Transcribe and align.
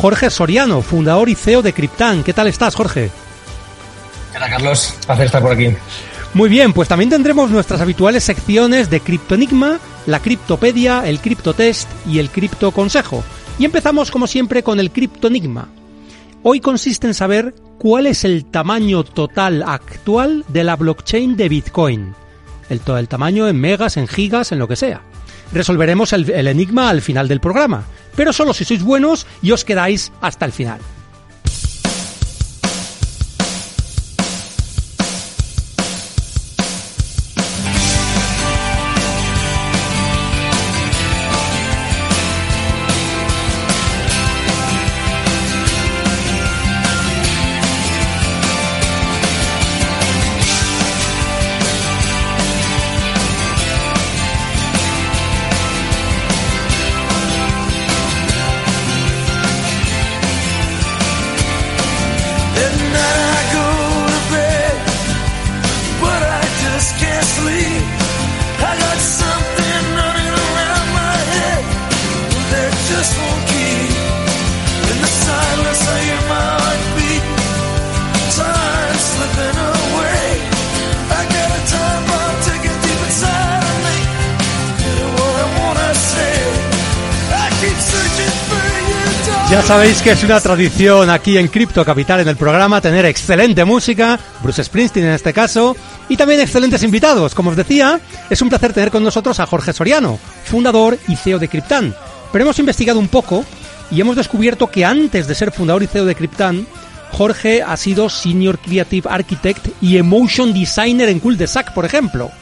Jorge 0.00 0.30
Soriano, 0.30 0.80
fundador 0.80 1.28
y 1.28 1.34
CEO 1.34 1.60
de 1.60 1.74
Cryptan. 1.74 2.24
¿Qué 2.24 2.32
tal 2.32 2.46
estás, 2.46 2.74
Jorge? 2.74 3.10
Hola, 4.34 4.48
Carlos. 4.48 4.94
Placer 5.04 5.26
estar 5.26 5.42
por 5.42 5.52
aquí. 5.52 5.76
Muy 6.32 6.48
bien, 6.48 6.72
pues 6.72 6.88
también 6.88 7.10
tendremos 7.10 7.50
nuestras 7.50 7.82
habituales 7.82 8.24
secciones 8.24 8.88
de 8.88 9.00
Criptoenigma, 9.00 9.78
la 10.06 10.20
Criptopedia, 10.20 11.06
el 11.06 11.20
Criptotest 11.20 11.86
y 12.06 12.18
el 12.18 12.30
Criptoconsejo. 12.30 13.22
Y 13.58 13.66
empezamos, 13.66 14.10
como 14.10 14.26
siempre, 14.26 14.62
con 14.62 14.80
el 14.80 14.90
Criptoenigma. 14.90 15.68
Hoy 16.42 16.60
consiste 16.60 17.06
en 17.06 17.12
saber 17.12 17.54
cuál 17.76 18.06
es 18.06 18.24
el 18.24 18.46
tamaño 18.46 19.04
total 19.04 19.62
actual 19.66 20.46
de 20.48 20.64
la 20.64 20.76
blockchain 20.76 21.36
de 21.36 21.50
Bitcoin. 21.50 22.14
El, 22.70 22.80
el 22.96 23.08
tamaño 23.08 23.48
en 23.48 23.60
megas, 23.60 23.98
en 23.98 24.08
gigas, 24.08 24.50
en 24.50 24.60
lo 24.60 24.66
que 24.66 24.76
sea. 24.76 25.02
Resolveremos 25.52 26.14
el, 26.14 26.30
el 26.30 26.48
enigma 26.48 26.88
al 26.88 27.02
final 27.02 27.28
del 27.28 27.40
programa 27.40 27.84
pero 28.16 28.32
solo 28.32 28.54
si 28.54 28.64
sois 28.64 28.82
buenos 28.82 29.26
y 29.42 29.52
os 29.52 29.64
quedáis 29.64 30.12
hasta 30.20 30.44
el 30.44 30.52
final. 30.52 30.80
Sabéis 89.70 90.02
que 90.02 90.10
es 90.10 90.24
una 90.24 90.40
tradición 90.40 91.10
aquí 91.10 91.38
en 91.38 91.46
Crypto 91.46 91.84
Capital 91.84 92.18
en 92.18 92.26
el 92.26 92.34
programa 92.34 92.80
tener 92.80 93.04
excelente 93.04 93.64
música, 93.64 94.18
Bruce 94.42 94.64
Springsteen 94.64 95.06
en 95.06 95.12
este 95.12 95.32
caso, 95.32 95.76
y 96.08 96.16
también 96.16 96.40
excelentes 96.40 96.82
invitados. 96.82 97.36
Como 97.36 97.50
os 97.50 97.56
decía, 97.56 98.00
es 98.28 98.42
un 98.42 98.48
placer 98.48 98.72
tener 98.72 98.90
con 98.90 99.04
nosotros 99.04 99.38
a 99.38 99.46
Jorge 99.46 99.72
Soriano, 99.72 100.18
fundador 100.42 100.98
y 101.06 101.14
CEO 101.14 101.38
de 101.38 101.46
Cryptan. 101.46 101.94
Pero 102.32 102.42
hemos 102.42 102.58
investigado 102.58 102.98
un 102.98 103.06
poco 103.06 103.44
y 103.92 104.00
hemos 104.00 104.16
descubierto 104.16 104.66
que 104.66 104.84
antes 104.84 105.28
de 105.28 105.36
ser 105.36 105.52
fundador 105.52 105.84
y 105.84 105.86
CEO 105.86 106.04
de 106.04 106.16
Cryptan, 106.16 106.66
Jorge 107.12 107.62
ha 107.62 107.76
sido 107.76 108.10
Senior 108.10 108.58
Creative 108.58 109.08
Architect 109.08 109.68
y 109.80 109.98
Emotion 109.98 110.52
Designer 110.52 111.08
en 111.08 111.20
Cool 111.20 111.38
de 111.38 111.46
Sac, 111.46 111.74
por 111.74 111.84
ejemplo. 111.84 112.32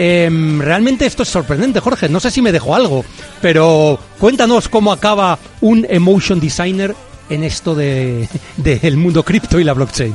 Eh, 0.00 0.30
realmente 0.60 1.06
esto 1.06 1.24
es 1.24 1.28
sorprendente, 1.28 1.80
Jorge. 1.80 2.08
No 2.08 2.20
sé 2.20 2.30
si 2.30 2.40
me 2.40 2.52
dejo 2.52 2.72
algo, 2.76 3.04
pero 3.42 3.98
cuéntanos 4.20 4.68
cómo 4.68 4.92
acaba 4.92 5.40
un 5.60 5.84
emotion 5.90 6.38
designer 6.38 6.94
en 7.28 7.42
esto 7.42 7.74
de 7.74 8.28
del 8.56 8.96
mundo 8.96 9.24
cripto 9.24 9.58
y 9.58 9.64
la 9.64 9.72
blockchain. 9.72 10.14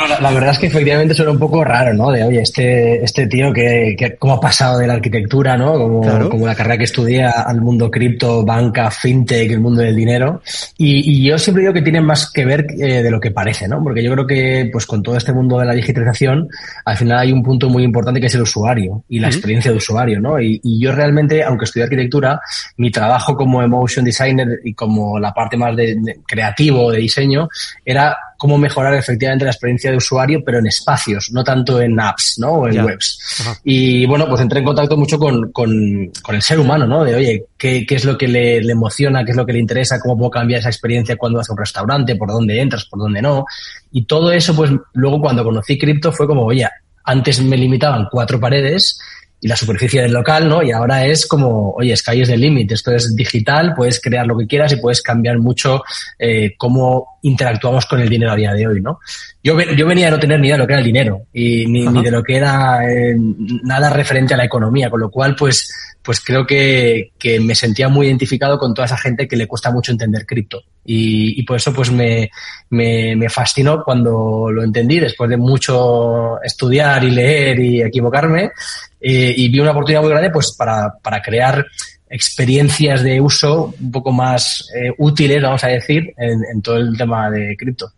Bueno, 0.00 0.14
la, 0.20 0.30
verdad 0.30 0.50
es 0.50 0.58
que 0.60 0.66
efectivamente 0.68 1.12
suena 1.12 1.32
un 1.32 1.40
poco 1.40 1.64
raro, 1.64 1.92
¿no? 1.92 2.12
De, 2.12 2.22
oye, 2.22 2.40
este, 2.42 3.02
este 3.02 3.26
tío 3.26 3.52
que, 3.52 3.96
que 3.98 4.14
cómo 4.16 4.34
ha 4.34 4.40
pasado 4.40 4.78
de 4.78 4.86
la 4.86 4.92
arquitectura, 4.94 5.56
¿no? 5.56 5.72
Como, 5.72 6.00
Claro. 6.02 6.30
como 6.30 6.46
la 6.46 6.54
carrera 6.54 6.78
que 6.78 6.84
estudia 6.84 7.30
al 7.30 7.60
mundo 7.60 7.90
cripto, 7.90 8.44
banca, 8.44 8.90
fintech, 8.92 9.50
el 9.50 9.58
mundo 9.60 9.82
del 9.82 9.96
dinero. 9.96 10.40
Y, 10.76 11.10
y 11.18 11.28
yo 11.28 11.36
siempre 11.36 11.62
digo 11.62 11.72
que 11.74 11.82
tiene 11.82 12.00
más 12.00 12.30
que 12.30 12.44
ver 12.44 12.66
eh, 12.78 13.02
de 13.02 13.10
lo 13.10 13.18
que 13.18 13.32
parece, 13.32 13.66
¿no? 13.66 13.82
Porque 13.82 14.02
yo 14.02 14.12
creo 14.12 14.26
que, 14.26 14.68
pues 14.72 14.86
con 14.86 15.02
todo 15.02 15.16
este 15.16 15.32
mundo 15.32 15.58
de 15.58 15.66
la 15.66 15.74
digitalización, 15.74 16.48
al 16.84 16.96
final 16.96 17.18
hay 17.18 17.32
un 17.32 17.42
punto 17.42 17.68
muy 17.68 17.82
importante 17.82 18.20
que 18.20 18.26
es 18.26 18.34
el 18.36 18.42
usuario 18.42 19.02
y 19.08 19.18
la 19.18 19.26
Ujú. 19.28 19.36
experiencia 19.36 19.72
de 19.72 19.78
usuario, 19.78 20.20
¿no? 20.20 20.40
Y, 20.40 20.60
y 20.62 20.80
yo 20.80 20.92
realmente, 20.92 21.42
aunque 21.42 21.64
estudié 21.64 21.84
arquitectura, 21.84 22.40
mi 22.76 22.92
trabajo 22.92 23.34
como 23.34 23.62
emotion 23.62 24.04
designer 24.04 24.60
y 24.62 24.74
como 24.74 25.18
la 25.18 25.34
parte 25.34 25.56
más 25.56 25.74
de, 25.74 25.96
de 25.96 26.20
creativo, 26.24 26.92
de 26.92 26.98
diseño, 26.98 27.48
era 27.84 28.16
cómo 28.38 28.56
mejorar 28.56 28.94
efectivamente 28.94 29.44
la 29.44 29.50
experiencia 29.50 29.90
de 29.90 29.96
usuario, 29.96 30.42
pero 30.44 30.60
en 30.60 30.68
espacios, 30.68 31.28
no 31.32 31.42
tanto 31.42 31.80
en 31.82 31.98
apps, 31.98 32.36
¿no? 32.38 32.52
O 32.52 32.68
en 32.68 32.74
Ya. 32.74 32.84
webs. 32.84 33.18
Ajá. 33.40 33.58
Y 33.64 34.06
bueno, 34.06 34.28
pues 34.28 34.40
entré 34.40 34.60
en 34.60 34.64
contacto 34.64 34.96
mucho 34.96 35.18
con, 35.18 35.50
con, 35.50 36.10
con 36.22 36.34
el 36.36 36.40
ser 36.42 36.60
humano, 36.60 36.86
¿no? 36.86 37.02
De, 37.04 37.16
oye, 37.16 37.44
¿qué, 37.58 37.84
qué 37.84 37.96
es 37.96 38.04
lo 38.04 38.16
que 38.16 38.28
le, 38.28 38.62
le 38.62 38.72
emociona? 38.72 39.24
¿Qué 39.24 39.32
es 39.32 39.36
lo 39.36 39.44
que 39.44 39.52
le 39.52 39.58
interesa? 39.58 39.98
¿Cómo 40.00 40.16
puedo 40.16 40.30
cambiar 40.30 40.60
esa 40.60 40.68
experiencia 40.68 41.16
cuando 41.16 41.38
vas 41.38 41.50
a 41.50 41.52
un 41.52 41.58
restaurante? 41.58 42.14
¿Por 42.14 42.28
dónde 42.28 42.60
entras? 42.60 42.84
¿Por 42.84 43.00
dónde 43.00 43.20
no? 43.20 43.44
Y 43.90 44.04
todo 44.04 44.30
eso, 44.30 44.54
pues 44.54 44.70
luego 44.94 45.20
cuando 45.20 45.42
conocí 45.42 45.76
cripto 45.76 46.12
fue 46.12 46.28
como, 46.28 46.44
oye, 46.44 46.66
antes 47.04 47.42
me 47.42 47.56
limitaban 47.56 48.06
cuatro 48.10 48.38
paredes 48.38 49.00
y 49.40 49.46
la 49.46 49.56
superficie 49.56 50.02
del 50.02 50.12
local, 50.12 50.48
¿no? 50.48 50.62
Y 50.62 50.72
ahora 50.72 51.06
es 51.06 51.26
como, 51.26 51.72
oye, 51.72 51.96
sky 51.96 52.22
is 52.22 52.28
the 52.28 52.36
limit, 52.36 52.72
esto 52.72 52.92
es 52.92 53.14
digital, 53.14 53.74
puedes 53.76 54.00
crear 54.00 54.26
lo 54.26 54.36
que 54.36 54.46
quieras 54.46 54.72
y 54.72 54.76
puedes 54.76 55.00
cambiar 55.00 55.38
mucho 55.38 55.82
eh, 56.18 56.54
cómo 56.56 57.18
interactuamos 57.22 57.86
con 57.86 58.00
el 58.00 58.08
dinero 58.08 58.32
a 58.32 58.36
día 58.36 58.52
de 58.52 58.66
hoy, 58.66 58.80
¿no? 58.80 58.98
Yo, 59.42 59.58
yo 59.60 59.86
venía 59.86 60.06
de 60.06 60.12
no 60.12 60.18
tener 60.18 60.40
ni 60.40 60.48
idea 60.48 60.56
de 60.56 60.62
lo 60.62 60.66
que 60.66 60.72
era 60.72 60.80
el 60.80 60.86
dinero 60.86 61.22
y 61.32 61.66
ni, 61.66 61.86
ni 61.86 62.02
de 62.02 62.10
lo 62.10 62.22
que 62.22 62.36
era 62.36 62.90
eh, 62.90 63.14
nada 63.16 63.90
referente 63.90 64.34
a 64.34 64.36
la 64.36 64.44
economía, 64.44 64.90
con 64.90 65.00
lo 65.00 65.10
cual, 65.10 65.36
pues, 65.36 65.72
pues 66.02 66.20
creo 66.20 66.46
que, 66.46 67.12
que 67.18 67.38
me 67.38 67.54
sentía 67.54 67.88
muy 67.88 68.06
identificado 68.06 68.58
con 68.58 68.74
toda 68.74 68.86
esa 68.86 68.98
gente 68.98 69.28
que 69.28 69.36
le 69.36 69.46
cuesta 69.46 69.70
mucho 69.70 69.92
entender 69.92 70.26
cripto. 70.26 70.62
Y, 70.84 71.38
y 71.38 71.42
por 71.44 71.58
eso, 71.58 71.72
pues 71.72 71.92
me, 71.92 72.30
me, 72.70 73.14
me 73.14 73.28
fascinó 73.28 73.84
cuando 73.84 74.50
lo 74.50 74.62
entendí, 74.62 74.98
después 74.98 75.28
de 75.28 75.36
mucho 75.36 76.40
estudiar 76.42 77.04
y 77.04 77.10
leer 77.10 77.60
y 77.60 77.82
equivocarme, 77.82 78.50
eh, 79.00 79.34
y 79.36 79.48
vi 79.48 79.60
una 79.60 79.70
oportunidad 79.72 80.02
muy 80.02 80.10
grande, 80.10 80.30
pues, 80.30 80.54
para, 80.56 80.92
para 81.02 81.22
crear 81.22 81.64
experiencias 82.10 83.02
de 83.02 83.20
uso 83.20 83.74
un 83.78 83.92
poco 83.92 84.12
más 84.12 84.68
eh, 84.74 84.92
útiles, 84.98 85.42
vamos 85.42 85.62
a 85.64 85.68
decir, 85.68 86.14
en, 86.16 86.40
en 86.52 86.62
todo 86.62 86.76
el 86.76 86.96
tema 86.96 87.30
de 87.30 87.56
cripto. 87.56 87.92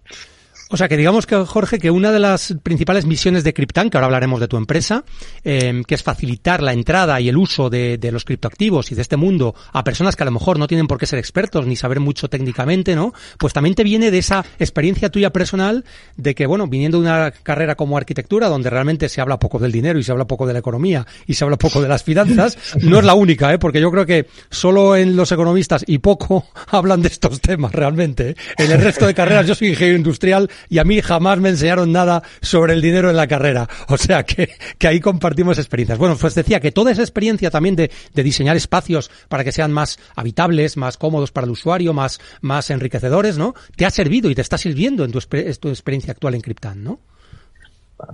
O 0.71 0.77
sea 0.77 0.89
que 0.89 0.97
digamos 0.97 1.27
que, 1.27 1.37
Jorge, 1.37 1.79
que 1.79 1.91
una 1.91 2.13
de 2.13 2.21
las 2.21 2.55
principales 2.63 3.05
misiones 3.05 3.43
de 3.45 3.53
Cryptan, 3.53 3.91
que 3.91 3.97
ahora 3.97 4.07
hablaremos 4.07 4.41
de 4.41 4.49
tu 4.49 4.57
empresa, 4.57 5.05
eh, 5.45 5.83
que 5.87 5.95
es 5.97 6.03
facilitar 6.03 6.63
la 6.63 6.73
entrada 6.73 7.21
y 7.21 7.29
el 7.29 7.37
uso 7.37 7.69
de, 7.71 7.99
de 7.99 8.13
los 8.13 8.25
criptoactivos 8.25 8.93
y 8.93 8.95
de 8.95 9.03
este 9.03 9.17
mundo 9.17 9.55
a 9.73 9.83
personas 9.83 10.15
que 10.15 10.23
a 10.23 10.27
lo 10.27 10.33
mejor 10.33 10.59
no 10.59 10.67
tienen 10.67 10.87
por 10.87 10.99
qué 10.99 11.07
ser 11.07 11.19
expertos 11.19 11.67
ni 11.67 11.75
saber 11.75 11.99
mucho 11.99 12.29
técnicamente, 12.29 12.95
¿no? 12.95 13.13
Pues 13.39 13.53
también 13.53 13.75
te 13.75 13.83
viene 13.83 14.11
de 14.11 14.19
esa 14.19 14.45
experiencia 14.59 15.11
tuya 15.11 15.31
personal 15.31 15.85
de 16.17 16.35
que, 16.35 16.47
bueno, 16.47 16.69
viniendo 16.69 16.99
de 16.99 17.07
una 17.07 17.31
carrera 17.31 17.75
como 17.75 17.97
arquitectura, 17.97 18.49
donde 18.49 18.71
realmente 18.71 19.09
se 19.09 19.21
habla 19.21 19.39
poco 19.39 19.59
del 19.59 19.73
dinero 19.73 19.99
y 19.99 20.05
se 20.05 20.13
habla 20.13 20.27
poco 20.27 20.47
de 20.47 20.53
la 20.53 20.61
economía 20.61 21.07
y 21.27 21.35
se 21.35 21.45
habla 21.45 21.57
poco 21.57 21.83
de 21.83 21.89
las 21.89 22.05
finanzas, 22.05 22.57
no 22.83 22.99
es 22.99 23.05
la 23.05 23.15
única, 23.15 23.53
¿eh? 23.53 23.59
Porque 23.59 23.81
yo 23.81 23.91
creo 23.91 24.07
que 24.07 24.27
solo 24.51 24.97
en 24.97 25.17
los 25.17 25.33
economistas 25.33 25.85
y 25.87 25.99
poco 25.99 26.47
hablan 26.69 27.03
de 27.03 27.09
estos 27.09 27.41
temas 27.41 27.73
realmente. 27.73 28.31
¿eh? 28.31 28.37
En 28.59 28.71
el 28.71 28.81
resto 28.81 29.07
de 29.07 29.15
carreras, 29.15 29.47
yo 29.47 29.55
soy 29.55 29.69
ingeniero 29.69 29.99
industrial, 29.99 30.49
y 30.69 30.79
a 30.79 30.85
mí 30.85 31.01
jamás 31.01 31.39
me 31.39 31.49
enseñaron 31.49 31.93
nada 31.93 32.23
sobre 32.41 32.75
el 32.75 32.83
dinero 32.83 33.11
en 33.11 33.17
la 33.17 33.27
carrera. 33.27 33.69
O 33.89 33.97
sea 33.97 34.25
que, 34.25 34.51
que 34.79 34.89
ahí 34.89 35.01
compartimos 35.01 35.59
experiencias. 35.59 35.99
Bueno, 35.99 36.17
pues 36.17 36.35
decía 36.35 36.61
que 36.61 36.73
toda 36.73 36.93
esa 36.93 37.03
experiencia 37.03 37.51
también 37.51 37.77
de, 37.77 37.91
de 38.15 38.23
diseñar 38.23 38.57
espacios 38.57 39.11
para 39.29 39.45
que 39.45 39.53
sean 39.53 39.73
más 39.73 39.99
habitables, 40.15 40.77
más 40.77 40.97
cómodos 40.97 41.33
para 41.33 41.47
el 41.47 41.51
usuario, 41.51 41.93
más, 41.93 42.21
más 42.41 42.71
enriquecedores, 42.71 43.39
¿no? 43.39 43.55
Te 43.77 43.87
ha 43.87 43.91
servido 43.91 44.31
y 44.31 44.35
te 44.35 44.43
está 44.43 44.59
sirviendo 44.59 45.05
en 45.05 45.13
tu, 45.13 45.19
experiencia 45.19 46.13
actual 46.13 46.35
en 46.35 46.41
Cryptan, 46.41 46.83
¿no? 46.83 47.01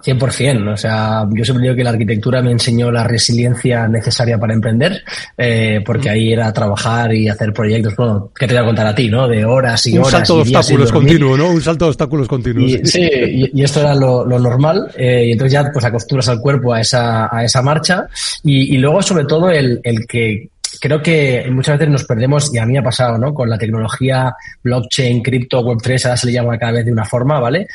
100%. 0.03 0.73
O 0.73 0.77
sea, 0.77 1.27
yo 1.31 1.44
siempre 1.44 1.65
digo 1.65 1.77
que 1.77 1.85
la 1.85 1.91
arquitectura 1.91 2.43
me 2.43 2.53
enseñó 2.53 2.91
la 2.91 3.05
resiliencia 3.05 3.88
necesaria 3.88 4.38
para 4.38 4.55
emprender, 4.55 5.03
eh, 5.37 5.83
porque 5.85 6.11
ahí 6.11 6.33
era 6.33 6.53
trabajar 6.53 7.15
y 7.15 7.29
hacer 7.29 7.53
proyectos, 7.53 7.94
bueno, 7.97 8.31
que 8.38 8.47
te 8.47 8.55
voy 8.55 8.62
a 8.62 8.67
contar 8.67 8.87
a 8.87 8.94
ti, 8.94 9.09
¿no? 9.09 9.29
De 9.29 9.44
horas 9.44 9.87
y 9.87 9.93
Un 9.93 10.00
horas. 10.00 10.11
salto 10.12 10.37
de 10.37 10.41
obstáculos 10.43 10.93
continuo, 10.93 11.37
¿no? 11.37 11.50
Un 11.50 11.62
salto 11.62 11.85
de 11.87 11.88
obstáculos 11.91 12.29
continuos. 12.29 12.71
Y, 12.71 12.87
sí, 12.87 13.00
y, 13.03 13.61
y 13.61 13.65
esto 13.65 13.81
era 13.81 13.94
lo, 13.94 14.25
lo 14.27 14.38
normal, 14.38 14.91
eh, 14.97 15.25
y 15.27 15.33
entonces 15.33 15.53
ya 15.53 15.71
pues 15.73 15.85
acostumbras 15.85 16.29
al 16.29 16.41
cuerpo 16.41 16.73
a 16.73 16.81
esa, 16.81 17.35
a 17.35 17.44
esa 17.44 17.62
marcha, 17.62 18.06
y, 18.43 18.75
y 18.75 18.79
luego 18.79 19.03
sobre 19.03 19.25
todo 19.25 19.50
el, 19.50 19.81
el 19.83 20.06
que 20.06 20.49
creo 20.81 21.00
que 21.03 21.47
muchas 21.50 21.79
veces 21.79 21.93
nos 21.93 22.05
perdemos, 22.05 22.53
y 22.55 22.59
a 22.59 22.67
mí 22.67 22.77
ha 22.77 22.83
pasado, 22.83 23.19
¿no? 23.19 23.33
Con 23.33 23.49
la 23.49 23.59
tecnología 23.59 24.35
blockchain, 24.62 25.23
cripto, 25.23 25.62
web3, 25.62 26.05
ahora 26.05 26.17
se 26.17 26.27
le 26.27 26.33
llama 26.33 26.59
cada 26.59 26.73
vez 26.73 26.85
de 26.85 26.93
una 26.93 27.05
forma, 27.05 27.41
¿vale? 27.41 27.67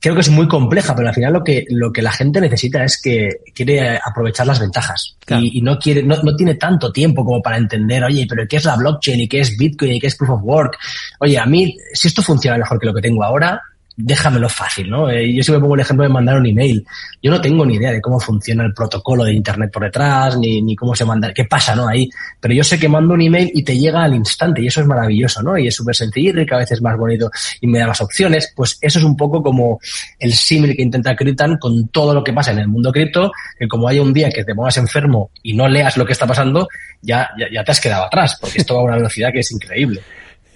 Creo 0.00 0.14
que 0.14 0.20
es 0.20 0.28
muy 0.30 0.46
compleja, 0.46 0.94
pero 0.94 1.08
al 1.08 1.14
final 1.14 1.32
lo 1.32 1.42
que, 1.42 1.64
lo 1.70 1.92
que 1.92 2.02
la 2.02 2.12
gente 2.12 2.40
necesita 2.40 2.84
es 2.84 3.00
que 3.02 3.28
quiere 3.52 3.98
aprovechar 4.04 4.46
las 4.46 4.60
ventajas 4.60 5.16
Claro. 5.24 5.42
y, 5.42 5.58
y 5.58 5.62
no 5.62 5.78
quiere, 5.78 6.02
no, 6.02 6.22
no 6.22 6.36
tiene 6.36 6.54
tanto 6.54 6.92
tiempo 6.92 7.24
como 7.24 7.42
para 7.42 7.56
entender, 7.56 8.04
oye, 8.04 8.24
pero 8.28 8.46
¿qué 8.48 8.56
es 8.58 8.64
la 8.64 8.76
blockchain 8.76 9.20
y 9.20 9.28
qué 9.28 9.40
es 9.40 9.56
Bitcoin 9.56 9.92
y 9.92 10.00
qué 10.00 10.06
es 10.06 10.14
Proof 10.16 10.30
of 10.30 10.40
Work? 10.44 10.78
Oye, 11.20 11.36
a 11.38 11.46
mí, 11.46 11.76
si 11.92 12.08
esto 12.08 12.22
funciona 12.22 12.56
mejor 12.58 12.78
que 12.78 12.86
lo 12.86 12.94
que 12.94 13.02
tengo 13.02 13.24
ahora, 13.24 13.60
déjamelo 14.00 14.48
fácil, 14.48 14.88
¿no? 14.88 15.10
Eh, 15.10 15.34
yo 15.34 15.42
siempre 15.42 15.60
pongo 15.60 15.74
el 15.74 15.80
ejemplo 15.80 16.04
de 16.04 16.08
mandar 16.08 16.38
un 16.38 16.46
email. 16.46 16.86
Yo 17.20 17.32
no 17.32 17.40
tengo 17.40 17.66
ni 17.66 17.74
idea 17.74 17.90
de 17.90 18.00
cómo 18.00 18.20
funciona 18.20 18.64
el 18.64 18.72
protocolo 18.72 19.24
de 19.24 19.32
Internet 19.32 19.72
por 19.72 19.82
detrás, 19.82 20.38
ni, 20.38 20.62
ni 20.62 20.76
cómo 20.76 20.94
se 20.94 21.04
manda, 21.04 21.34
qué 21.34 21.44
pasa, 21.44 21.74
¿no? 21.74 21.88
Ahí. 21.88 22.08
Pero 22.40 22.54
yo 22.54 22.62
sé 22.62 22.78
que 22.78 22.88
mando 22.88 23.14
un 23.14 23.22
email 23.22 23.50
y 23.52 23.64
te 23.64 23.76
llega 23.76 24.04
al 24.04 24.14
instante 24.14 24.62
y 24.62 24.68
eso 24.68 24.80
es 24.80 24.86
maravilloso, 24.86 25.42
¿no? 25.42 25.58
Y 25.58 25.66
es 25.66 25.74
súper 25.74 25.96
sencillo 25.96 26.40
y 26.40 26.46
cada 26.46 26.60
vez 26.60 26.70
es 26.70 26.80
más 26.80 26.96
bonito 26.96 27.28
y 27.60 27.66
me 27.66 27.80
da 27.80 27.88
las 27.88 28.00
opciones. 28.00 28.52
Pues 28.54 28.78
eso 28.80 29.00
es 29.00 29.04
un 29.04 29.16
poco 29.16 29.42
como 29.42 29.80
el 30.20 30.32
símil 30.32 30.76
que 30.76 30.82
intenta 30.82 31.16
Cryptan 31.16 31.58
con 31.58 31.88
todo 31.88 32.14
lo 32.14 32.22
que 32.22 32.32
pasa 32.32 32.52
en 32.52 32.60
el 32.60 32.68
mundo 32.68 32.92
cripto, 32.92 33.32
que 33.58 33.66
como 33.66 33.88
haya 33.88 34.00
un 34.00 34.12
día 34.12 34.30
que 34.30 34.44
te 34.44 34.54
pongas 34.54 34.76
enfermo 34.76 35.32
y 35.42 35.54
no 35.54 35.66
leas 35.66 35.96
lo 35.96 36.06
que 36.06 36.12
está 36.12 36.26
pasando, 36.26 36.68
ya, 37.02 37.30
ya, 37.36 37.46
ya 37.52 37.64
te 37.64 37.72
has 37.72 37.80
quedado 37.80 38.04
atrás, 38.04 38.38
porque 38.40 38.58
esto 38.58 38.76
va 38.76 38.82
a 38.82 38.84
una 38.84 38.96
velocidad 38.96 39.32
que 39.32 39.40
es 39.40 39.50
increíble. 39.50 40.02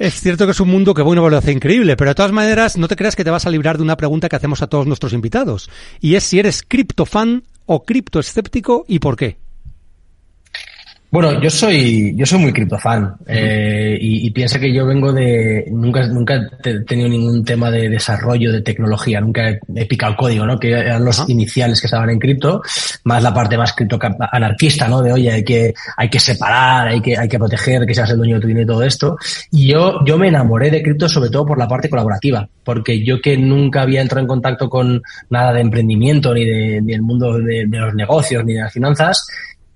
Es 0.03 0.21
cierto 0.21 0.47
que 0.47 0.51
es 0.51 0.59
un 0.59 0.69
mundo 0.69 0.95
que 0.95 1.03
bueno 1.03 1.31
lo 1.31 1.37
hace 1.37 1.53
increíble, 1.53 1.97
pero 1.97 2.11
de 2.11 2.17
todas 2.17 2.33
maneras 2.33 2.77
no 2.77 2.89
te 2.89 2.97
creas 2.97 3.15
que 3.15 3.23
te 3.23 3.31
vas 3.31 3.47
a 3.47 3.51
librar 3.51 3.77
de 3.77 3.85
una 3.85 3.97
pregunta 3.97 4.29
que 4.29 4.35
hacemos 4.35 4.61
a 4.61 4.67
todos 4.67 4.85
nuestros 4.85 5.13
invitados. 5.13 5.71
Y 6.01 6.17
es 6.17 6.25
si 6.25 6.41
eres 6.41 6.65
criptofan 6.67 7.45
o 7.67 7.85
criptoescéptico 7.85 8.85
y 8.89 8.99
por 8.99 9.17
qué. 9.17 9.42
Bueno, 11.13 11.39
yo 11.43 11.51
soy, 11.51 12.17
yo 12.17 12.25
soy 12.25 12.39
muy 12.39 12.55
criptofan 12.55 13.17
eh, 13.27 13.99
y, 14.01 14.27
y 14.27 14.31
piensa 14.31 14.59
que 14.59 14.73
yo 14.73 14.87
vengo 14.87 15.13
de, 15.13 15.67
nunca, 15.71 16.07
nunca 16.07 16.49
he 16.65 16.81
tenido 16.85 17.07
ningún 17.07 17.45
tema 17.45 17.71
de 17.71 17.91
desarrollo 17.91 18.51
de 18.51 18.63
tecnología, 18.63 19.21
nunca 19.21 19.51
he, 19.51 19.61
he 19.75 19.85
picado 19.85 20.17
código, 20.17 20.47
¿no? 20.47 20.59
Que 20.59 20.71
eran 20.71 21.05
los 21.05 21.29
iniciales 21.29 21.83
que 21.83 21.87
estaban 21.87 22.09
en 22.09 22.19
cripto, 22.19 22.63
más 23.05 23.23
la 23.23 23.35
parte 23.35 23.59
más 23.59 23.75
cripto 23.75 23.99
anarquista, 24.33 24.89
¿no? 24.89 25.03
De 25.03 25.13
oye, 25.13 25.31
hay 25.31 25.45
que, 25.45 25.75
hay 25.99 26.09
que 26.09 26.19
separar, 26.19 26.89
hay 26.89 27.03
que, 27.03 27.19
hay 27.19 27.29
que 27.29 27.39
proteger, 27.39 27.85
que 27.85 27.95
seas 27.95 28.09
el 28.09 28.17
dueño 28.17 28.37
de 28.37 28.41
tu 28.41 28.49
dinero 28.49 28.65
y 28.65 28.75
todo 28.75 28.83
esto. 28.83 29.19
Y 29.51 29.67
yo, 29.67 30.03
yo 30.07 30.17
me 30.17 30.29
enamoré 30.29 30.71
de 30.71 30.83
cripto 30.83 31.11
sobre 31.11 31.29
todo 31.29 31.45
por 31.45 31.59
la 31.59 31.69
parte 31.69 31.91
colaborativa, 31.91 32.49
porque 32.65 33.05
yo 33.05 33.21
que 33.21 33.37
nunca 33.37 33.83
había 33.83 34.01
entrado 34.01 34.23
en 34.23 34.29
contacto 34.29 34.71
con 34.71 35.03
nada 35.29 35.53
de 35.53 35.61
emprendimiento, 35.61 36.33
ni 36.33 36.47
de, 36.47 36.81
ni 36.81 36.95
el 36.95 37.03
mundo 37.03 37.39
de, 37.39 37.67
de 37.67 37.79
los 37.79 37.95
negocios, 37.95 38.43
ni 38.47 38.55
de 38.55 38.61
las 38.63 38.73
finanzas, 38.73 39.27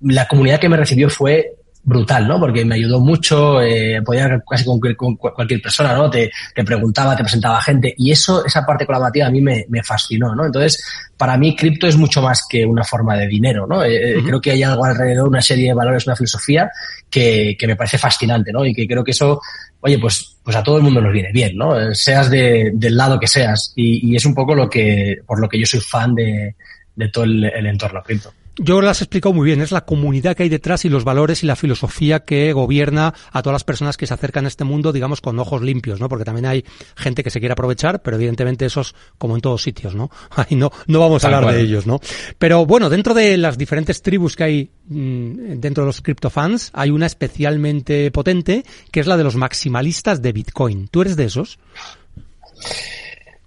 la 0.00 0.26
comunidad 0.26 0.60
que 0.60 0.68
me 0.68 0.76
recibió 0.76 1.08
fue 1.08 1.56
brutal, 1.86 2.26
¿no? 2.26 2.40
Porque 2.40 2.64
me 2.64 2.74
ayudó 2.74 2.98
mucho, 2.98 3.62
eh, 3.62 4.02
podía 4.04 4.42
casi 4.50 4.64
con, 4.64 4.80
con 4.96 5.14
cualquier 5.16 5.62
persona, 5.62 5.94
¿no? 5.94 6.10
Te, 6.10 6.32
te, 6.52 6.64
preguntaba, 6.64 7.14
te 7.14 7.22
presentaba 7.22 7.62
gente 7.62 7.94
y 7.96 8.10
eso, 8.10 8.44
esa 8.44 8.66
parte 8.66 8.84
colaborativa 8.84 9.28
a 9.28 9.30
mí 9.30 9.40
me, 9.40 9.66
me 9.68 9.84
fascinó, 9.84 10.34
¿no? 10.34 10.46
Entonces, 10.46 10.82
para 11.16 11.38
mí 11.38 11.54
cripto 11.54 11.86
es 11.86 11.96
mucho 11.96 12.20
más 12.20 12.44
que 12.50 12.66
una 12.66 12.82
forma 12.82 13.16
de 13.16 13.28
dinero, 13.28 13.68
¿no? 13.68 13.84
Eh, 13.84 14.16
uh 14.16 14.20
-huh. 14.20 14.26
Creo 14.26 14.40
que 14.40 14.50
hay 14.50 14.64
algo 14.64 14.84
alrededor, 14.84 15.28
una 15.28 15.40
serie 15.40 15.68
de 15.68 15.74
valores, 15.74 16.04
una 16.08 16.16
filosofía 16.16 16.68
que, 17.08 17.56
que 17.56 17.66
me 17.68 17.76
parece 17.76 17.98
fascinante, 17.98 18.50
¿no? 18.50 18.66
Y 18.66 18.74
que 18.74 18.84
creo 18.84 19.04
que 19.04 19.12
eso, 19.12 19.40
oye, 19.78 19.96
pues, 20.00 20.38
pues 20.42 20.56
a 20.56 20.64
todo 20.64 20.78
el 20.78 20.82
mundo 20.82 21.00
nos 21.00 21.12
viene 21.12 21.30
bien, 21.30 21.56
¿no? 21.56 21.94
Seas 21.94 22.28
de, 22.28 22.72
del 22.74 22.96
lado 22.96 23.20
que 23.20 23.28
seas 23.28 23.72
y, 23.76 24.10
y, 24.10 24.16
es 24.16 24.26
un 24.26 24.34
poco 24.34 24.56
lo 24.56 24.68
que, 24.68 25.18
por 25.24 25.38
lo 25.40 25.48
que 25.48 25.60
yo 25.60 25.66
soy 25.66 25.80
fan 25.80 26.16
de, 26.16 26.56
de 26.96 27.08
todo 27.10 27.22
el, 27.22 27.44
el 27.44 27.66
entorno 27.66 28.02
cripto. 28.02 28.32
Yo 28.58 28.80
lo 28.80 28.88
has 28.88 29.02
explicado 29.02 29.34
muy 29.34 29.44
bien, 29.44 29.60
es 29.60 29.70
la 29.70 29.84
comunidad 29.84 30.34
que 30.34 30.44
hay 30.44 30.48
detrás 30.48 30.86
y 30.86 30.88
los 30.88 31.04
valores 31.04 31.42
y 31.42 31.46
la 31.46 31.56
filosofía 31.56 32.20
que 32.20 32.54
gobierna 32.54 33.12
a 33.30 33.42
todas 33.42 33.54
las 33.54 33.64
personas 33.64 33.98
que 33.98 34.06
se 34.06 34.14
acercan 34.14 34.46
a 34.46 34.48
este 34.48 34.64
mundo, 34.64 34.92
digamos, 34.92 35.20
con 35.20 35.38
ojos 35.38 35.60
limpios, 35.60 36.00
¿no? 36.00 36.08
Porque 36.08 36.24
también 36.24 36.46
hay 36.46 36.64
gente 36.96 37.22
que 37.22 37.28
se 37.28 37.38
quiere 37.38 37.52
aprovechar, 37.52 38.00
pero 38.00 38.16
evidentemente 38.16 38.64
esos, 38.64 38.94
como 39.18 39.34
en 39.34 39.42
todos 39.42 39.62
sitios, 39.62 39.94
¿no? 39.94 40.10
Ahí 40.30 40.56
no, 40.56 40.70
no 40.86 41.00
vamos 41.00 41.22
a 41.22 41.26
hablar 41.26 41.54
de 41.54 41.60
ellos, 41.60 41.86
¿no? 41.86 42.00
Pero 42.38 42.64
bueno, 42.64 42.88
dentro 42.88 43.12
de 43.12 43.36
las 43.36 43.58
diferentes 43.58 44.00
tribus 44.00 44.36
que 44.36 44.44
hay 44.44 44.70
mmm, 44.88 45.60
dentro 45.60 45.84
de 45.84 45.88
los 45.88 46.00
criptofans, 46.00 46.70
hay 46.72 46.90
una 46.90 47.04
especialmente 47.04 48.10
potente, 48.10 48.64
que 48.90 49.00
es 49.00 49.06
la 49.06 49.18
de 49.18 49.24
los 49.24 49.36
maximalistas 49.36 50.22
de 50.22 50.32
Bitcoin. 50.32 50.88
¿Tú 50.88 51.02
eres 51.02 51.16
de 51.16 51.24
esos? 51.24 51.58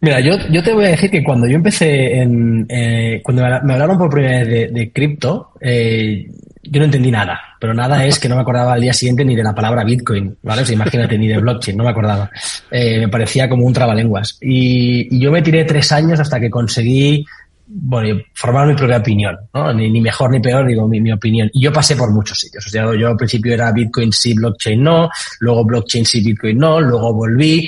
Mira, 0.01 0.19
yo, 0.21 0.37
yo 0.49 0.63
te 0.63 0.73
voy 0.73 0.85
a 0.85 0.89
decir 0.89 1.11
que 1.11 1.23
cuando 1.23 1.45
yo 1.47 1.55
empecé 1.55 2.21
en, 2.21 2.65
eh, 2.69 3.21
cuando 3.23 3.43
me 3.63 3.73
hablaron 3.73 3.97
por 3.97 4.09
primera 4.09 4.39
vez 4.39 4.47
de, 4.47 4.67
de 4.67 4.91
cripto, 4.93 5.51
eh, 5.59 6.25
yo 6.63 6.79
no 6.79 6.85
entendí 6.85 7.11
nada, 7.11 7.39
pero 7.59 7.73
nada 7.73 8.05
es 8.05 8.19
que 8.19 8.29
no 8.29 8.35
me 8.35 8.41
acordaba 8.41 8.73
al 8.73 8.81
día 8.81 8.93
siguiente 8.93 9.25
ni 9.25 9.35
de 9.35 9.43
la 9.43 9.55
palabra 9.55 9.83
Bitcoin, 9.83 10.37
¿vale? 10.43 10.61
O 10.61 10.65
sea, 10.65 10.75
imagínate, 10.75 11.17
ni 11.17 11.27
de 11.27 11.39
blockchain, 11.39 11.75
no 11.75 11.83
me 11.83 11.89
acordaba. 11.89 12.29
Eh, 12.71 12.99
me 12.99 13.07
parecía 13.09 13.49
como 13.49 13.65
un 13.65 13.73
trabalenguas. 13.73 14.37
Y, 14.41 15.15
y 15.15 15.19
yo 15.19 15.31
me 15.31 15.41
tiré 15.41 15.65
tres 15.65 15.91
años 15.91 16.19
hasta 16.19 16.39
que 16.39 16.49
conseguí, 16.49 17.25
bueno, 17.67 18.21
formar 18.35 18.67
mi 18.67 18.75
propia 18.75 18.97
opinión, 18.97 19.35
¿no? 19.53 19.73
Ni, 19.73 19.89
ni 19.89 19.99
mejor 19.99 20.31
ni 20.31 20.39
peor, 20.39 20.67
digo, 20.67 20.87
mi, 20.87 21.01
mi, 21.01 21.11
opinión. 21.11 21.49
Y 21.53 21.63
yo 21.63 21.73
pasé 21.73 21.95
por 21.95 22.11
muchos 22.11 22.39
sitios. 22.39 22.65
O 22.67 22.69
sea, 22.69 22.85
yo 22.95 23.07
al 23.09 23.17
principio 23.17 23.53
era 23.53 23.71
Bitcoin 23.71 24.11
sí, 24.11 24.33
blockchain 24.33 24.81
no, 24.81 25.09
luego 25.39 25.65
blockchain 25.65 26.05
sí, 26.05 26.23
Bitcoin 26.23 26.57
no, 26.57 26.79
luego 26.79 27.13
volví 27.13 27.67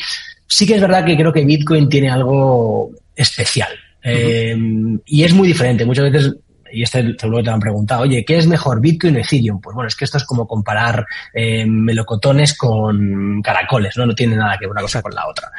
sí 0.51 0.67
que 0.67 0.75
es 0.75 0.81
verdad 0.81 1.05
que 1.05 1.15
creo 1.15 1.31
que 1.31 1.45
Bitcoin 1.45 1.87
tiene 1.87 2.09
algo 2.09 2.91
especial. 3.15 3.71
Uh 4.03 4.07
-huh. 4.07 4.11
eh, 4.13 4.99
y 5.05 5.23
es 5.23 5.33
muy 5.33 5.47
diferente. 5.47 5.85
Muchas 5.85 6.11
veces, 6.11 6.35
y 6.73 6.83
este 6.83 7.15
seguro 7.17 7.41
te 7.41 7.49
han 7.49 7.59
preguntado, 7.59 8.01
oye, 8.01 8.25
¿qué 8.25 8.37
es 8.37 8.47
mejor, 8.47 8.81
Bitcoin 8.81 9.15
o 9.15 9.19
Ethereum? 9.19 9.61
Pues 9.61 9.73
bueno, 9.73 9.87
es 9.87 9.95
que 9.95 10.03
esto 10.03 10.17
es 10.17 10.25
como 10.25 10.45
comparar 10.45 11.05
eh, 11.33 11.65
melocotones 11.65 12.57
con 12.57 13.41
caracoles, 13.41 13.95
¿no? 13.95 14.05
No 14.05 14.13
tiene 14.13 14.35
nada 14.35 14.57
que 14.57 14.65
ver 14.65 14.71
una 14.71 14.81
cosa 14.81 14.99
Exacto. 14.99 15.09
con 15.09 15.15
la 15.15 15.29
otra. 15.29 15.51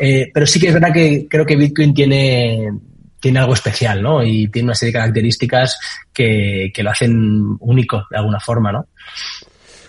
Eh, 0.00 0.30
pero 0.32 0.46
sí 0.46 0.58
que 0.58 0.68
es 0.68 0.74
verdad 0.74 0.94
que 0.94 1.26
creo 1.28 1.44
que 1.44 1.56
Bitcoin 1.56 1.92
tiene 1.92 2.70
tiene 3.20 3.40
algo 3.40 3.52
especial, 3.52 4.00
¿no? 4.00 4.22
Y 4.22 4.48
tiene 4.48 4.66
una 4.66 4.74
serie 4.74 4.92
de 4.92 4.98
características 5.00 5.76
que, 6.12 6.70
que 6.72 6.82
lo 6.84 6.90
hacen 6.90 7.56
único 7.60 8.06
de 8.10 8.16
alguna 8.16 8.38
forma, 8.38 8.70
¿no? 8.70 8.86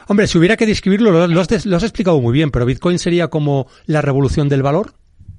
Hombre, 0.10 0.26
si 0.26 0.40
hubiera 0.40 0.58
que 0.58 0.66
describirlo, 0.66 1.12
lo, 1.12 1.40
has, 1.40 1.68
lo, 1.68 1.78
has, 1.78 1.84
explicado 1.84 2.20
muy 2.20 2.34
bien, 2.34 2.50
pero 2.50 2.66
Bitcoin 2.66 2.98
sería 2.98 3.28
como 3.28 3.68
la 3.86 4.02
revolución 4.02 4.50
del 4.50 4.64
valor, 4.64 4.96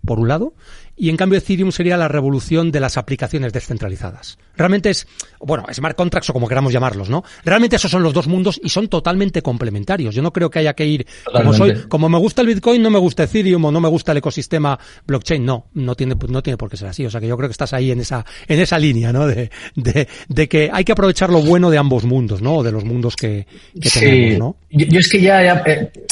por 0.07 0.21
un 0.21 0.29
lado, 0.29 0.55
y 1.01 1.09
en 1.09 1.17
cambio 1.17 1.39
Ethereum 1.39 1.73
sería 1.73 1.97
la 1.97 2.09
revolución 2.09 2.71
de 2.71 2.79
las 2.79 2.99
aplicaciones 2.99 3.55
descentralizadas. 3.55 4.37
Realmente 4.55 4.91
es, 4.91 5.07
bueno, 5.41 5.65
smart 5.73 5.97
contracts 5.97 6.29
o 6.29 6.35
como 6.35 6.47
queramos 6.47 6.75
llamarlos, 6.75 7.09
¿no? 7.09 7.25
Realmente 7.43 7.77
esos 7.77 7.91
son 7.91 8.03
los 8.03 8.13
dos 8.13 8.29
mundos 8.29 8.61
y 8.63 8.69
son 8.69 8.89
totalmente 8.89 9.41
complementarios. 9.41 10.15
Yo 10.15 10.21
no 10.21 10.31
creo 10.31 10.51
que 10.51 10.59
haya 10.59 10.75
que 10.75 10.85
ir 10.85 11.07
como 11.33 11.55
soy, 11.55 11.85
como 11.89 12.11
me 12.11 12.19
gusta 12.19 12.43
el 12.43 12.49
Bitcoin, 12.49 12.83
no 12.83 12.91
me 12.91 12.99
gusta 12.99 13.23
Ethereum 13.23 13.65
o 13.65 13.73
no 13.73 13.81
me 13.81 13.89
gusta 13.89 14.13
el 14.13 14.19
ecosistema 14.19 14.79
blockchain. 15.07 15.43
No, 15.43 15.69
no 15.73 15.95
tiene, 15.95 16.15
no 16.29 16.43
tiene 16.43 16.59
por 16.59 16.69
qué 16.69 16.77
ser 16.77 16.89
así. 16.89 17.07
O 17.07 17.11
sea 17.11 17.19
que 17.19 17.29
yo 17.29 17.37
creo 17.39 17.49
que 17.49 17.53
estás 17.53 17.73
ahí 17.73 17.91
en 17.91 18.01
esa, 18.01 18.27
en 18.47 18.61
esa 18.61 18.79
línea, 18.79 19.11
¿no? 19.11 19.27
De, 19.27 19.51
de, 19.77 20.07
de 20.29 20.49
que 20.51 20.69
hay 20.71 20.85
que 20.85 20.93
aprovechar 20.93 21.31
lo 21.31 21.41
bueno 21.41 21.71
de 21.71 21.79
ambos 21.79 22.05
mundos, 22.05 22.43
¿no? 22.43 22.63
De 22.63 22.73
los 22.73 22.85
mundos 22.85 23.17
que, 23.17 23.47
que 23.81 23.89
sí. 23.89 24.01
tenemos, 24.01 24.39
¿no? 24.39 24.57
Yo, 24.69 24.85
yo, 24.85 25.01
es 25.01 25.09
que 25.09 25.23
ya, 25.23 25.43
ya, 25.43 25.65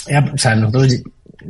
ya, 0.08 0.32
o 0.32 0.38
sea, 0.38 0.54
nosotros 0.54 1.02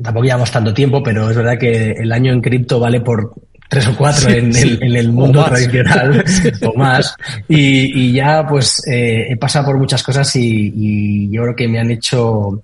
tampoco 0.03 0.25
llevamos 0.25 0.51
tanto 0.51 0.75
tiempo, 0.75 1.03
pero 1.03 1.31
es 1.31 1.37
verdad 1.37 1.59
que 1.59 1.93
el 1.93 2.13
año 2.13 2.33
en 2.33 2.41
cripto 2.41 2.81
vale 2.81 3.01
por 3.01 3.35
tres 3.69 3.87
o 3.89 3.97
cuatro 3.97 4.31
sí, 4.31 4.37
en, 4.37 4.53
sí. 4.53 4.63
El, 4.63 4.83
en, 4.83 4.97
El, 4.97 5.13
mundo 5.13 5.45
tradicional 5.45 6.25
o 6.63 6.79
más. 6.79 7.15
Y, 7.49 8.07
y 8.07 8.13
ya 8.13 8.47
pues 8.47 8.83
eh, 8.87 9.27
he 9.31 9.37
pasado 9.37 9.67
por 9.67 9.79
muchas 9.79 10.03
cosas 10.03 10.35
y, 10.37 10.73
y, 10.75 11.31
yo 11.31 11.43
creo 11.43 11.57
que 11.57 11.69
me 11.69 11.79
han 11.79 11.91
hecho 11.91 12.63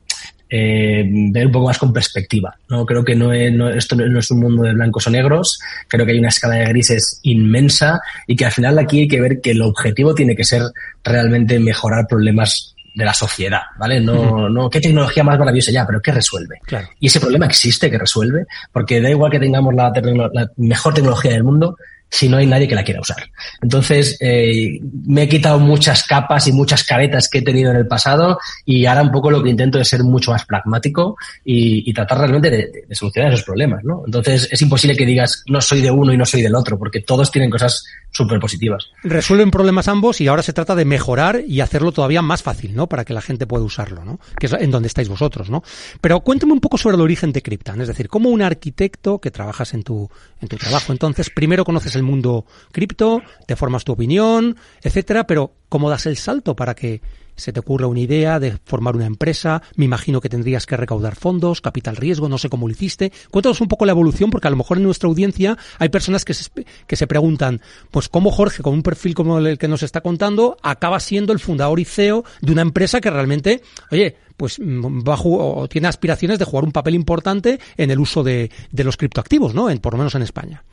eh, 0.49 1.05
ver 1.07 1.47
un 1.47 1.53
poco 1.53 1.67
más 1.67 1.79
con 1.79 1.93
perspectiva. 1.93 2.57
No 2.69 2.87
creo 2.87 3.05
que 3.05 3.15
no, 3.15 3.33
es, 3.33 3.53
no 3.53 3.69
esto 3.69 3.97
no 3.97 4.19
es 4.19 4.31
un 4.31 4.41
mundo 4.41 4.63
de 4.63 4.73
blancos 4.73 5.07
o 5.07 5.11
negros. 5.11 5.59
Creo 5.89 6.07
que 6.07 6.13
hay 6.13 6.19
una 6.19 6.29
escala 6.29 6.55
de 6.55 6.67
grises 6.67 7.19
inmensa 7.23 8.01
y 8.27 8.37
que 8.37 8.47
al 8.47 8.53
final 8.53 8.79
aquí 8.79 9.01
hay 9.01 9.09
que 9.09 9.21
ver 9.21 9.41
que 9.41 9.51
el 9.51 9.63
objetivo 9.63 10.15
tiene 10.15 10.37
que 10.37 10.45
ser 10.45 10.63
realmente 11.03 11.59
mejorar 11.59 12.07
problemas 12.07 12.74
de 12.95 13.05
la 13.05 13.13
sociedad, 13.13 13.63
¿vale? 13.77 14.01
No, 14.01 14.49
no, 14.49 14.71
qué 14.71 14.81
tecnología 14.81 15.25
más 15.25 15.39
maravillosa 15.39 15.73
ya, 15.73 15.85
pero 15.85 16.01
qué 16.01 16.13
resuelve. 16.13 16.61
Claro. 16.65 16.89
Y 17.01 17.09
ese 17.09 17.21
problema 17.21 17.47
existe 17.47 17.91
que 17.91 17.99
resuelve, 17.99 18.47
porque 18.73 19.01
da 19.01 19.11
igual 19.11 19.33
que 19.33 19.41
tengamos 19.41 19.75
la, 19.75 19.93
la 20.33 20.49
mejor 20.57 20.95
tecnología 20.95 21.33
del 21.33 21.43
mundo, 21.43 21.77
si 22.15 22.29
no 22.29 22.37
hay 22.37 22.47
nadie 22.47 22.69
que 22.69 22.77
la 22.77 22.85
quiera 22.85 23.01
usar. 23.01 23.29
Entonces, 23.61 24.17
eh, 24.21 24.79
me 25.05 25.25
he 25.25 25.29
quitado 25.29 25.59
muchas 25.59 26.05
capas 26.05 26.47
y 26.47 26.53
muchas 26.53 26.85
caretas 26.85 27.29
que 27.29 27.39
he 27.39 27.43
tenido 27.43 27.73
en 27.73 27.77
el 27.77 27.89
pasado 27.89 28.39
y 28.65 28.87
ahora 28.87 29.03
un 29.03 29.11
poco 29.11 29.33
lo 29.33 29.43
que 29.43 29.51
intento 29.51 29.81
es 29.81 29.89
ser 29.89 30.05
mucho 30.05 30.31
más 30.31 30.45
pragmático 30.45 31.17
y, 31.45 31.93
tratar 31.93 32.19
realmente 32.19 32.51
de, 32.51 32.95
solucionar 32.95 33.33
esos 33.33 33.45
problemas, 33.45 33.83
¿no? 33.83 34.03
Entonces, 34.07 34.49
es 34.51 34.63
imposible 34.63 34.97
que 34.97 35.07
digas 35.07 35.43
no 35.49 35.61
soy 35.61 35.81
de 35.81 35.91
uno 35.91 36.13
y 36.13 36.17
no 36.17 36.25
soy 36.25 36.43
del 36.43 36.55
otro, 36.55 36.79
porque 36.79 37.01
todos 37.01 37.33
tienen 37.33 37.51
cosas 37.51 37.85
súper 38.13 38.39
positivas. 38.39 38.91
Resuelven 39.03 39.51
problemas 39.51 39.89
ambos 39.89 40.21
y 40.21 40.29
ahora 40.29 40.43
se 40.43 40.53
trata 40.53 40.77
de 40.77 40.85
mejorar 40.85 41.43
y 41.47 41.61
hacerlo 41.61 41.91
todavía 41.91 42.23
más 42.23 42.45
fácil, 42.45 42.77
¿no? 42.77 42.89
Para 42.89 43.05
que 43.05 43.13
la 43.13 43.23
gente 43.23 43.47
pueda 43.47 43.65
usarlo, 43.65 44.05
¿no? 44.05 44.21
Que 44.39 44.47
es 44.47 44.53
en 44.53 44.71
donde 44.71 44.87
estáis 44.87 45.09
vosotros, 45.09 45.51
¿no? 45.51 45.65
Pero 46.01 46.21
cuéntame 46.21 46.53
un 46.53 46.61
poco 46.61 46.79
sobre 46.79 46.95
el 46.95 47.03
origen 47.03 47.33
de 47.33 47.43
Cryptan, 47.43 47.81
es 47.81 47.89
decir, 47.89 48.09
como 48.09 48.29
un 48.29 48.41
arquitecto 48.41 49.19
que 49.19 49.33
trabajas 49.33 49.75
en 49.75 49.83
tu, 49.83 50.09
en 50.41 50.47
tu 50.47 50.57
trabajo, 50.57 50.93
entonces 50.93 51.29
primero 51.29 51.65
conoces 51.65 51.97
el 51.97 52.04
mundo 52.05 52.47
cripto, 52.73 53.23
te 53.47 53.57
formas 53.57 53.85
tu 53.85 53.93
opinión, 53.93 54.57
etcétera, 54.83 55.27
pero 55.27 55.53
¿cómo 55.69 55.91
das 55.91 56.07
el 56.07 56.17
salto 56.17 56.55
para 56.55 56.75
que 56.75 57.01
se 57.37 57.53
te 57.53 57.61
ocurra 57.61 57.87
una 57.87 58.01
idea 58.01 58.39
de 58.39 58.59
formar 58.65 58.97
una 58.97 59.07
empresa? 59.07 59.63
Me 59.77 59.85
imagino 59.85 60.21
que 60.21 60.29
tendrías 60.29 60.67
que 60.67 60.77
recaudar 60.77 61.17
fondos, 61.17 61.61
capital 61.61 61.97
riesgo, 61.97 62.29
no 62.29 62.39
sé 62.39 62.49
cómo 62.49 62.67
lo 62.67 62.73
hiciste. 62.73 63.13
Cuéntanos 63.31 63.61
un 63.61 63.69
poco 63.69 63.87
la 63.87 63.93
evolución, 63.93 64.31
porque 64.31 64.49
a 64.49 64.51
lo 64.51 64.57
mejor 64.57 64.79
en 64.79 64.85
nuestra 64.85 65.09
audiencia 65.09 65.59
hay 65.79 65.89
personas 65.89 66.25
que 66.25 66.35
se, 66.35 66.49
que 66.87 66.97
se 66.97 67.07
preguntan, 67.07 67.61
pues 67.91 68.09
cómo 68.09 68.31
Jorge, 68.31 68.63
con 68.63 68.75
un 68.75 68.83
perfil 68.83 69.15
como 69.15 69.39
el 69.39 69.59
que 69.59 69.69
nos 69.69 69.83
está 69.83 70.01
contando, 70.01 70.57
acaba 70.63 71.01
siendo 71.01 71.33
el 71.33 71.41
fundador 71.41 71.81
y 71.81 71.85
CEO 71.85 72.25
de 72.41 72.53
una 72.53 72.63
empresa 72.63 73.01
que 73.01 73.11
realmente, 73.11 73.63
oye, 73.91 74.17
pues 74.37 74.59
mm, 74.59 75.03
va 75.09 75.19
o 75.25 75.69
tiene 75.69 75.89
aspiraciones 75.89 76.39
de 76.39 76.45
jugar 76.45 76.65
un 76.65 76.73
papel 76.73 76.95
importante 76.95 77.59
en 77.77 77.91
el 77.91 77.99
uso 77.99 78.23
de, 78.23 78.51
de 78.71 78.85
los 78.85 78.97
criptoactivos, 78.97 79.55
¿no? 79.55 79.71
En, 79.71 79.79
por 79.79 79.95
lo 79.95 79.99
menos 79.99 80.15
en 80.15 80.23
España. 80.23 80.65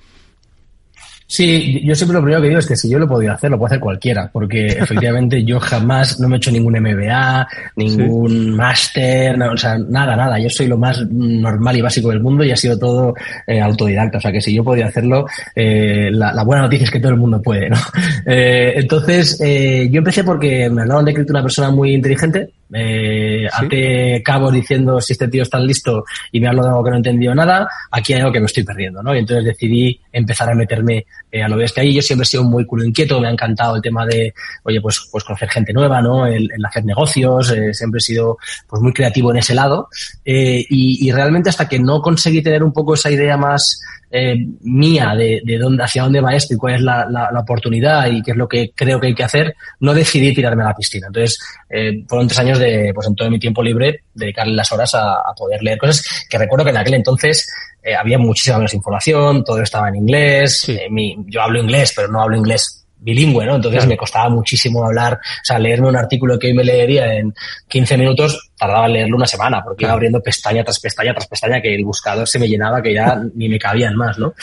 Sí, 1.31 1.79
yo 1.85 1.95
siempre 1.95 2.15
lo 2.15 2.21
primero 2.21 2.41
que 2.41 2.50
digo 2.50 2.59
es 2.59 2.67
que 2.67 2.75
si 2.75 2.89
yo 2.89 3.00
lo 3.00 3.07
podía 3.07 3.31
hacer, 3.31 3.50
lo 3.50 3.57
puede 3.57 3.69
hacer 3.69 3.79
cualquiera, 3.79 4.29
porque 4.33 4.65
efectivamente 4.81 5.41
yo 5.45 5.61
jamás 5.61 6.19
no 6.19 6.27
me 6.27 6.35
he 6.35 6.38
hecho 6.38 6.51
ningún 6.51 6.77
MBA, 6.77 7.47
ningún 7.77 8.53
máster, 8.53 9.41
o 9.41 9.55
sea, 9.55 9.77
nada, 9.77 10.17
nada. 10.17 10.38
Yo 10.39 10.50
soy 10.50 10.67
lo 10.67 10.77
más 10.77 11.09
normal 11.09 11.77
y 11.77 11.81
básico 11.81 12.09
del 12.09 12.19
mundo 12.19 12.43
y 12.43 12.51
ha 12.51 12.57
sido 12.57 12.77
todo 12.77 13.13
eh, 13.47 13.61
autodidacta. 13.61 14.17
O 14.17 14.21
sea, 14.21 14.33
que 14.33 14.41
si 14.41 14.53
yo 14.53 14.61
podía 14.65 14.88
hacerlo, 14.88 15.25
eh, 15.55 16.09
la, 16.11 16.43
buena 16.43 16.63
noticia 16.63 16.83
es 16.83 16.91
que 16.91 17.00
todo 17.00 17.13
el 17.13 17.17
mundo 17.17 17.41
puede, 17.41 17.69
¿no? 17.69 17.77
Eh, 18.25 18.73
entonces, 18.75 19.39
yo 19.39 19.97
empecé 19.97 20.23
porque 20.23 20.69
me 20.69 20.81
hablaban 20.81 21.05
de 21.05 21.25
una 21.29 21.41
persona 21.41 21.71
muy 21.71 21.93
inteligente, 21.93 22.50
eh, 22.73 23.47
¿Sí? 23.59 24.23
cabo 24.23 24.51
diciendo 24.51 24.99
si 25.01 25.13
este 25.13 25.27
tío 25.27 25.43
está 25.43 25.59
listo 25.59 26.03
y 26.31 26.39
me 26.39 26.47
hablo 26.47 26.63
de 26.63 26.69
algo 26.69 26.83
que 26.83 26.89
no 26.89 26.95
he 26.95 26.99
entendido 26.99 27.35
nada, 27.35 27.67
aquí 27.91 28.13
hay 28.13 28.21
algo 28.21 28.31
que 28.31 28.39
me 28.39 28.45
estoy 28.45 28.63
perdiendo, 28.63 29.01
¿no? 29.03 29.15
Y 29.15 29.19
entonces 29.19 29.45
decidí 29.45 29.99
empezar 30.11 30.49
a 30.49 30.55
meterme 30.55 31.05
eh, 31.31 31.43
a 31.43 31.47
lo 31.47 31.57
bestia 31.57 31.83
ahí. 31.83 31.93
Yo 31.93 32.01
siempre 32.01 32.23
he 32.23 32.27
sido 32.27 32.43
muy 32.43 32.65
culo 32.65 32.83
inquieto, 32.83 33.19
me 33.19 33.27
ha 33.27 33.31
encantado 33.31 33.75
el 33.75 33.81
tema 33.81 34.05
de, 34.05 34.33
oye, 34.63 34.81
pues, 34.81 35.07
pues 35.11 35.23
conocer 35.23 35.49
gente 35.49 35.73
nueva, 35.73 36.01
¿no? 36.01 36.25
El, 36.25 36.49
hacer 36.65 36.85
negocios, 36.85 37.51
eh, 37.51 37.73
siempre 37.73 37.99
he 37.99 38.01
sido 38.01 38.37
pues 38.67 38.81
muy 38.81 38.93
creativo 38.93 39.31
en 39.31 39.37
ese 39.37 39.55
lado. 39.55 39.89
Eh, 40.23 40.65
y, 40.69 41.07
y 41.07 41.11
realmente 41.11 41.49
hasta 41.49 41.67
que 41.67 41.79
no 41.79 42.01
conseguí 42.01 42.41
tener 42.41 42.63
un 42.63 42.73
poco 42.73 42.93
esa 42.93 43.11
idea 43.11 43.37
más 43.37 43.81
eh, 44.13 44.35
mía 44.61 45.13
de, 45.15 45.41
de, 45.45 45.57
dónde, 45.57 45.83
hacia 45.83 46.03
dónde 46.03 46.19
va 46.19 46.35
esto 46.35 46.53
y 46.53 46.57
cuál 46.57 46.75
es 46.75 46.81
la, 46.81 47.07
la, 47.09 47.31
la, 47.31 47.39
oportunidad 47.39 48.07
y 48.07 48.21
qué 48.21 48.31
es 48.31 48.37
lo 48.37 48.47
que 48.47 48.73
creo 48.75 48.99
que 48.99 49.07
hay 49.07 49.15
que 49.15 49.23
hacer, 49.23 49.55
no 49.79 49.93
decidí 49.93 50.33
tirarme 50.33 50.63
a 50.63 50.67
la 50.67 50.75
piscina. 50.75 51.07
Entonces, 51.07 51.39
eh, 51.69 52.03
fueron 52.07 52.27
tres 52.27 52.39
años 52.39 52.59
de, 52.62 52.94
pues 52.94 53.08
en 53.08 53.15
todo 53.15 53.30
mi 53.30 53.39
tiempo 53.39 53.62
libre, 53.62 54.03
dedicarle 54.13 54.53
las 54.53 54.72
horas 54.72 54.96
a, 54.96 55.15
a 55.15 55.34
poder 55.36 55.62
leer 55.62 55.77
cosas 55.77 56.03
que 56.30 56.38
recuerdo 56.38 56.63
que 56.63 56.72
en 56.72 56.77
aquel 56.77 56.94
entonces 56.94 57.48
eh, 57.84 57.96
había 57.96 58.18
muchísima 58.18 58.58
menos 58.58 58.74
información, 58.74 59.44
todo 59.44 59.62
estaba 59.62 59.89
en 59.89 59.96
inglés, 59.96 60.70
eh, 60.70 60.88
mi, 60.89 61.18
yo 61.27 61.41
hablo 61.41 61.60
inglés, 61.60 61.94
pero 61.96 62.08
no 62.08 62.22
hablo 62.22 62.38
inglés 62.38 62.86
bilingüe, 63.01 63.46
¿no? 63.46 63.56
Entonces 63.56 63.88
me 63.88 63.98
costaba 63.98 64.30
muchísimo 64.30 64.86
hablar, 64.86 65.13
o 65.15 65.44
sea, 65.44 65.58
leerme 65.58 65.88
un 65.88 65.96
artículo 65.96 66.38
que 66.38 66.48
hoy 66.48 66.53
me 66.53 66.63
leería 66.63 67.12
en 67.15 67.34
15 67.68 67.98
minutos, 67.98 68.50
tardaba 68.62 68.86
en 68.86 68.94
leerlo 68.94 69.18
una 69.18 69.25
semana, 69.25 69.63
porque 69.63 69.86
iba 69.86 69.94
abriendo 69.94 70.22
pestaña 70.22 70.63
tras 70.63 70.80
pestaña 70.80 71.13
tras 71.13 71.27
pestaña, 71.27 71.60
que 71.60 71.74
el 71.74 71.84
buscador 71.84 72.27
se 72.27 72.38
me 72.38 72.48
llenaba, 72.48 72.80
que 72.80 72.94
ya 72.94 73.20
ni 73.34 73.50
me 73.50 73.58
cabían 73.58 73.96
más, 73.96 74.20
¿no? 74.20 74.34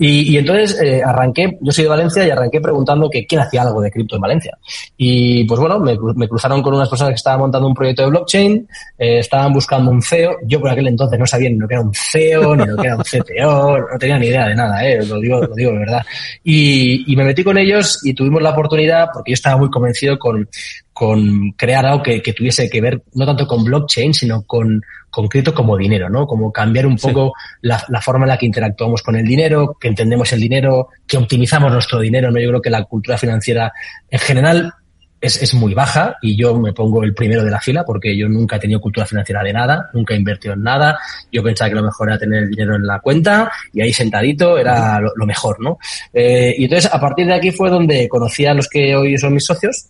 Y, 0.00 0.32
y 0.32 0.36
entonces 0.36 0.80
eh, 0.82 1.00
arranqué, 1.00 1.56
yo 1.60 1.70
soy 1.70 1.84
de 1.84 1.90
Valencia 1.90 2.26
y 2.26 2.30
arranqué 2.30 2.60
preguntando 2.60 3.08
que 3.08 3.24
quién 3.24 3.40
hacía 3.40 3.62
algo 3.62 3.80
de 3.80 3.92
cripto 3.92 4.16
en 4.16 4.22
Valencia. 4.22 4.58
Y 4.96 5.44
pues 5.44 5.60
bueno, 5.60 5.78
me, 5.78 5.96
me, 6.16 6.28
cruzaron 6.28 6.60
con 6.60 6.74
unas 6.74 6.88
personas 6.88 7.12
que 7.12 7.18
estaban 7.18 7.38
montando 7.38 7.68
un 7.68 7.74
proyecto 7.74 8.02
de 8.02 8.08
blockchain, 8.08 8.68
eh, 8.98 9.20
estaban 9.20 9.52
buscando 9.52 9.92
un 9.92 10.02
CEO, 10.02 10.38
yo 10.44 10.60
por 10.60 10.70
aquel 10.70 10.88
entonces 10.88 11.16
no 11.16 11.26
sabía 11.26 11.48
ni 11.48 11.58
lo 11.58 11.68
que 11.68 11.74
era 11.74 11.82
un 11.82 11.94
CEO, 11.94 12.56
ni 12.56 12.66
lo 12.66 12.76
que 12.76 12.86
era 12.88 12.96
un 12.96 13.04
CTO, 13.04 13.78
no 13.78 13.98
tenía 13.98 14.18
ni 14.18 14.26
idea 14.26 14.48
de 14.48 14.56
nada, 14.56 14.84
eh, 14.84 15.06
lo 15.06 15.20
digo, 15.20 15.40
lo 15.40 15.54
digo 15.54 15.70
de 15.70 15.78
verdad. 15.78 16.04
Y, 16.42 17.12
y 17.12 17.14
me 17.14 17.22
metí 17.22 17.44
con 17.44 17.56
ellos 17.56 18.00
y 18.02 18.12
tuvimos 18.12 18.42
la 18.42 18.50
oportunidad, 18.50 19.10
porque 19.14 19.30
yo 19.30 19.34
estaba 19.34 19.56
muy 19.56 19.70
convencido 19.70 20.18
con, 20.18 20.48
con 20.98 21.52
crear 21.52 21.86
algo 21.86 22.02
que, 22.02 22.20
que, 22.20 22.32
tuviese 22.32 22.68
que 22.68 22.80
ver 22.80 23.00
no 23.14 23.24
tanto 23.24 23.46
con 23.46 23.62
blockchain, 23.62 24.12
sino 24.12 24.42
con, 24.42 24.82
con 25.08 25.28
cripto 25.28 25.54
como 25.54 25.76
dinero, 25.76 26.10
¿no? 26.10 26.26
Como 26.26 26.50
cambiar 26.50 26.88
un 26.88 26.96
poco 26.96 27.34
sí. 27.36 27.58
la, 27.68 27.84
la, 27.88 28.00
forma 28.00 28.24
en 28.24 28.30
la 28.30 28.36
que 28.36 28.46
interactuamos 28.46 29.04
con 29.04 29.14
el 29.14 29.24
dinero, 29.24 29.76
que 29.80 29.86
entendemos 29.86 30.32
el 30.32 30.40
dinero, 30.40 30.88
que 31.06 31.16
optimizamos 31.16 31.70
nuestro 31.70 32.00
dinero, 32.00 32.32
¿no? 32.32 32.40
Yo 32.40 32.48
creo 32.48 32.60
que 32.60 32.70
la 32.70 32.82
cultura 32.82 33.16
financiera 33.16 33.72
en 34.10 34.18
general 34.18 34.74
es, 35.20 35.42
es, 35.42 35.54
muy 35.54 35.74
baja 35.74 36.16
y 36.22 36.36
yo 36.36 36.58
me 36.58 36.72
pongo 36.72 37.02
el 37.02 37.14
primero 37.14 37.44
de 37.44 37.50
la 37.50 37.60
fila 37.60 37.84
porque 37.84 38.16
yo 38.16 38.28
nunca 38.28 38.56
he 38.56 38.60
tenido 38.60 38.80
cultura 38.80 39.06
financiera 39.06 39.42
de 39.42 39.52
nada, 39.52 39.90
nunca 39.92 40.14
he 40.14 40.16
invertido 40.16 40.54
en 40.54 40.62
nada. 40.62 40.98
Yo 41.32 41.42
pensaba 41.42 41.68
que 41.68 41.74
lo 41.74 41.82
mejor 41.82 42.08
era 42.08 42.18
tener 42.18 42.44
el 42.44 42.50
dinero 42.50 42.76
en 42.76 42.86
la 42.86 43.00
cuenta 43.00 43.50
y 43.72 43.80
ahí 43.80 43.92
sentadito 43.92 44.58
era 44.58 45.00
lo, 45.00 45.12
lo 45.16 45.26
mejor, 45.26 45.60
¿no? 45.60 45.78
Eh, 46.12 46.54
y 46.56 46.64
entonces 46.64 46.90
a 46.92 47.00
partir 47.00 47.26
de 47.26 47.34
aquí 47.34 47.50
fue 47.50 47.70
donde 47.70 48.08
conocí 48.08 48.46
a 48.46 48.54
los 48.54 48.68
que 48.68 48.94
hoy 48.94 49.18
son 49.18 49.34
mis 49.34 49.44
socios 49.44 49.86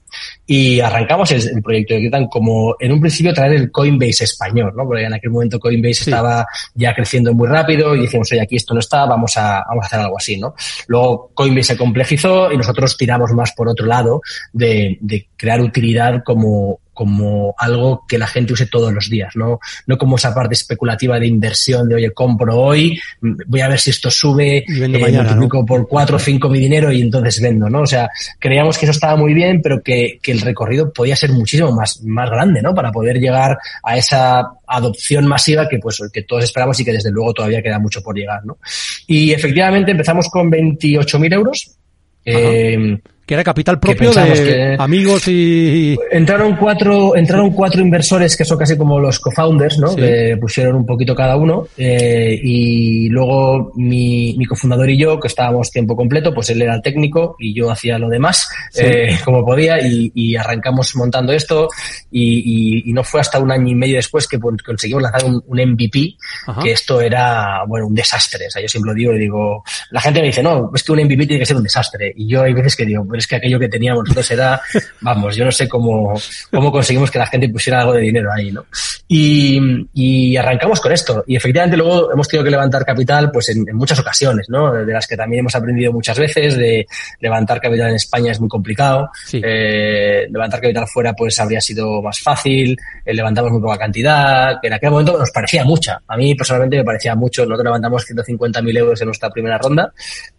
y 0.47 0.81
arrancamos 0.81 1.31
el, 1.33 1.47
el 1.57 1.63
proyecto 1.63 1.95
de 1.95 2.01
Kitan 2.01 2.27
como 2.29 2.77
en 2.81 2.93
un 2.93 3.01
principio 3.01 3.35
traer 3.35 3.53
el 3.53 3.71
Coinbase 3.71 4.25
español, 4.25 4.73
¿no? 4.75 4.85
Porque 4.85 5.05
en 5.05 5.13
aquel 5.13 5.31
momento 5.31 5.61
Coinbase 5.61 6.05
sí. 6.05 6.11
estaba 6.11 6.47
ya 6.75 6.95
creciendo 6.95 7.35
muy 7.35 7.49
rápido 7.49 7.95
y 7.95 8.01
dijimos, 8.01 8.33
oye, 8.33 8.41
aquí 8.41 8.57
esto 8.57 8.73
no 8.73 8.81
está, 8.81 9.05
vamos 9.05 9.37
a, 9.37 9.63
vamos 9.69 9.85
a 9.85 9.87
hacer 9.87 10.01
algo 10.01 10.17
así, 10.17 10.39
¿no? 10.39 10.55
Luego 10.87 11.31
Coinbase 11.35 11.75
se 11.75 11.77
complejizó 11.77 12.51
y 12.51 12.57
nosotros 12.57 12.97
tiramos 12.97 13.33
más 13.33 13.53
por 13.53 13.69
otro 13.69 13.87
lado 13.87 14.23
de, 14.53 14.97
de 15.01 15.18
crear 15.37 15.61
utilidad 15.61 16.23
como, 16.25 16.81
como 16.99 17.55
algo 17.57 18.05
que 18.09 18.19
la 18.19 18.27
gente 18.27 18.53
use 18.53 18.67
todos 18.67 18.93
los 18.93 19.09
días, 19.09 19.37
¿no? 19.37 19.61
No 19.87 19.97
como 19.97 20.17
esa 20.17 20.35
parte 20.35 20.55
especulativa 20.55 21.21
de 21.21 21.29
inversión 21.29 21.89
de, 21.89 21.95
oye, 21.95 22.11
compro 22.11 22.57
hoy, 22.57 22.99
voy 23.21 23.61
a 23.61 23.69
ver 23.69 23.79
si 23.79 23.91
esto 23.91 24.11
sube, 24.11 24.59
eh, 24.59 24.89
mañana, 24.89 25.23
multiplico 25.23 25.59
¿no? 25.59 25.65
por 25.65 25.87
cuatro 25.87 26.17
o 26.17 26.19
cinco 26.19 26.49
mi 26.49 26.59
dinero 26.59 26.91
y 26.91 27.01
entonces 27.01 27.41
vendo, 27.41 27.71
¿no? 27.71 27.83
O 27.83 27.87
sea, 27.87 28.11
creíamos 28.41 28.77
que 28.77 28.87
eso 28.87 28.91
estaba 28.91 29.15
muy 29.15 29.33
bien, 29.33 29.63
pero 29.63 29.81
que, 29.81 30.19
que 30.21 30.33
el 30.33 30.41
recorrido 30.41 30.93
podía 30.93 31.15
ser 31.15 31.31
muchísimo 31.31 31.71
más, 31.71 32.03
más 32.03 32.29
grande, 32.31 32.63
¿no? 32.63 32.75
Para 32.75 32.91
poder 32.91 33.21
llegar 33.21 33.59
a 33.85 33.97
esa 33.97 34.55
adopción 34.67 35.25
masiva 35.27 35.69
que 35.69 35.79
pues 35.79 36.03
que 36.13 36.23
todos 36.23 36.43
esperamos 36.43 36.81
y 36.81 36.85
que 36.85 36.93
desde 36.93 37.13
luego 37.13 37.33
todavía 37.33 37.63
queda 37.63 37.79
mucho 37.79 38.03
por 38.03 38.17
llegar, 38.17 38.45
¿no? 38.45 38.59
Y 39.07 39.31
efectivamente 39.31 39.93
empezamos 39.93 40.29
con 40.29 40.51
28.000 40.51 41.33
euros. 41.33 41.77
Eh, 42.25 42.99
que 43.29 43.35
era 43.35 43.45
capital 43.45 43.79
propio 43.79 44.11
de 44.11 44.33
que 44.33 44.77
amigos 44.79 45.29
y 45.29 45.99
entraron 46.11 46.57
cuatro 46.57 47.15
entraron 47.15 47.51
cuatro 47.51 47.83
inversores 47.83 48.35
que 48.35 48.45
son 48.47 48.57
casi 48.57 48.75
como 48.75 48.99
los 48.99 49.21
co-founders 49.21 49.79
no 49.79 49.89
sí. 49.89 49.97
que 49.97 50.39
pusieron 50.41 50.77
un 50.77 50.87
poquito 50.87 51.15
cada 51.15 51.37
uno 51.37 51.69
eh, 51.77 52.41
y 52.43 53.11
luego 53.11 53.71
mi, 53.77 54.35
mi, 54.39 54.47
cofundador 54.47 54.89
y 54.89 54.97
yo 54.97 55.21
que 55.21 55.29
estábamos 55.29 55.71
tiempo 55.71 55.95
completo 55.95 56.33
pues 56.33 56.49
él 56.49 56.63
era 56.63 56.75
el 56.75 56.81
técnico 56.81 57.37
y 57.39 57.53
yo 57.53 57.71
hacía 57.71 57.99
lo 57.99 58.09
demás 58.09 58.49
sí. 58.71 58.81
eh, 58.83 59.19
como 59.27 59.45
podía 59.45 59.79
y, 59.87 60.11
y, 60.15 60.35
arrancamos 60.35 60.97
montando 60.97 61.31
esto 61.35 61.69
y, 62.11 62.23
y, 62.23 62.91
y, 62.91 62.93
no 62.95 63.05
fue 63.05 63.21
hasta 63.21 63.39
un 63.39 63.53
año 63.53 63.69
y 63.69 63.75
medio 63.75 63.97
después 63.97 64.27
que 64.27 64.39
conseguimos 64.41 65.03
lanzar 65.03 65.27
un, 65.27 65.45
un 65.47 65.73
MVP 65.73 66.17
Ajá. 66.47 66.63
que 66.63 66.73
esto 66.73 67.03
era 67.03 67.63
bueno 67.67 67.89
un 67.89 67.95
desastre 67.95 68.47
o 68.47 68.51
sea 68.51 68.63
yo 68.63 68.69
siempre 68.69 68.93
lo 68.93 68.95
digo 68.95 69.13
y 69.13 69.19
digo 69.19 69.63
la 69.91 70.01
gente 70.01 70.23
me 70.23 70.29
dice 70.29 70.43
no 70.43 70.71
es 70.75 70.83
que 70.83 70.93
un 70.93 71.01
MVP 71.01 71.27
tiene 71.27 71.41
que 71.41 71.47
ser 71.47 71.57
un 71.59 71.65
desastre 71.65 72.11
y 72.17 72.27
yo 72.27 72.43
hay 72.43 72.55
veces 72.55 72.75
que 72.75 72.87
digo 72.87 73.05
es 73.19 73.27
que 73.27 73.37
aquello 73.37 73.59
que 73.59 73.69
teníamos 73.69 74.05
nosotros 74.05 74.31
era, 74.31 74.61
vamos, 75.01 75.37
yo 75.37 75.45
no 75.45 75.53
sé 75.53 75.69
cómo, 75.69 76.15
cómo 76.51 76.73
conseguimos 76.73 77.11
que 77.11 77.19
la 77.19 77.27
gente 77.27 77.49
pusiera 77.49 77.81
algo 77.81 77.95
de 77.95 78.03
dinero 78.03 78.31
ahí, 78.33 78.53
¿no? 78.53 78.67
Y, 79.07 79.61
y 79.95 80.37
arrancamos 80.37 80.81
con 80.81 80.93
esto. 80.93 81.25
Y 81.27 81.37
efectivamente 81.37 81.77
luego 81.77 82.13
hemos 82.13 82.29
tenido 82.29 82.45
que 82.45 82.51
levantar 82.51 82.85
capital, 82.85 83.31
pues 83.31 83.49
en, 83.49 83.69
en, 83.69 83.77
muchas 83.77 83.99
ocasiones, 83.99 84.49
¿no? 84.49 84.73
De 84.73 84.93
las 84.93 85.07
que 85.07 85.17
también 85.17 85.41
hemos 85.41 85.55
aprendido 85.55 85.93
muchas 85.93 86.19
veces, 86.19 86.57
de 86.57 86.87
levantar 87.21 87.61
capital 87.61 87.91
en 87.91 87.97
España 87.97 88.33
es 88.33 88.41
muy 88.41 88.49
complicado. 88.49 89.11
Sí. 89.27 89.41
Eh, 89.43 90.27
levantar 90.31 90.61
capital 90.61 90.87
fuera, 90.87 91.15
pues 91.15 91.39
habría 91.39 91.61
sido 91.61 92.03
más 92.03 92.21
fácil. 92.21 92.77
Eh, 93.05 93.15
levantamos 93.15 93.53
muy 93.53 93.61
poca 93.61 93.79
cantidad, 93.79 94.61
que 94.61 94.69
en 94.69 94.75
aquel 94.75 94.91
momento 94.91 95.19
nos 95.19 95.31
parecía 95.31 95.65
mucha. 95.65 96.01
A 96.07 96.17
mí 96.17 96.35
personalmente 96.35 96.77
me 96.77 96.85
parecía 96.85 97.15
mucho. 97.15 97.43
Nosotros 97.43 97.65
levantamos 97.65 98.05
150.000 98.07 98.79
euros 98.79 99.01
en 99.01 99.07
nuestra 99.07 99.31
primera 99.31 99.59
ronda 99.59 99.93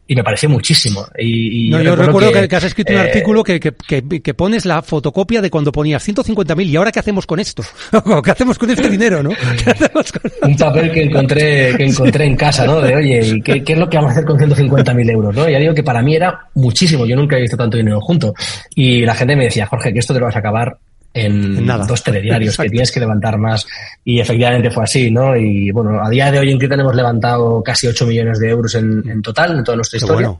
y 0.09 0.15
me 0.15 0.23
pareció 0.23 0.49
muchísimo. 0.49 1.05
Y, 1.19 1.69
no, 1.69 1.83
yo 1.83 1.95
recuerdo 1.95 2.31
que, 2.31 2.55
has 2.55 2.63
escrito 2.63 2.91
un 2.91 2.97
eh, 2.97 3.01
artículo 3.01 3.43
que, 3.43 3.59
que, 3.59 4.33
pones 4.33 4.65
la 4.65 4.81
fotocopia 4.81 5.39
de 5.39 5.51
cuando 5.51 5.71
ponías 5.71 6.05
150.000 6.05 6.65
y 6.65 6.75
ahora 6.75 6.91
qué 6.91 6.99
hacemos 6.99 7.27
con 7.27 7.39
esto? 7.39 7.61
¿Qué 8.23 8.31
hacemos 8.31 8.57
con 8.57 8.71
este 8.71 8.89
dinero, 8.89 9.21
no? 9.21 9.29
un 10.41 10.57
papel 10.57 10.91
que 10.91 11.03
encontré, 11.03 11.75
que 11.77 11.85
encontré 11.85 12.25
en 12.25 12.35
casa, 12.35 12.65
¿no? 12.65 12.81
De, 12.81 12.95
oye, 12.95 13.39
¿qué, 13.43 13.63
¿qué, 13.63 13.73
es 13.73 13.79
lo 13.79 13.87
que 13.87 13.97
vamos 13.97 14.09
a 14.09 14.13
hacer 14.13 14.25
con 14.25 14.39
150.000 14.39 15.11
euros, 15.11 15.35
no? 15.35 15.47
Ya 15.47 15.59
digo 15.59 15.75
que 15.75 15.83
para 15.83 16.01
mí 16.01 16.15
era 16.15 16.47
muchísimo, 16.55 17.05
yo 17.05 17.15
nunca 17.15 17.37
he 17.37 17.41
visto 17.41 17.55
tanto 17.55 17.77
dinero 17.77 18.01
junto. 18.01 18.33
Y 18.73 19.05
la 19.05 19.13
gente 19.13 19.35
me 19.35 19.43
decía, 19.43 19.67
Jorge, 19.67 19.93
que 19.93 19.99
esto 19.99 20.15
te 20.15 20.19
lo 20.19 20.25
vas 20.25 20.35
a 20.35 20.39
acabar 20.39 20.75
en, 21.13 21.65
dos 21.65 22.03
telediarios, 22.03 22.57
que 22.57 22.69
tienes 22.69 22.91
que 22.91 22.99
levantar 22.99 23.37
más. 23.37 23.65
Y 24.03 24.19
efectivamente 24.19 24.69
fue 24.69 24.83
así, 24.83 25.11
¿no? 25.11 25.35
Y 25.35 25.71
bueno, 25.71 26.03
a 26.03 26.09
día 26.09 26.31
de 26.31 26.39
hoy 26.39 26.51
en 26.51 26.57
Cripto 26.57 26.79
hemos 26.79 26.95
levantado 26.95 27.63
casi 27.63 27.87
8 27.87 28.05
millones 28.05 28.39
de 28.39 28.49
euros 28.49 28.75
en, 28.75 29.21
total, 29.21 29.57
en 29.57 29.63
toda 29.63 29.77
nuestra 29.77 29.97
historia. 29.97 30.35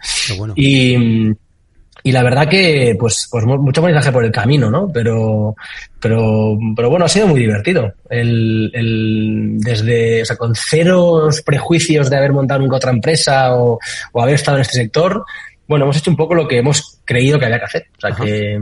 Y, 0.56 1.34
y 2.04 2.12
la 2.12 2.24
verdad 2.24 2.48
que, 2.48 2.96
pues, 3.00 3.28
pues 3.30 3.46
mucho 3.46 3.82
aprendizaje 3.82 4.12
por 4.12 4.24
el 4.24 4.32
camino, 4.32 4.70
¿no? 4.70 4.90
Pero, 4.92 5.56
pero, 6.00 6.58
pero 6.76 6.90
bueno, 6.90 7.06
ha 7.06 7.10
sido 7.10 7.28
muy 7.28 7.40
divertido. 7.40 7.94
El, 8.10 8.72
el, 8.74 9.58
desde, 9.60 10.22
o 10.22 10.26
sea, 10.26 10.38
con 10.38 10.56
ceros 10.56 11.42
prejuicios 11.42 12.10
de 12.10 12.18
haber 12.18 12.32
montado 12.32 12.62
nunca 12.62 12.78
otra 12.78 12.92
empresa 12.92 13.56
o, 13.56 13.80
o 14.14 14.22
haber 14.22 14.36
estado 14.36 14.58
en 14.58 14.62
este 14.62 14.78
sector, 14.78 15.26
bueno, 15.68 15.86
hemos 15.86 15.98
hecho 15.98 16.10
un 16.10 16.18
poco 16.18 16.34
lo 16.34 16.48
que 16.48 16.58
hemos 16.58 17.00
creído 17.06 17.38
que 17.38 17.46
había 17.46 17.60
que 17.60 17.66
hacer. 17.66 17.88
O 17.98 18.02
sea, 18.02 18.12
que, 18.16 18.60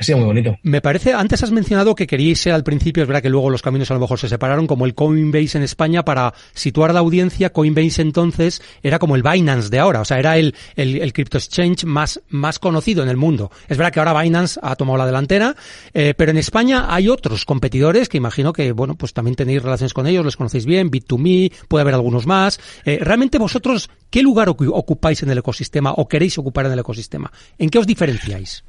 ha 0.00 0.02
sido 0.02 0.18
muy 0.18 0.26
bonito. 0.26 0.56
Me 0.62 0.80
parece, 0.80 1.12
antes 1.12 1.42
has 1.42 1.50
mencionado 1.50 1.94
que 1.94 2.06
queríais 2.06 2.40
ser 2.40 2.52
al 2.52 2.64
principio, 2.64 3.02
es 3.02 3.08
verdad 3.08 3.22
que 3.22 3.30
luego 3.30 3.50
los 3.50 3.62
caminos 3.62 3.90
a 3.90 3.94
lo 3.94 4.00
mejor 4.00 4.18
se 4.18 4.28
separaron, 4.28 4.66
como 4.66 4.86
el 4.86 4.94
Coinbase 4.94 5.58
en 5.58 5.64
España, 5.64 6.04
para 6.04 6.34
situar 6.52 6.92
la 6.92 7.00
audiencia, 7.00 7.50
Coinbase 7.50 8.02
entonces 8.02 8.62
era 8.82 8.98
como 8.98 9.16
el 9.16 9.22
Binance 9.22 9.70
de 9.70 9.78
ahora, 9.78 10.00
o 10.00 10.04
sea, 10.04 10.18
era 10.18 10.36
el, 10.36 10.54
el, 10.76 11.00
el 11.00 11.12
crypto 11.12 11.38
exchange 11.38 11.84
más, 11.84 12.20
más 12.28 12.58
conocido 12.58 13.02
en 13.02 13.08
el 13.08 13.16
mundo. 13.16 13.50
Es 13.68 13.78
verdad 13.78 13.92
que 13.92 14.00
ahora 14.00 14.20
Binance 14.20 14.58
ha 14.62 14.76
tomado 14.76 14.98
la 14.98 15.06
delantera, 15.06 15.56
eh, 15.92 16.14
pero 16.16 16.30
en 16.30 16.38
España 16.38 16.86
hay 16.88 17.08
otros 17.08 17.44
competidores 17.44 18.08
que 18.08 18.16
imagino 18.16 18.52
que, 18.52 18.72
bueno, 18.72 18.94
pues 18.96 19.12
también 19.12 19.34
tenéis 19.34 19.62
relaciones 19.62 19.94
con 19.94 20.06
ellos, 20.06 20.24
los 20.24 20.36
conocéis 20.36 20.66
bien, 20.66 20.90
Bit2Me, 20.90 21.52
puede 21.68 21.82
haber 21.82 21.94
algunos 21.94 22.26
más. 22.26 22.60
Eh, 22.84 22.98
realmente 23.00 23.38
vosotros, 23.38 23.90
¿qué 24.10 24.22
lugar 24.22 24.48
ocupáis 24.48 25.22
en 25.22 25.30
el 25.30 25.38
ecosistema 25.38 25.92
o 25.92 26.08
queréis 26.08 26.38
ocupar 26.38 26.66
en 26.66 26.72
el 26.72 26.78
ecosistema? 26.78 27.32
¿En 27.58 27.70
qué 27.70 27.78
os 27.78 27.86
diferenciáis? 27.86 28.64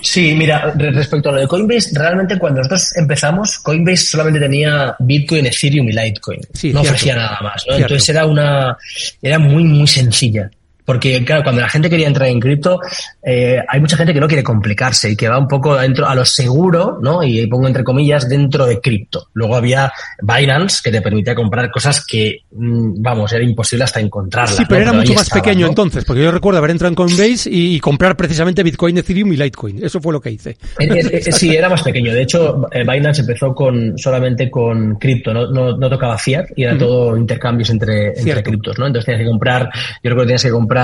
Sí, 0.00 0.34
mira, 0.34 0.72
respecto 0.74 1.28
a 1.28 1.32
lo 1.32 1.40
de 1.40 1.48
Coinbase, 1.48 1.90
realmente 1.98 2.38
cuando 2.38 2.58
nosotros 2.58 2.96
empezamos, 2.96 3.58
Coinbase 3.58 4.06
solamente 4.06 4.40
tenía 4.40 4.96
Bitcoin, 4.98 5.46
Ethereum 5.46 5.88
y 5.88 5.92
Litecoin. 5.92 6.40
no 6.72 6.80
ofrecía 6.80 7.16
nada 7.16 7.38
más, 7.42 7.64
¿no? 7.68 7.76
Entonces 7.76 8.08
era 8.08 8.24
una, 8.24 8.76
era 9.20 9.38
muy, 9.38 9.64
muy 9.64 9.86
sencilla. 9.86 10.50
Porque, 10.86 11.24
claro, 11.24 11.42
cuando 11.42 11.60
la 11.60 11.68
gente 11.68 11.90
quería 11.90 12.06
entrar 12.06 12.28
en 12.28 12.38
cripto, 12.38 12.80
eh, 13.22 13.58
hay 13.68 13.80
mucha 13.80 13.96
gente 13.96 14.14
que 14.14 14.20
no 14.20 14.28
quiere 14.28 14.44
complicarse 14.44 15.10
y 15.10 15.16
que 15.16 15.28
va 15.28 15.36
un 15.36 15.48
poco 15.48 15.76
dentro 15.76 16.06
a 16.06 16.14
lo 16.14 16.24
seguro, 16.24 16.98
¿no? 17.02 17.24
Y 17.24 17.44
pongo 17.48 17.66
entre 17.66 17.82
comillas, 17.82 18.28
dentro 18.28 18.66
de 18.66 18.80
cripto. 18.80 19.28
Luego 19.34 19.56
había 19.56 19.92
Binance, 20.22 20.80
que 20.84 20.92
te 20.92 21.02
permitía 21.02 21.34
comprar 21.34 21.70
cosas 21.72 22.06
que, 22.06 22.42
mm, 22.52 23.02
vamos, 23.02 23.32
era 23.32 23.42
imposible 23.42 23.84
hasta 23.84 23.98
encontrarlas. 23.98 24.56
Sí, 24.56 24.64
pero 24.68 24.82
era 24.82 24.92
mucho 24.92 25.12
más 25.12 25.28
pequeño 25.28 25.66
entonces, 25.66 26.04
porque 26.04 26.22
yo 26.22 26.30
recuerdo 26.30 26.58
haber 26.58 26.70
entrado 26.70 26.90
en 26.90 26.94
Coinbase 26.94 27.50
y, 27.50 27.80
comprar 27.80 28.16
precisamente 28.16 28.62
Bitcoin, 28.62 28.98
Ethereum 28.98 29.32
y 29.32 29.36
Litecoin. 29.36 29.84
Eso 29.84 30.00
fue 30.00 30.12
lo 30.12 30.20
que 30.20 30.30
hice. 30.30 30.50
Eh, 30.78 30.88
eh, 30.88 31.22
sí, 31.32 31.54
era 31.54 31.68
más 31.68 31.82
pequeño. 31.82 32.12
De 32.12 32.22
hecho, 32.22 32.66
Binance 32.72 33.22
empezó 33.22 33.54
con 33.54 33.98
solamente 33.98 34.50
con 34.50 34.96
cripto, 34.96 35.32
no, 35.34 35.50
no, 35.50 35.76
no, 35.76 35.90
tocaba 35.90 36.16
fiat 36.16 36.46
y 36.54 36.62
era 36.62 36.78
todo 36.78 37.16
intercambios 37.16 37.70
entre, 37.70 38.08
entre 38.18 38.42
criptos, 38.42 38.78
¿no? 38.78 38.86
Entonces 38.86 39.06
tenías 39.06 39.22
que 39.22 39.30
comprar, 39.30 39.70
yo 40.02 40.10
recuerdo 40.10 40.22
que 40.22 40.26
tenías 40.26 40.42
que 40.42 40.50
comprar 40.50 40.75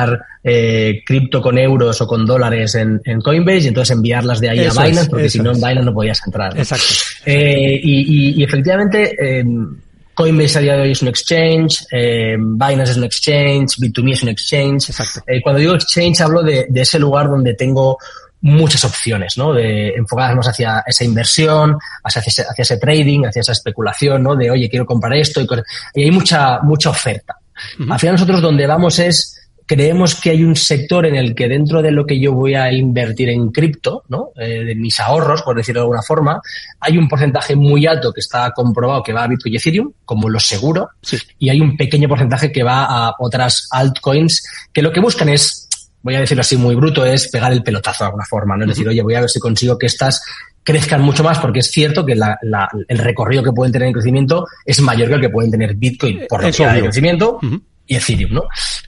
eh, 0.45 1.03
cripto 1.07 1.41
con 1.41 1.59
euros 1.59 2.01
o 2.01 2.07
con 2.07 2.27
dólares 2.27 2.75
en, 2.75 3.01
Coinbase 3.23 3.61
y 3.61 3.69
entonces 3.69 3.97
enviarlas 3.97 4.41
de 4.41 4.51
ahí 4.51 4.67
a 4.67 4.71
Binance, 4.71 5.09
porque 5.09 5.29
si 5.29 5.39
no 5.39 5.53
en 5.53 5.57
Binance 5.57 5.85
no 5.85 5.95
podías 5.95 6.21
entrar. 6.27 6.57
Exacto. 6.59 6.87
Eh, 7.27 7.81
y, 7.83 8.43
efectivamente, 8.43 9.15
eh, 9.19 9.45
Coinbase 10.15 10.59
a 10.59 10.63
día 10.63 10.77
de 10.77 10.83
hoy 10.83 10.93
es 10.93 11.03
un 11.03 11.09
exchange, 11.09 11.87
Binance 11.91 12.93
es 12.93 12.97
un 12.97 13.05
exchange, 13.05 13.79
Bit2Me 13.79 14.13
es 14.13 14.23
un 14.23 14.29
exchange. 14.31 14.91
cuando 15.43 15.61
digo 15.61 15.75
exchange 15.75 16.21
hablo 16.21 16.43
de, 16.43 16.67
ese 16.75 16.99
lugar 16.99 17.29
donde 17.29 17.55
tengo 17.55 17.99
muchas 18.41 18.85
opciones, 18.85 19.39
¿no? 19.39 19.53
De 19.53 19.91
enfocarnos 19.91 20.49
hacia 20.49 20.83
esa 20.85 21.05
inversión, 21.05 21.77
hacia 22.03 22.21
ese, 22.21 22.43
hacia 22.43 22.63
ese 22.63 22.77
trading, 22.79 23.27
hacia 23.27 23.41
esa 23.41 23.53
especulación, 23.53 24.25
¿no? 24.25 24.35
De, 24.35 24.51
oye, 24.51 24.69
quiero 24.69 24.85
comprar 24.85 25.15
esto 25.15 25.41
y, 25.41 25.47
y 25.95 26.03
hay 26.03 26.11
mucha, 26.11 26.59
mucha 26.63 26.91
oferta. 26.91 27.37
Al 27.89 27.99
final 27.99 28.15
nosotros 28.15 28.43
donde 28.43 28.67
vamos 28.67 28.99
es 28.99 29.42
creemos 29.67 30.15
que 30.15 30.31
hay 30.31 30.45
un 30.45 30.57
sector 30.57 31.07
en 31.07 31.15
el 31.15 31.35
que 31.35 31.49
dentro 31.49 31.83
de 31.83 31.91
lo 31.91 32.07
que 32.07 32.19
yo 32.21 32.33
voy 32.33 32.55
a 32.55 32.73
invertir 32.73 33.29
en 33.29 33.51
cripto, 33.51 34.05
¿no? 34.09 34.31
Eh, 34.37 34.65
de 34.65 34.75
mis 34.75 34.99
ahorros, 35.01 35.43
por 35.43 35.57
decirlo 35.57 35.81
de 35.81 35.85
alguna 35.85 36.03
forma, 36.03 36.41
hay 36.81 36.99
un 36.99 37.09
porcentaje 37.09 37.57
muy 37.57 37.87
alto 37.87 38.13
que 38.13 38.21
está 38.21 38.51
comprobado 38.53 39.03
que 39.03 39.13
va 39.13 39.25
a 39.25 39.29
Bitcoin 39.29 39.55
y 39.55 39.57
Ethereum, 39.57 39.93
como 40.05 40.29
lo 40.29 40.41
seguro, 40.41 40.91
y 41.39 41.49
hay 41.49 41.61
un 41.61 41.77
pequeño 41.77 42.09
porcentaje 42.09 42.53
que 42.53 42.63
va 42.63 42.85
a 42.85 43.15
otras 43.19 43.69
altcoins 43.71 44.43
que 44.73 44.83
lo 44.83 44.93
que 44.93 45.01
buscan 45.01 45.29
es, 45.29 45.69
voy 46.03 46.15
a 46.17 46.21
decirlo 46.21 46.43
así 46.43 46.57
muy 46.57 46.75
bruto, 46.75 47.05
es 47.05 47.29
pegar 47.29 47.53
el 47.53 47.63
pelotazo 47.63 48.05
de 48.05 48.09
alguna 48.09 48.25
forma, 48.25 48.57
¿no? 48.57 48.65
Es 48.65 48.71
decir, 48.71 48.89
oye, 48.89 49.03
voy 49.03 49.15
a 49.15 49.21
ver 49.21 49.31
si 49.31 49.39
consigo 49.41 49.79
que 49.79 49.87
estas 49.87 50.23
crezcan 50.65 51.03
mucho 51.03 51.25
más, 51.25 51.39
porque 51.39 51.61
es 51.61 51.71
cierto 51.71 52.07
que 52.07 52.13
el 52.13 52.99
recorrido 52.99 53.43
que 53.43 53.53
pueden 53.53 53.73
tener 53.73 53.89
en 53.89 53.95
crecimiento 53.95 54.47
es 54.65 54.81
mayor 54.81 55.09
que 55.09 55.15
el 55.15 55.21
que 55.21 55.31
pueden 55.31 55.51
tener 55.51 55.75
Bitcoin 55.75 56.21
por 56.29 56.43
lo 56.43 56.53
que 56.53 56.67
de 56.67 56.83
crecimiento 56.83 57.41
y 57.87 57.97
Ethereum, 57.97 58.33
¿no? 58.33 58.43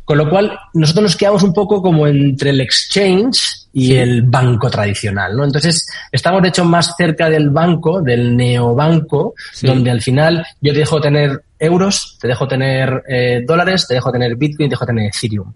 Con 0.04 0.18
lo 0.18 0.28
cual, 0.28 0.56
nosotros 0.74 1.02
nos 1.02 1.16
quedamos 1.16 1.42
un 1.42 1.52
poco 1.52 1.82
como 1.82 2.06
entre 2.06 2.50
el 2.50 2.60
exchange 2.60 3.68
y 3.72 3.94
el 3.96 4.22
banco 4.22 4.70
tradicional, 4.70 5.36
¿no? 5.36 5.44
Entonces, 5.44 5.86
estamos 6.12 6.42
de 6.42 6.48
hecho 6.48 6.64
más 6.64 6.94
cerca 6.96 7.28
del 7.28 7.50
banco, 7.50 8.00
del 8.00 8.36
neobanco, 8.36 9.34
donde 9.62 9.90
al 9.90 10.00
final 10.00 10.46
yo 10.60 10.72
te 10.72 10.78
dejo 10.78 11.00
tener 11.00 11.42
euros, 11.58 12.16
te 12.20 12.28
dejo 12.28 12.46
tener 12.46 13.02
eh, 13.08 13.42
dólares, 13.44 13.86
te 13.88 13.94
dejo 13.94 14.12
tener 14.12 14.36
Bitcoin, 14.36 14.68
te 14.68 14.74
dejo 14.74 14.86
tener 14.86 15.06
Ethereum. 15.06 15.52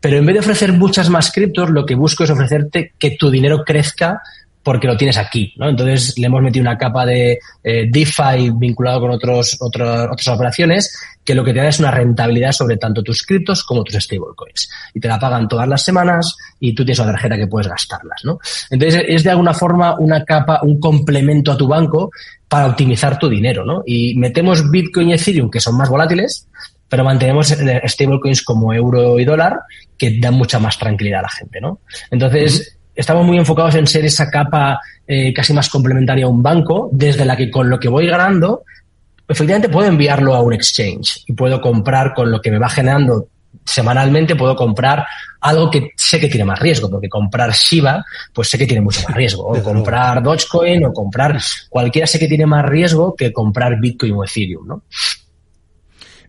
Pero 0.00 0.18
en 0.18 0.26
vez 0.26 0.34
de 0.34 0.40
ofrecer 0.40 0.72
muchas 0.72 1.10
más 1.10 1.32
criptos, 1.32 1.70
lo 1.70 1.84
que 1.84 1.96
busco 1.96 2.22
es 2.22 2.30
ofrecerte 2.30 2.92
que 2.98 3.16
tu 3.18 3.30
dinero 3.30 3.64
crezca 3.64 4.22
porque 4.66 4.88
lo 4.88 4.96
tienes 4.96 5.16
aquí, 5.16 5.54
¿no? 5.58 5.68
Entonces 5.68 6.18
le 6.18 6.26
hemos 6.26 6.42
metido 6.42 6.62
una 6.62 6.76
capa 6.76 7.06
de 7.06 7.38
eh, 7.62 7.86
DeFi 7.88 8.50
vinculado 8.56 8.98
con 8.98 9.12
otros, 9.12 9.56
otras 9.60 10.26
operaciones 10.26 10.92
que 11.24 11.36
lo 11.36 11.44
que 11.44 11.52
te 11.52 11.60
da 11.60 11.68
es 11.68 11.78
una 11.78 11.92
rentabilidad 11.92 12.50
sobre 12.50 12.76
tanto 12.76 13.04
tus 13.04 13.22
criptos 13.22 13.62
como 13.62 13.84
tus 13.84 13.94
stablecoins. 14.02 14.68
Y 14.92 14.98
te 14.98 15.06
la 15.06 15.20
pagan 15.20 15.46
todas 15.46 15.68
las 15.68 15.84
semanas 15.84 16.34
y 16.58 16.74
tú 16.74 16.84
tienes 16.84 16.98
una 16.98 17.12
tarjeta 17.12 17.36
que 17.36 17.46
puedes 17.46 17.68
gastarlas, 17.68 18.24
¿no? 18.24 18.40
Entonces 18.68 19.04
es 19.06 19.22
de 19.22 19.30
alguna 19.30 19.54
forma 19.54 19.96
una 20.00 20.24
capa, 20.24 20.58
un 20.64 20.80
complemento 20.80 21.52
a 21.52 21.56
tu 21.56 21.68
banco 21.68 22.10
para 22.48 22.66
optimizar 22.66 23.20
tu 23.20 23.28
dinero, 23.28 23.64
¿no? 23.64 23.84
Y 23.86 24.16
metemos 24.16 24.68
Bitcoin 24.68 25.10
y 25.10 25.12
Ethereum 25.12 25.48
que 25.48 25.60
son 25.60 25.76
más 25.76 25.88
volátiles, 25.88 26.48
pero 26.88 27.04
mantenemos 27.04 27.54
stablecoins 27.86 28.42
como 28.42 28.74
euro 28.74 29.20
y 29.20 29.24
dólar 29.24 29.60
que 29.96 30.18
dan 30.18 30.34
mucha 30.34 30.58
más 30.58 30.76
tranquilidad 30.76 31.20
a 31.20 31.22
la 31.22 31.28
gente, 31.28 31.60
¿no? 31.60 31.78
Entonces, 32.10 32.76
estamos 32.96 33.24
muy 33.24 33.36
enfocados 33.36 33.74
en 33.74 33.86
ser 33.86 34.04
esa 34.04 34.30
capa 34.30 34.80
eh, 35.06 35.32
casi 35.32 35.52
más 35.52 35.68
complementaria 35.68 36.24
a 36.24 36.28
un 36.28 36.42
banco, 36.42 36.88
desde 36.92 37.24
la 37.24 37.36
que 37.36 37.50
con 37.50 37.68
lo 37.68 37.78
que 37.78 37.88
voy 37.88 38.06
ganando, 38.06 38.64
efectivamente 39.28 39.68
puedo 39.68 39.88
enviarlo 39.88 40.34
a 40.34 40.40
un 40.40 40.54
exchange 40.54 41.24
y 41.26 41.32
puedo 41.34 41.60
comprar 41.60 42.14
con 42.14 42.30
lo 42.30 42.40
que 42.40 42.50
me 42.50 42.58
va 42.58 42.68
generando 42.68 43.28
semanalmente, 43.64 44.36
puedo 44.36 44.54
comprar 44.54 45.06
algo 45.40 45.70
que 45.70 45.90
sé 45.96 46.20
que 46.20 46.28
tiene 46.28 46.44
más 46.44 46.58
riesgo, 46.58 46.90
porque 46.90 47.08
comprar 47.08 47.52
Shiba, 47.52 48.04
pues 48.32 48.48
sé 48.48 48.58
que 48.58 48.66
tiene 48.66 48.80
mucho 48.80 49.02
más 49.08 49.16
riesgo. 49.16 49.46
O 49.46 49.62
comprar 49.62 50.22
Dogecoin 50.22 50.84
o 50.86 50.92
comprar 50.92 51.38
cualquiera 51.68 52.06
sé 52.06 52.18
que 52.18 52.28
tiene 52.28 52.46
más 52.46 52.64
riesgo 52.64 53.14
que 53.14 53.32
comprar 53.32 53.78
Bitcoin 53.80 54.12
o 54.14 54.24
Ethereum, 54.24 54.66
¿no? 54.66 54.82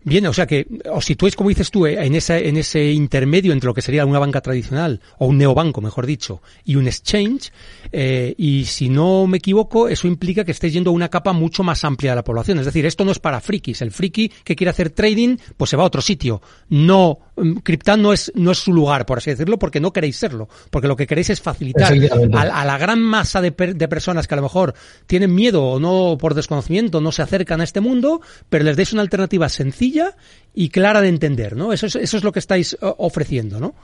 Bien, 0.08 0.26
o 0.26 0.32
sea 0.32 0.46
que 0.46 0.66
os 0.90 1.04
situáis, 1.04 1.36
como 1.36 1.50
dices 1.50 1.70
tú, 1.70 1.86
eh, 1.86 2.02
en 2.04 2.14
ese, 2.14 2.48
en 2.48 2.56
ese 2.56 2.92
intermedio 2.92 3.52
entre 3.52 3.66
lo 3.66 3.74
que 3.74 3.82
sería 3.82 4.06
una 4.06 4.18
banca 4.18 4.40
tradicional, 4.40 5.00
o 5.18 5.26
un 5.26 5.36
neobanco, 5.36 5.82
mejor 5.82 6.06
dicho, 6.06 6.40
y 6.64 6.76
un 6.76 6.86
exchange, 6.86 7.52
eh, 7.92 8.34
y 8.38 8.64
si 8.64 8.88
no 8.88 9.26
me 9.26 9.36
equivoco, 9.36 9.88
eso 9.88 10.06
implica 10.06 10.44
que 10.44 10.52
estéis 10.52 10.72
yendo 10.72 10.90
a 10.90 10.94
una 10.94 11.10
capa 11.10 11.32
mucho 11.34 11.62
más 11.62 11.84
amplia 11.84 12.12
de 12.12 12.16
la 12.16 12.24
población. 12.24 12.58
Es 12.58 12.64
decir, 12.64 12.86
esto 12.86 13.04
no 13.04 13.12
es 13.12 13.18
para 13.18 13.40
frikis. 13.40 13.82
El 13.82 13.90
friki 13.90 14.30
que 14.44 14.56
quiere 14.56 14.70
hacer 14.70 14.90
trading, 14.90 15.36
pues 15.56 15.70
se 15.70 15.76
va 15.76 15.82
a 15.82 15.86
otro 15.86 16.00
sitio. 16.00 16.40
No, 16.70 17.18
mm, 17.38 17.58
Cryptan 17.58 18.02
no 18.02 18.12
es, 18.12 18.32
no 18.34 18.50
es 18.50 18.58
su 18.58 18.72
lugar, 18.72 19.06
por 19.06 19.18
así 19.18 19.30
decirlo, 19.30 19.58
porque 19.58 19.80
no 19.80 19.92
queréis 19.92 20.16
serlo. 20.16 20.48
Porque 20.70 20.88
lo 20.88 20.96
que 20.96 21.06
queréis 21.06 21.30
es 21.30 21.40
facilitar 21.40 21.92
a, 22.34 22.64
la 22.64 22.78
gran 22.78 23.00
masa 23.00 23.40
de, 23.40 23.50
de 23.50 23.88
personas 23.88 24.26
que 24.26 24.34
a 24.34 24.36
lo 24.36 24.42
mejor 24.42 24.74
tienen 25.06 25.34
miedo 25.34 25.64
o 25.64 25.80
no 25.80 26.16
por 26.18 26.34
desconocimiento, 26.34 27.00
no 27.00 27.12
se 27.12 27.22
acercan 27.22 27.60
a 27.60 27.64
este 27.64 27.80
mundo, 27.80 28.20
pero 28.48 28.64
les 28.64 28.76
deis 28.76 28.92
una 28.92 29.02
alternativa 29.02 29.48
sencilla 29.48 30.16
y 30.54 30.70
clara 30.70 31.00
de 31.00 31.08
entender, 31.08 31.56
¿no? 31.56 31.72
Eso 31.72 31.86
es, 31.86 31.96
eso 31.96 32.16
es 32.16 32.24
lo 32.24 32.32
que 32.32 32.38
estáis 32.40 32.76
ofreciendo, 32.80 33.60
¿no? 33.60 33.74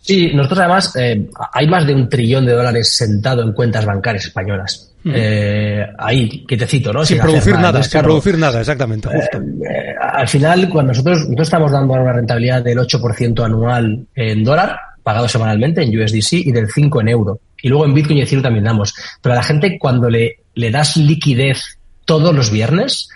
Sí, 0.00 0.32
nosotros 0.34 0.60
además 0.60 0.96
eh, 0.96 1.28
hay 1.52 1.66
más 1.66 1.86
de 1.86 1.94
un 1.94 2.08
trillón 2.08 2.46
de 2.46 2.52
dólares 2.52 2.94
sentado 2.96 3.42
en 3.42 3.52
cuentas 3.52 3.84
bancarias 3.84 4.26
españolas. 4.26 4.87
Eh, 5.04 5.86
ahí, 5.98 6.44
que 6.46 6.56
te 6.56 6.66
cito, 6.66 6.92
¿no? 6.92 7.04
Sin, 7.04 7.18
producir 7.18 7.54
nada, 7.54 7.82
sin 7.82 8.00
producir 8.00 8.38
nada, 8.38 8.60
exactamente, 8.60 9.08
justo. 9.08 9.38
Eh, 9.38 9.94
al 10.00 10.28
final, 10.28 10.68
cuando 10.68 10.92
nosotros, 10.92 11.20
nosotros 11.20 11.48
estamos 11.48 11.72
dando 11.72 11.94
una 11.94 12.12
rentabilidad 12.12 12.62
del 12.62 12.78
8% 12.78 13.44
anual 13.44 14.06
en 14.14 14.44
dólar, 14.44 14.76
pagado 15.02 15.28
semanalmente 15.28 15.82
en 15.82 15.98
USDC, 15.98 16.32
y 16.32 16.52
del 16.52 16.68
5 16.68 17.00
en 17.00 17.08
euro. 17.08 17.40
Y 17.62 17.68
luego 17.68 17.86
en 17.86 17.94
Bitcoin 17.94 18.18
y 18.18 18.22
Ethereum 18.22 18.42
también 18.42 18.64
damos. 18.64 18.94
Pero 19.22 19.32
a 19.34 19.36
la 19.36 19.42
gente, 19.42 19.78
cuando 19.78 20.10
le, 20.10 20.40
le 20.54 20.70
das 20.70 20.96
liquidez 20.96 21.78
todos 22.04 22.34
los 22.34 22.50
viernes, 22.50 23.08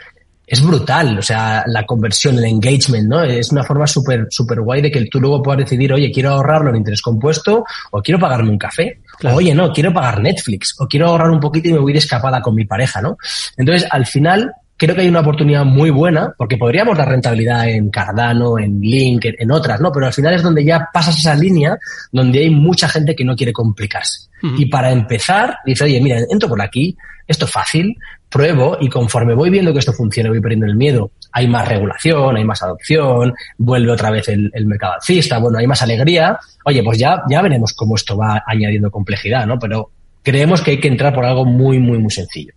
es 0.52 0.62
brutal, 0.62 1.18
o 1.18 1.22
sea, 1.22 1.64
la 1.66 1.86
conversión, 1.86 2.36
el 2.36 2.44
engagement, 2.44 3.08
¿no? 3.08 3.22
Es 3.22 3.50
una 3.52 3.64
forma 3.64 3.86
súper 3.86 4.26
súper 4.28 4.60
guay 4.60 4.82
de 4.82 4.90
que 4.90 5.06
tú 5.06 5.18
luego 5.18 5.42
puedas 5.42 5.60
decidir, 5.60 5.90
oye, 5.94 6.12
quiero 6.12 6.32
ahorrarlo 6.32 6.68
en 6.68 6.76
interés 6.76 7.00
compuesto 7.00 7.64
o 7.90 8.02
quiero 8.02 8.20
pagarme 8.20 8.50
un 8.50 8.58
café. 8.58 9.00
O, 9.24 9.36
oye, 9.36 9.54
no, 9.54 9.72
quiero 9.72 9.94
pagar 9.94 10.20
Netflix 10.20 10.74
o 10.78 10.86
quiero 10.86 11.06
ahorrar 11.06 11.30
un 11.30 11.40
poquito 11.40 11.70
y 11.70 11.72
me 11.72 11.78
voy 11.78 11.94
de 11.94 12.00
escapada 12.00 12.42
con 12.42 12.54
mi 12.54 12.66
pareja, 12.66 13.00
¿no? 13.00 13.16
Entonces, 13.56 13.88
al 13.90 14.04
final, 14.04 14.52
creo 14.82 14.96
que 14.96 15.02
hay 15.02 15.08
una 15.08 15.20
oportunidad 15.20 15.64
muy 15.64 15.90
buena, 15.90 16.34
porque 16.36 16.56
podríamos 16.56 16.98
dar 16.98 17.08
rentabilidad 17.08 17.68
en 17.68 17.88
Cardano, 17.88 18.58
en 18.58 18.80
Link, 18.80 19.26
en, 19.26 19.52
otras, 19.52 19.80
¿no? 19.80 19.92
Pero 19.92 20.06
al 20.06 20.12
final 20.12 20.34
es 20.34 20.42
donde 20.42 20.64
ya 20.64 20.88
pasas 20.92 21.20
esa 21.20 21.36
línea 21.36 21.78
donde 22.10 22.40
hay 22.40 22.50
mucha 22.50 22.88
gente 22.88 23.14
que 23.14 23.24
no 23.24 23.36
quiere 23.36 23.52
complicarse. 23.52 24.28
Y 24.58 24.66
para 24.66 24.90
empezar, 24.90 25.58
dice, 25.64 25.84
oye, 25.84 26.00
mira, 26.00 26.18
entro 26.28 26.48
por 26.48 26.60
aquí, 26.60 26.96
esto 27.28 27.44
es 27.44 27.52
fácil, 27.52 27.96
pruebo 28.28 28.76
y 28.80 28.88
conforme 28.88 29.34
voy 29.34 29.50
viendo 29.50 29.72
que 29.72 29.78
esto 29.78 29.92
funciona, 29.92 30.30
voy 30.30 30.40
perdiendo 30.40 30.66
el 30.66 30.74
miedo. 30.74 31.12
Hay 31.30 31.46
más 31.46 31.68
regulación, 31.68 32.36
hay 32.36 32.44
más 32.44 32.60
adopción, 32.64 33.32
vuelve 33.58 33.92
otra 33.92 34.10
vez 34.10 34.28
el, 34.30 34.50
el 34.52 34.66
mercado 34.66 34.94
alcista, 34.94 35.38
bueno, 35.38 35.58
hay 35.58 35.66
más 35.68 35.80
alegría. 35.82 36.36
Oye, 36.64 36.82
pues 36.82 36.98
ya, 36.98 37.22
ya 37.30 37.40
veremos 37.40 37.72
cómo 37.72 37.94
esto 37.94 38.16
va 38.16 38.42
añadiendo 38.44 38.90
complejidad, 38.90 39.46
¿no? 39.46 39.60
Pero 39.60 39.90
creemos 40.24 40.60
que 40.60 40.72
hay 40.72 40.80
que 40.80 40.88
entrar 40.88 41.14
por 41.14 41.24
algo 41.24 41.44
muy, 41.44 41.78
muy, 41.78 41.98
muy 41.98 42.10
sencillo. 42.10 42.54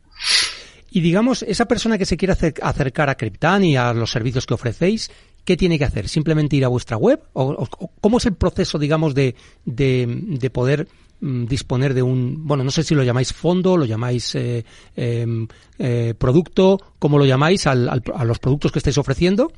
Y 0.95 1.01
digamos, 1.01 1.43
esa 1.43 1.65
persona 1.65 1.97
que 1.97 2.05
se 2.05 2.15
quiere 2.15 2.35
acercar 2.61 3.09
a 3.09 3.15
Cryptan 3.15 3.65
y 3.65 3.75
a 3.75 3.91
los 3.93 4.11
servicios 4.11 4.45
que 4.45 4.53
ofrecéis, 4.53 5.11
¿qué 5.43 5.57
tiene 5.57 5.77
que 5.77 5.83
hacer? 5.83 6.07
¿Simplemente 6.07 6.55
ir 6.55 6.63
a 6.63 6.69
vuestra 6.69 6.95
web? 6.95 7.21
¿O, 7.33 7.67
cómo 7.99 8.17
es 8.17 8.25
el 8.27 8.35
proceso, 8.35 8.79
digamos, 8.79 9.13
de, 9.13 9.35
de, 9.65 10.07
de 10.07 10.49
poder 10.49 10.87
mm, 11.19 11.47
disponer 11.47 11.93
de 11.95 12.01
un, 12.01 12.47
bueno, 12.47 12.63
no 12.63 12.71
sé 12.71 12.81
si 12.81 12.95
lo 12.95 13.03
llamáis 13.03 13.33
fondo, 13.33 13.75
lo 13.75 13.83
llamáis 13.83 14.35
eh, 14.35 14.63
em, 14.95 15.49
eh, 15.79 16.13
producto, 16.17 16.79
¿cómo 16.97 17.17
lo 17.17 17.25
llamáis 17.25 17.67
a 17.67 17.75
los 17.75 18.39
productos 18.39 18.71
que 18.71 18.79
estáis 18.79 18.97
ofreciendo? 18.97 19.51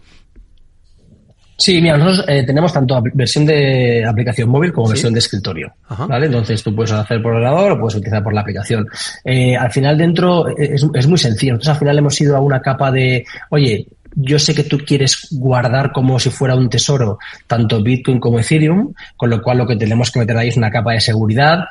Sí, 1.58 1.82
mira, 1.82 1.98
nosotros 1.98 2.26
eh, 2.28 2.44
tenemos 2.46 2.72
tanto 2.72 3.02
versión 3.14 3.46
de 3.46 4.06
aplicación 4.06 4.48
móvil 4.48 4.72
como 4.72 4.88
¿Sí? 4.88 4.94
versión 4.94 5.14
de 5.14 5.20
escritorio, 5.20 5.74
Ajá. 5.88 6.06
¿vale? 6.06 6.28
Entonces 6.28 6.62
tú 6.62 6.76
puedes 6.76 6.92
hacer 6.92 7.22
por 7.22 7.34
ordenador 7.34 7.72
o 7.72 7.80
puedes 7.80 7.96
utilizar 7.96 8.24
por 8.24 8.34
la 8.34 8.42
aplicación. 8.42 8.88
Eh, 9.24 9.56
al 9.56 9.72
final 9.72 9.98
dentro 9.98 10.48
es, 10.50 10.86
es, 10.94 11.08
muy 11.08 11.18
sencillo. 11.18 11.54
Nosotros 11.54 11.76
al 11.76 11.80
final 11.80 11.98
hemos 11.98 12.22
ido 12.22 12.38
a 12.38 12.42
una 12.42 12.62
capa 12.62 12.92
de, 12.92 13.26
oye, 13.50 13.88
yo 14.20 14.38
sé 14.38 14.54
que 14.54 14.64
tú 14.64 14.78
quieres 14.80 15.28
guardar 15.32 15.92
como 15.92 16.20
si 16.20 16.30
fuera 16.30 16.56
un 16.56 16.70
tesoro 16.70 17.18
tanto 17.48 17.82
Bitcoin 17.82 18.20
como 18.20 18.40
Ethereum, 18.40 18.94
con 19.16 19.30
lo 19.30 19.42
cual 19.42 19.60
lo 19.60 19.68
que 19.68 19.76
tenemos 19.76 20.12
que 20.12 20.20
meter 20.20 20.38
ahí 20.38 20.50
es 20.50 20.58
una 20.58 20.72
capa 20.72 20.94
de 20.94 21.02
seguridad 21.02 21.66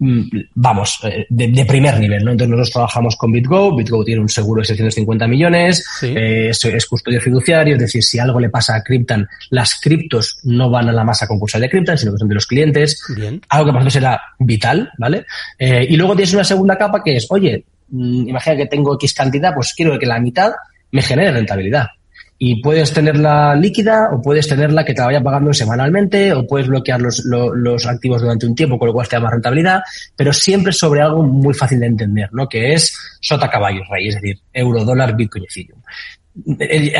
vamos, 0.00 1.00
eh, 1.04 1.26
de, 1.28 1.48
de, 1.48 1.64
primer 1.64 1.98
nivel, 1.98 2.24
¿no? 2.24 2.30
Entonces 2.30 2.50
nosotros 2.50 2.72
trabajamos 2.72 3.16
con 3.16 3.32
BitGo, 3.32 3.76
BitGo 3.76 4.04
tiene 4.04 4.20
un 4.20 4.28
seguro 4.28 4.60
de 4.60 4.66
650 4.66 5.26
millones, 5.26 5.84
sí. 5.98 6.06
eh, 6.16 6.50
es, 6.50 6.64
es, 6.64 6.86
custodio 6.86 7.20
fiduciario, 7.20 7.74
es 7.74 7.80
decir, 7.80 8.02
si 8.02 8.18
algo 8.18 8.38
le 8.38 8.48
pasa 8.48 8.76
a 8.76 8.82
Cryptan, 8.82 9.26
las 9.50 9.80
criptos 9.80 10.38
no 10.44 10.70
van 10.70 10.88
a 10.88 10.92
la 10.92 11.04
masa 11.04 11.26
concursal 11.26 11.60
de 11.62 11.68
Cryptan, 11.68 11.98
sino 11.98 12.12
que 12.12 12.18
son 12.18 12.28
de 12.28 12.34
los 12.34 12.46
clientes, 12.46 13.02
Bien. 13.16 13.40
algo 13.48 13.66
que 13.66 13.72
para 13.72 13.84
nosotros 13.84 13.92
será 13.92 14.20
vital, 14.38 14.90
¿vale? 14.98 15.24
Eh, 15.58 15.86
y 15.88 15.96
luego 15.96 16.14
tienes 16.14 16.34
una 16.34 16.44
segunda 16.44 16.76
capa 16.78 17.02
que 17.02 17.16
es, 17.16 17.26
oye, 17.30 17.64
mmm, 17.88 18.28
imagina 18.28 18.56
que 18.56 18.66
tengo 18.66 18.94
X 18.94 19.14
cantidad, 19.14 19.52
pues 19.54 19.74
quiero 19.74 19.98
que 19.98 20.06
la 20.06 20.20
mitad 20.20 20.52
me 20.92 21.02
genere 21.02 21.32
rentabilidad 21.32 21.88
y 22.38 22.62
puedes 22.62 22.92
tenerla 22.92 23.56
líquida 23.56 24.10
o 24.12 24.22
puedes 24.22 24.46
tenerla 24.46 24.84
que 24.84 24.94
te 24.94 25.02
vaya 25.02 25.20
pagando 25.20 25.52
semanalmente 25.52 26.32
o 26.32 26.46
puedes 26.46 26.68
bloquear 26.68 27.00
los, 27.00 27.24
los, 27.24 27.86
activos 27.86 28.22
durante 28.22 28.46
un 28.46 28.54
tiempo, 28.54 28.78
con 28.78 28.86
lo 28.86 28.94
cual 28.94 29.08
te 29.08 29.16
da 29.16 29.22
más 29.22 29.32
rentabilidad, 29.32 29.80
pero 30.14 30.32
siempre 30.32 30.72
sobre 30.72 31.00
algo 31.00 31.22
muy 31.24 31.52
fácil 31.52 31.80
de 31.80 31.86
entender, 31.86 32.28
¿no? 32.32 32.48
Que 32.48 32.74
es 32.74 32.96
sota 33.20 33.50
caballo 33.50 33.82
rey, 33.90 34.08
es 34.08 34.14
decir, 34.14 34.38
euro, 34.52 34.84
dólar, 34.84 35.16
bitcoin 35.16 35.44
ethereum. 35.44 35.82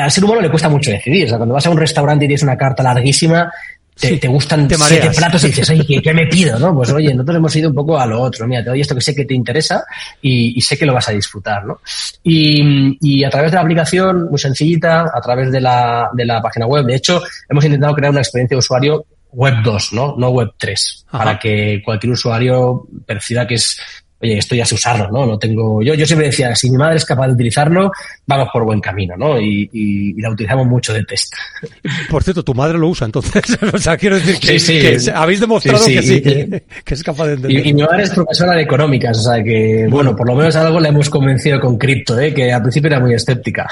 Al 0.02 0.10
ser 0.10 0.24
humano 0.24 0.40
le 0.40 0.50
cuesta 0.50 0.68
mucho 0.68 0.90
decidir. 0.90 1.26
O 1.26 1.28
sea, 1.28 1.36
cuando 1.36 1.54
vas 1.54 1.64
a 1.66 1.70
un 1.70 1.78
restaurante 1.78 2.24
y 2.24 2.28
tienes 2.28 2.42
una 2.42 2.56
carta 2.56 2.82
larguísima, 2.82 3.52
te, 3.98 4.16
te 4.16 4.28
gustan 4.28 4.68
te 4.68 4.76
siete 4.76 5.10
platos 5.10 5.42
y 5.44 5.48
dices, 5.48 5.70
oye, 5.70 5.84
¿qué, 5.86 6.02
¿qué, 6.02 6.14
me 6.14 6.26
pido? 6.26 6.58
¿no? 6.58 6.74
Pues 6.74 6.90
oye, 6.90 7.12
nosotros 7.12 7.36
hemos 7.36 7.56
ido 7.56 7.68
un 7.70 7.74
poco 7.74 7.98
a 7.98 8.06
lo 8.06 8.20
otro. 8.20 8.46
Mira, 8.46 8.62
te 8.62 8.70
doy 8.70 8.80
esto 8.80 8.94
que 8.94 9.00
sé 9.00 9.14
que 9.14 9.24
te 9.24 9.34
interesa 9.34 9.84
y, 10.22 10.56
y 10.56 10.60
sé 10.60 10.78
que 10.78 10.86
lo 10.86 10.94
vas 10.94 11.08
a 11.08 11.12
disfrutar, 11.12 11.64
¿no? 11.64 11.80
Y, 12.22 12.96
y, 13.00 13.24
a 13.24 13.30
través 13.30 13.50
de 13.50 13.56
la 13.56 13.62
aplicación, 13.62 14.28
muy 14.30 14.38
sencillita, 14.38 15.10
a 15.12 15.20
través 15.20 15.50
de 15.50 15.60
la, 15.60 16.10
de 16.12 16.24
la 16.24 16.40
página 16.40 16.66
web, 16.66 16.84
de 16.84 16.94
hecho, 16.94 17.22
hemos 17.48 17.64
intentado 17.64 17.94
crear 17.94 18.10
una 18.10 18.20
experiencia 18.20 18.54
de 18.54 18.58
usuario 18.58 19.04
web 19.32 19.54
2, 19.62 19.92
¿no? 19.92 20.14
No 20.16 20.30
web 20.30 20.52
3, 20.56 21.06
Ajá. 21.08 21.18
para 21.18 21.38
que 21.38 21.82
cualquier 21.84 22.12
usuario 22.12 22.86
perciba 23.06 23.46
que 23.46 23.54
es 23.54 23.78
oye, 24.20 24.38
esto 24.38 24.54
ya 24.54 24.64
sé 24.64 24.74
usarlo, 24.74 25.10
¿no? 25.10 25.26
No 25.26 25.38
tengo, 25.38 25.82
yo, 25.82 25.94
yo 25.94 26.04
siempre 26.04 26.26
decía, 26.26 26.54
si 26.54 26.70
mi 26.70 26.76
madre 26.76 26.96
es 26.96 27.04
capaz 27.04 27.28
de 27.28 27.34
utilizarlo, 27.34 27.90
vamos 28.26 28.48
por 28.52 28.64
buen 28.64 28.80
camino, 28.80 29.16
¿no? 29.16 29.40
Y, 29.40 29.68
y, 29.72 30.18
y 30.18 30.20
la 30.20 30.30
utilizamos 30.30 30.66
mucho 30.66 30.92
de 30.92 31.04
test. 31.04 31.34
Por 32.10 32.22
cierto, 32.22 32.42
tu 32.42 32.54
madre 32.54 32.78
lo 32.78 32.88
usa, 32.88 33.06
entonces, 33.06 33.58
o 33.72 33.78
sea, 33.78 33.96
quiero 33.96 34.16
decir 34.16 34.38
que, 34.38 34.58
sí, 34.58 34.80
sí. 34.80 34.80
que 34.80 35.10
habéis 35.12 35.40
demostrado 35.40 35.78
sí, 35.78 35.94
que 35.94 36.02
sí, 36.02 36.20
que, 36.20 36.64
que, 36.84 36.94
es 36.94 37.02
capaz 37.02 37.26
de 37.26 37.34
entender. 37.34 37.66
Y, 37.66 37.70
y, 37.70 37.74
mi 37.74 37.82
madre 37.82 38.04
es 38.04 38.10
profesora 38.10 38.56
de 38.56 38.62
económicas, 38.62 39.18
o 39.18 39.22
sea 39.22 39.42
que, 39.42 39.86
bueno, 39.88 40.10
bueno 40.10 40.16
por 40.16 40.26
lo 40.26 40.34
menos 40.34 40.56
algo 40.56 40.80
le 40.80 40.88
hemos 40.88 41.08
convencido 41.08 41.60
con 41.60 41.78
cripto, 41.78 42.18
¿eh? 42.18 42.34
Que 42.34 42.52
al 42.52 42.62
principio 42.62 42.88
era 42.88 43.00
muy 43.00 43.14
escéptica. 43.14 43.68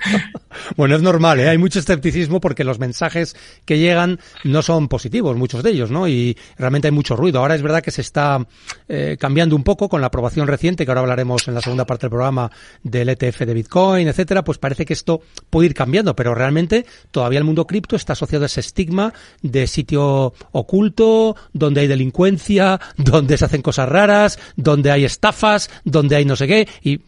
bueno, 0.76 0.96
es 0.96 1.02
normal, 1.02 1.40
¿eh? 1.40 1.48
Hay 1.48 1.58
mucho 1.58 1.78
escepticismo 1.78 2.40
porque 2.40 2.64
los 2.64 2.78
mensajes 2.78 3.36
que 3.64 3.78
llegan 3.78 4.18
no 4.44 4.62
son 4.62 4.88
positivos, 4.88 5.36
muchos 5.36 5.62
de 5.62 5.70
ellos, 5.70 5.90
¿no? 5.90 6.08
Y 6.08 6.36
realmente 6.58 6.88
hay 6.88 6.92
mucho 6.92 7.16
ruido. 7.16 7.40
Ahora 7.40 7.54
es 7.54 7.62
verdad 7.62 7.82
que 7.82 7.90
se 7.90 8.00
está 8.00 8.44
eh, 8.88 9.16
cambiando 9.18 9.56
un 9.56 9.59
poco 9.64 9.88
con 9.88 10.00
la 10.00 10.08
aprobación 10.08 10.46
reciente, 10.46 10.84
que 10.84 10.90
ahora 10.90 11.00
hablaremos 11.02 11.48
en 11.48 11.54
la 11.54 11.60
segunda 11.60 11.86
parte 11.86 12.06
del 12.06 12.10
programa 12.10 12.50
del 12.82 13.08
ETF 13.08 13.40
de 13.40 13.54
Bitcoin, 13.54 14.08
etcétera, 14.08 14.44
pues 14.44 14.58
parece 14.58 14.84
que 14.84 14.92
esto 14.92 15.22
puede 15.48 15.66
ir 15.66 15.74
cambiando, 15.74 16.14
pero 16.14 16.34
realmente 16.34 16.86
todavía 17.10 17.38
el 17.38 17.44
mundo 17.44 17.66
cripto 17.66 17.96
está 17.96 18.12
asociado 18.12 18.44
a 18.44 18.46
ese 18.46 18.60
estigma 18.60 19.12
de 19.42 19.66
sitio 19.66 20.34
oculto, 20.52 21.36
donde 21.52 21.82
hay 21.82 21.86
delincuencia, 21.86 22.80
donde 22.96 23.36
se 23.36 23.44
hacen 23.44 23.62
cosas 23.62 23.88
raras, 23.88 24.38
donde 24.56 24.90
hay 24.90 25.04
estafas, 25.04 25.70
donde 25.84 26.16
hay 26.16 26.24
no 26.24 26.36
sé 26.36 26.46
qué. 26.46 26.68
¿Y 26.82 27.00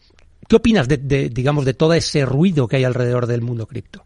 qué 0.47 0.55
opinas 0.55 0.87
de 0.87 0.97
digamos, 1.29 1.65
de 1.65 1.73
todo 1.73 1.93
ese 1.93 2.25
ruido 2.25 2.67
que 2.67 2.77
hay 2.77 2.83
alrededor 2.83 3.27
del 3.27 3.41
mundo 3.41 3.67
cripto? 3.67 4.05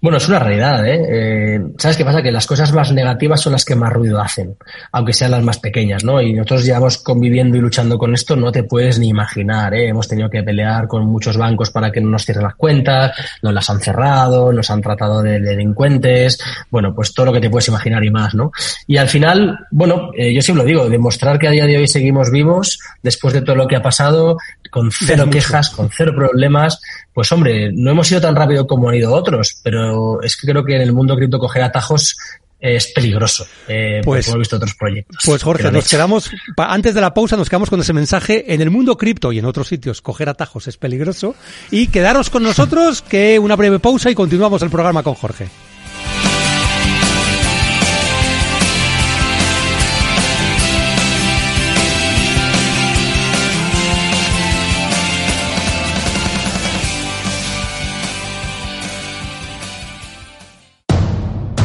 Bueno, 0.00 0.18
es 0.18 0.28
una 0.28 0.38
realidad, 0.38 0.86
¿eh? 0.86 1.06
¿eh? 1.08 1.60
¿Sabes 1.76 1.96
qué 1.96 2.04
pasa? 2.04 2.22
Que 2.22 2.30
las 2.30 2.46
cosas 2.46 2.72
más 2.72 2.92
negativas 2.92 3.40
son 3.40 3.52
las 3.52 3.64
que 3.64 3.74
más 3.74 3.92
ruido 3.92 4.20
hacen, 4.20 4.56
aunque 4.92 5.12
sean 5.12 5.32
las 5.32 5.42
más 5.42 5.58
pequeñas, 5.58 6.04
¿no? 6.04 6.22
Y 6.22 6.32
nosotros 6.34 6.64
llevamos 6.64 6.98
conviviendo 6.98 7.56
y 7.56 7.60
luchando 7.60 7.98
con 7.98 8.14
esto, 8.14 8.36
no 8.36 8.52
te 8.52 8.62
puedes 8.62 9.00
ni 9.00 9.08
imaginar, 9.08 9.74
¿eh? 9.74 9.88
Hemos 9.88 10.06
tenido 10.06 10.30
que 10.30 10.44
pelear 10.44 10.86
con 10.86 11.04
muchos 11.06 11.36
bancos 11.36 11.72
para 11.72 11.90
que 11.90 12.00
no 12.00 12.10
nos 12.10 12.24
cierren 12.24 12.44
las 12.44 12.54
cuentas, 12.54 13.10
nos 13.42 13.52
las 13.52 13.68
han 13.70 13.80
cerrado, 13.80 14.52
nos 14.52 14.70
han 14.70 14.80
tratado 14.82 15.20
de 15.20 15.40
delincuentes, 15.40 16.38
bueno, 16.70 16.94
pues 16.94 17.12
todo 17.12 17.26
lo 17.26 17.32
que 17.32 17.40
te 17.40 17.50
puedes 17.50 17.66
imaginar 17.66 18.04
y 18.04 18.10
más, 18.10 18.36
¿no? 18.36 18.52
Y 18.86 18.98
al 18.98 19.08
final, 19.08 19.66
bueno, 19.72 20.10
eh, 20.16 20.32
yo 20.32 20.42
siempre 20.42 20.62
lo 20.62 20.68
digo, 20.68 20.88
demostrar 20.88 21.40
que 21.40 21.48
a 21.48 21.50
día 21.50 21.66
de 21.66 21.76
hoy 21.76 21.88
seguimos 21.88 22.30
vivos, 22.30 22.78
después 23.02 23.34
de 23.34 23.42
todo 23.42 23.56
lo 23.56 23.66
que 23.66 23.74
ha 23.74 23.82
pasado, 23.82 24.36
con 24.70 24.90
cero 24.90 25.28
quejas, 25.30 25.70
con 25.70 25.90
cero 25.90 26.12
problemas, 26.14 26.80
pues 27.12 27.30
hombre, 27.32 27.70
no 27.72 27.90
hemos 27.90 28.10
ido 28.10 28.20
tan 28.20 28.36
rápido 28.36 28.66
como 28.66 28.88
han 28.88 28.96
ido 28.96 29.12
otros, 29.12 29.60
pero 29.62 30.22
es 30.22 30.36
que 30.36 30.46
creo 30.46 30.64
que 30.64 30.76
en 30.76 30.82
el 30.82 30.92
mundo 30.92 31.16
cripto 31.16 31.38
coger 31.38 31.62
atajos 31.62 32.16
es 32.60 32.88
peligroso, 32.88 33.46
eh, 33.68 34.00
pues, 34.02 34.26
hemos 34.26 34.40
visto 34.40 34.56
otros 34.56 34.74
proyectos. 34.74 35.18
Pues 35.24 35.42
Jorge, 35.42 35.70
nos 35.70 35.88
quedamos, 35.88 36.30
antes 36.56 36.92
de 36.92 37.00
la 37.00 37.14
pausa 37.14 37.36
nos 37.36 37.48
quedamos 37.48 37.70
con 37.70 37.80
ese 37.80 37.92
mensaje, 37.92 38.52
en 38.52 38.60
el 38.60 38.70
mundo 38.70 38.96
cripto 38.96 39.30
y 39.32 39.38
en 39.38 39.44
otros 39.44 39.68
sitios 39.68 40.02
coger 40.02 40.28
atajos 40.28 40.66
es 40.66 40.76
peligroso, 40.76 41.36
y 41.70 41.86
quedaros 41.86 42.30
con 42.30 42.42
nosotros 42.42 43.02
que 43.02 43.38
una 43.38 43.54
breve 43.54 43.78
pausa 43.78 44.10
y 44.10 44.14
continuamos 44.14 44.62
el 44.62 44.70
programa 44.70 45.04
con 45.04 45.14
Jorge. 45.14 45.48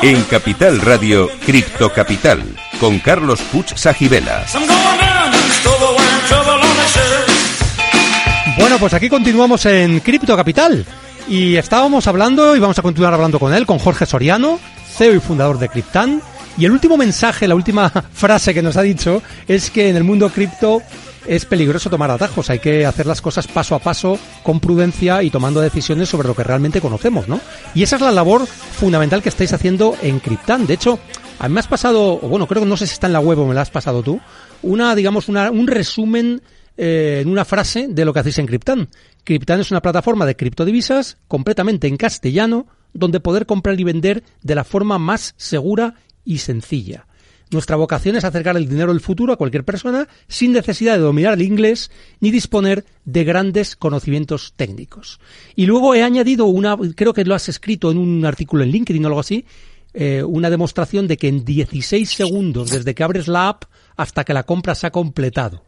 En 0.00 0.22
Capital 0.24 0.80
Radio, 0.80 1.28
Cripto 1.44 1.92
Capital, 1.92 2.44
con 2.78 3.00
Carlos 3.00 3.40
Puch 3.50 3.74
Sajibela. 3.74 4.44
Bueno, 8.56 8.78
pues 8.78 8.94
aquí 8.94 9.08
continuamos 9.08 9.66
en 9.66 9.98
Cripto 9.98 10.36
Capital. 10.36 10.86
Y 11.28 11.56
estábamos 11.56 12.06
hablando, 12.06 12.54
y 12.54 12.60
vamos 12.60 12.78
a 12.78 12.82
continuar 12.82 13.12
hablando 13.12 13.40
con 13.40 13.52
él, 13.52 13.66
con 13.66 13.80
Jorge 13.80 14.06
Soriano, 14.06 14.60
CEO 14.96 15.16
y 15.16 15.20
fundador 15.20 15.58
de 15.58 15.68
Cryptan. 15.68 16.22
Y 16.58 16.64
el 16.64 16.72
último 16.72 16.96
mensaje, 16.96 17.46
la 17.46 17.54
última 17.54 17.88
frase 18.12 18.52
que 18.52 18.62
nos 18.62 18.76
ha 18.76 18.82
dicho 18.82 19.22
es 19.46 19.70
que 19.70 19.90
en 19.90 19.96
el 19.96 20.02
mundo 20.02 20.28
cripto 20.28 20.82
es 21.24 21.44
peligroso 21.44 21.88
tomar 21.88 22.10
atajos, 22.10 22.50
hay 22.50 22.58
que 22.58 22.84
hacer 22.84 23.06
las 23.06 23.20
cosas 23.20 23.46
paso 23.46 23.76
a 23.76 23.78
paso, 23.78 24.18
con 24.42 24.58
prudencia 24.58 25.22
y 25.22 25.30
tomando 25.30 25.60
decisiones 25.60 26.08
sobre 26.08 26.26
lo 26.26 26.34
que 26.34 26.42
realmente 26.42 26.80
conocemos, 26.80 27.28
¿no? 27.28 27.40
Y 27.74 27.84
esa 27.84 27.94
es 27.94 28.02
la 28.02 28.10
labor 28.10 28.44
fundamental 28.46 29.22
que 29.22 29.28
estáis 29.28 29.52
haciendo 29.52 29.96
en 30.02 30.18
Cryptan. 30.18 30.66
De 30.66 30.74
hecho, 30.74 30.98
a 31.38 31.46
mí 31.46 31.54
me 31.54 31.60
has 31.60 31.68
pasado, 31.68 32.14
o 32.14 32.28
bueno, 32.28 32.48
creo 32.48 32.62
que 32.62 32.68
no 32.68 32.76
sé 32.76 32.88
si 32.88 32.94
está 32.94 33.06
en 33.06 33.12
la 33.12 33.20
web 33.20 33.38
o 33.38 33.46
me 33.46 33.54
la 33.54 33.60
has 33.60 33.70
pasado 33.70 34.02
tú, 34.02 34.20
una, 34.62 34.96
digamos, 34.96 35.28
una, 35.28 35.52
un 35.52 35.68
resumen 35.68 36.42
eh, 36.76 37.20
en 37.22 37.28
una 37.28 37.44
frase 37.44 37.86
de 37.88 38.04
lo 38.04 38.12
que 38.12 38.18
hacéis 38.18 38.38
en 38.38 38.46
Cryptan. 38.46 38.88
Cryptan 39.22 39.60
es 39.60 39.70
una 39.70 39.82
plataforma 39.82 40.26
de 40.26 40.34
criptodivisas 40.34 41.18
completamente 41.28 41.86
en 41.86 41.96
castellano, 41.96 42.66
donde 42.94 43.20
poder 43.20 43.46
comprar 43.46 43.78
y 43.78 43.84
vender 43.84 44.24
de 44.42 44.54
la 44.56 44.64
forma 44.64 44.98
más 44.98 45.34
segura 45.36 45.94
y 46.28 46.38
sencilla. 46.38 47.06
Nuestra 47.50 47.76
vocación 47.76 48.14
es 48.16 48.24
acercar 48.24 48.58
el 48.58 48.68
dinero 48.68 48.92
del 48.92 49.00
futuro 49.00 49.32
a 49.32 49.36
cualquier 49.36 49.64
persona 49.64 50.06
sin 50.28 50.52
necesidad 50.52 50.96
de 50.96 51.00
dominar 51.00 51.32
el 51.32 51.42
inglés 51.42 51.90
ni 52.20 52.30
disponer 52.30 52.84
de 53.06 53.24
grandes 53.24 53.74
conocimientos 53.74 54.52
técnicos. 54.54 55.18
Y 55.56 55.64
luego 55.64 55.94
he 55.94 56.02
añadido 56.02 56.44
una, 56.44 56.76
creo 56.94 57.14
que 57.14 57.24
lo 57.24 57.34
has 57.34 57.48
escrito 57.48 57.90
en 57.90 57.96
un 57.96 58.26
artículo 58.26 58.64
en 58.64 58.70
LinkedIn 58.70 59.02
o 59.06 59.08
algo 59.08 59.20
así, 59.20 59.46
eh, 59.94 60.22
una 60.22 60.50
demostración 60.50 61.08
de 61.08 61.16
que 61.16 61.28
en 61.28 61.46
16 61.46 62.10
segundos 62.10 62.70
desde 62.70 62.94
que 62.94 63.02
abres 63.02 63.26
la 63.26 63.48
app 63.48 63.64
hasta 63.96 64.24
que 64.24 64.34
la 64.34 64.42
compra 64.42 64.74
se 64.74 64.86
ha 64.86 64.90
completado. 64.90 65.64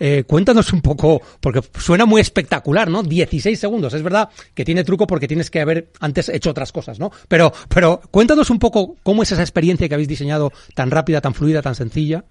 Eh, 0.00 0.24
cuéntanos 0.26 0.72
un 0.72 0.80
poco, 0.80 1.22
porque 1.40 1.60
suena 1.78 2.06
muy 2.06 2.20
espectacular, 2.20 2.90
¿no? 2.90 3.02
16 3.02 3.58
segundos. 3.58 3.94
Es 3.94 4.02
verdad 4.02 4.28
que 4.54 4.64
tiene 4.64 4.84
truco 4.84 5.06
porque 5.06 5.28
tienes 5.28 5.50
que 5.50 5.60
haber 5.60 5.88
antes 6.00 6.28
hecho 6.28 6.50
otras 6.50 6.72
cosas, 6.72 6.98
¿no? 6.98 7.12
Pero, 7.28 7.52
pero 7.68 8.00
cuéntanos 8.10 8.50
un 8.50 8.58
poco 8.58 8.96
cómo 9.02 9.22
es 9.22 9.32
esa 9.32 9.42
experiencia 9.42 9.88
que 9.88 9.94
habéis 9.94 10.08
diseñado 10.08 10.52
tan 10.74 10.90
rápida, 10.90 11.20
tan 11.20 11.34
fluida, 11.34 11.62
tan 11.62 11.74
sencilla. 11.74 12.24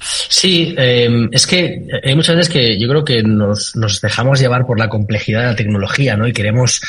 Sí, 0.00 0.74
em, 0.78 1.28
es 1.30 1.46
que 1.46 1.86
hay 2.02 2.14
muchas 2.14 2.36
veces 2.36 2.52
que 2.52 2.78
yo 2.78 2.88
creo 2.88 3.04
que 3.04 3.22
nos, 3.22 3.76
nos 3.76 4.00
dejamos 4.00 4.40
llevar 4.40 4.66
por 4.66 4.78
la 4.78 4.88
complejidad 4.88 5.40
de 5.40 5.46
la 5.46 5.56
tecnología, 5.56 6.16
¿no? 6.16 6.26
Y 6.26 6.32
queremos 6.32 6.80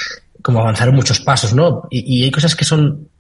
como 0.41 0.62
avanzar 0.62 0.91
muchos 0.91 1.19
pasos, 1.19 1.54
¿no? 1.54 1.84
y 1.91 2.24
hay 2.24 2.32
cosas 2.32 2.56
que 2.56 2.65
son 2.65 3.11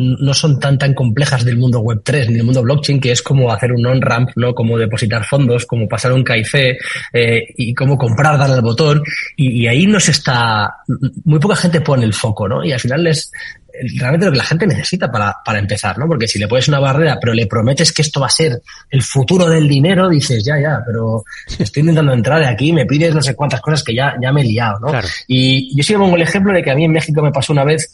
no 0.00 0.34
son 0.34 0.58
tan 0.58 0.78
tan 0.78 0.94
complejas 0.94 1.44
del 1.44 1.56
mundo 1.56 1.80
web 1.80 2.00
3 2.02 2.28
ni 2.28 2.34
del 2.34 2.44
mundo 2.44 2.62
blockchain 2.62 3.00
que 3.00 3.12
es 3.12 3.22
como 3.22 3.52
hacer 3.52 3.72
un 3.72 3.86
on 3.86 4.00
ramp 4.00 4.30
no 4.36 4.54
como 4.54 4.78
depositar 4.78 5.24
fondos 5.24 5.66
como 5.66 5.88
pasar 5.88 6.12
un 6.12 6.24
KIC 6.24 6.54
eh, 7.12 7.46
y 7.56 7.74
como 7.74 7.96
comprar 7.96 8.38
darle 8.38 8.56
al 8.56 8.62
botón. 8.62 9.02
Y, 9.36 9.66
ahí 9.66 9.86
no 9.86 10.00
se 10.00 10.10
está 10.10 10.76
muy 11.24 11.38
poca 11.38 11.54
gente 11.54 11.80
pone 11.80 12.04
el 12.04 12.14
foco 12.14 12.48
no 12.48 12.64
y 12.64 12.72
al 12.72 12.80
final 12.80 13.06
es 13.06 13.30
realmente 13.96 14.26
lo 14.26 14.32
que 14.32 14.38
la 14.38 14.44
gente 14.44 14.66
necesita 14.66 15.10
para, 15.10 15.36
para 15.44 15.58
empezar 15.58 15.96
no 15.98 16.06
porque 16.06 16.26
si 16.26 16.38
le 16.38 16.48
pones 16.48 16.68
una 16.68 16.80
barrera 16.80 17.18
pero 17.20 17.32
le 17.32 17.46
prometes 17.46 17.92
que 17.92 18.02
esto 18.02 18.20
va 18.20 18.26
a 18.26 18.30
ser 18.30 18.60
el 18.90 19.02
futuro 19.02 19.48
del 19.48 19.68
dinero 19.68 20.08
dices 20.08 20.44
ya 20.44 20.58
ya 20.60 20.80
pero 20.84 21.24
estoy 21.58 21.82
intentando 21.82 22.12
entrar 22.12 22.42
aquí 22.42 22.72
me 22.72 22.86
pides 22.86 23.14
no 23.14 23.22
sé 23.22 23.34
cuántas 23.34 23.60
cosas 23.60 23.84
que 23.84 23.94
ya 23.94 24.16
ya 24.20 24.32
me 24.32 24.40
he 24.42 24.44
liado 24.44 24.80
no 24.80 25.00
y 25.28 25.76
yo 25.76 25.82
siempre 25.82 26.04
pongo 26.04 26.16
el 26.16 26.22
ejemplo 26.22 26.52
de 26.52 26.62
que 26.62 26.70
a 26.70 26.74
mí 26.74 26.84
en 26.84 26.92
México 26.92 27.22
me 27.22 27.32
pasó 27.32 27.52
una 27.52 27.64
vez 27.64 27.92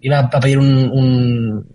iba 0.00 0.18
a 0.18 0.40
pedir 0.40 0.58
un, 0.58 1.66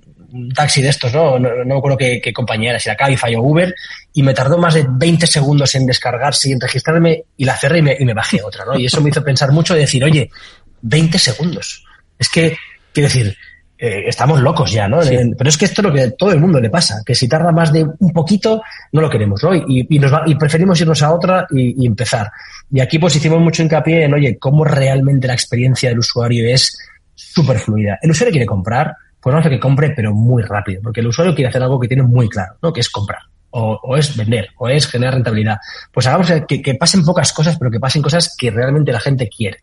taxi 0.53 0.81
de 0.81 0.89
estos, 0.89 1.13
¿no? 1.13 1.39
No, 1.39 1.49
me 1.65 1.77
acuerdo 1.77 1.97
qué, 1.97 2.33
compañía 2.33 2.71
era, 2.71 2.79
si 2.79 2.89
era 2.89 2.95
Cabify 2.95 3.35
o 3.35 3.41
Uber, 3.41 3.73
y 4.13 4.23
me 4.23 4.33
tardó 4.33 4.57
más 4.57 4.73
de 4.73 4.85
20 4.87 5.25
segundos 5.27 5.73
en 5.75 5.85
descargarse 5.85 6.49
y 6.49 6.51
en 6.53 6.61
registrarme, 6.61 7.23
y 7.37 7.45
la 7.45 7.55
cerré 7.55 7.79
y 7.79 7.81
me, 7.81 7.97
y 7.99 8.05
me 8.05 8.13
bajé 8.13 8.41
otra, 8.43 8.65
¿no? 8.65 8.77
Y 8.77 8.85
eso 8.85 9.01
me 9.01 9.09
hizo 9.09 9.23
pensar 9.23 9.51
mucho 9.51 9.73
de 9.73 9.81
decir, 9.81 10.03
oye, 10.03 10.29
20 10.81 11.17
segundos. 11.17 11.83
Es 12.17 12.29
que, 12.29 12.55
quiero 12.93 13.07
decir, 13.07 13.35
eh, 13.81 14.03
estamos 14.07 14.41
locos 14.41 14.73
ya, 14.73 14.89
¿no? 14.89 14.99
Pero 14.99 15.49
es 15.49 15.57
que 15.57 15.63
esto 15.63 15.81
es 15.81 15.87
lo 15.87 15.93
que 15.93 16.01
a 16.01 16.11
todo 16.11 16.33
el 16.33 16.39
mundo 16.41 16.59
le 16.59 16.69
pasa, 16.69 17.01
que 17.05 17.15
si 17.15 17.29
tarda 17.29 17.53
más 17.53 17.71
de 17.71 17.85
un 17.99 18.11
poquito, 18.11 18.61
no 18.91 18.99
lo 18.99 19.09
queremos, 19.09 19.41
¿no? 19.41 19.55
Y, 19.55 19.87
y, 19.89 19.99
nos 19.99 20.11
y 20.25 20.35
preferimos 20.35 20.81
irnos 20.81 21.01
a 21.01 21.13
otra 21.13 21.47
y, 21.49 21.81
y, 21.83 21.87
empezar. 21.87 22.29
Y 22.69 22.81
aquí 22.81 22.99
pues 22.99 23.15
hicimos 23.15 23.39
mucho 23.39 23.63
hincapié 23.63 24.03
en, 24.03 24.13
oye, 24.13 24.37
cómo 24.37 24.65
realmente 24.65 25.27
la 25.27 25.33
experiencia 25.33 25.87
del 25.87 25.99
usuario 25.99 26.53
es 26.53 26.77
súper 27.19 27.59
fluida. 27.59 27.99
El 28.01 28.11
usuario 28.11 28.31
quiere 28.31 28.45
comprar, 28.45 28.95
pues 29.19 29.33
vamos 29.33 29.45
a 29.45 29.49
que 29.49 29.59
compre, 29.59 29.91
pero 29.95 30.13
muy 30.13 30.43
rápido, 30.43 30.81
porque 30.81 31.01
el 31.01 31.07
usuario 31.07 31.35
quiere 31.35 31.49
hacer 31.49 31.61
algo 31.61 31.79
que 31.79 31.87
tiene 31.87 32.03
muy 32.03 32.29
claro, 32.29 32.55
¿no? 32.61 32.71
Que 32.71 32.79
es 32.79 32.89
comprar. 32.89 33.21
O, 33.51 33.97
es 33.97 34.15
vender, 34.15 34.49
o 34.57 34.69
es 34.69 34.87
generar 34.87 35.15
rentabilidad. 35.15 35.57
Pues 35.91 36.05
hagamos 36.05 36.31
que, 36.47 36.61
que, 36.61 36.75
pasen 36.75 37.03
pocas 37.03 37.33
cosas, 37.33 37.57
pero 37.57 37.71
que 37.71 37.79
pasen 37.79 38.01
cosas 38.01 38.35
que 38.37 38.51
realmente 38.51 38.91
la 38.91 38.99
gente 38.99 39.27
quiere. 39.27 39.59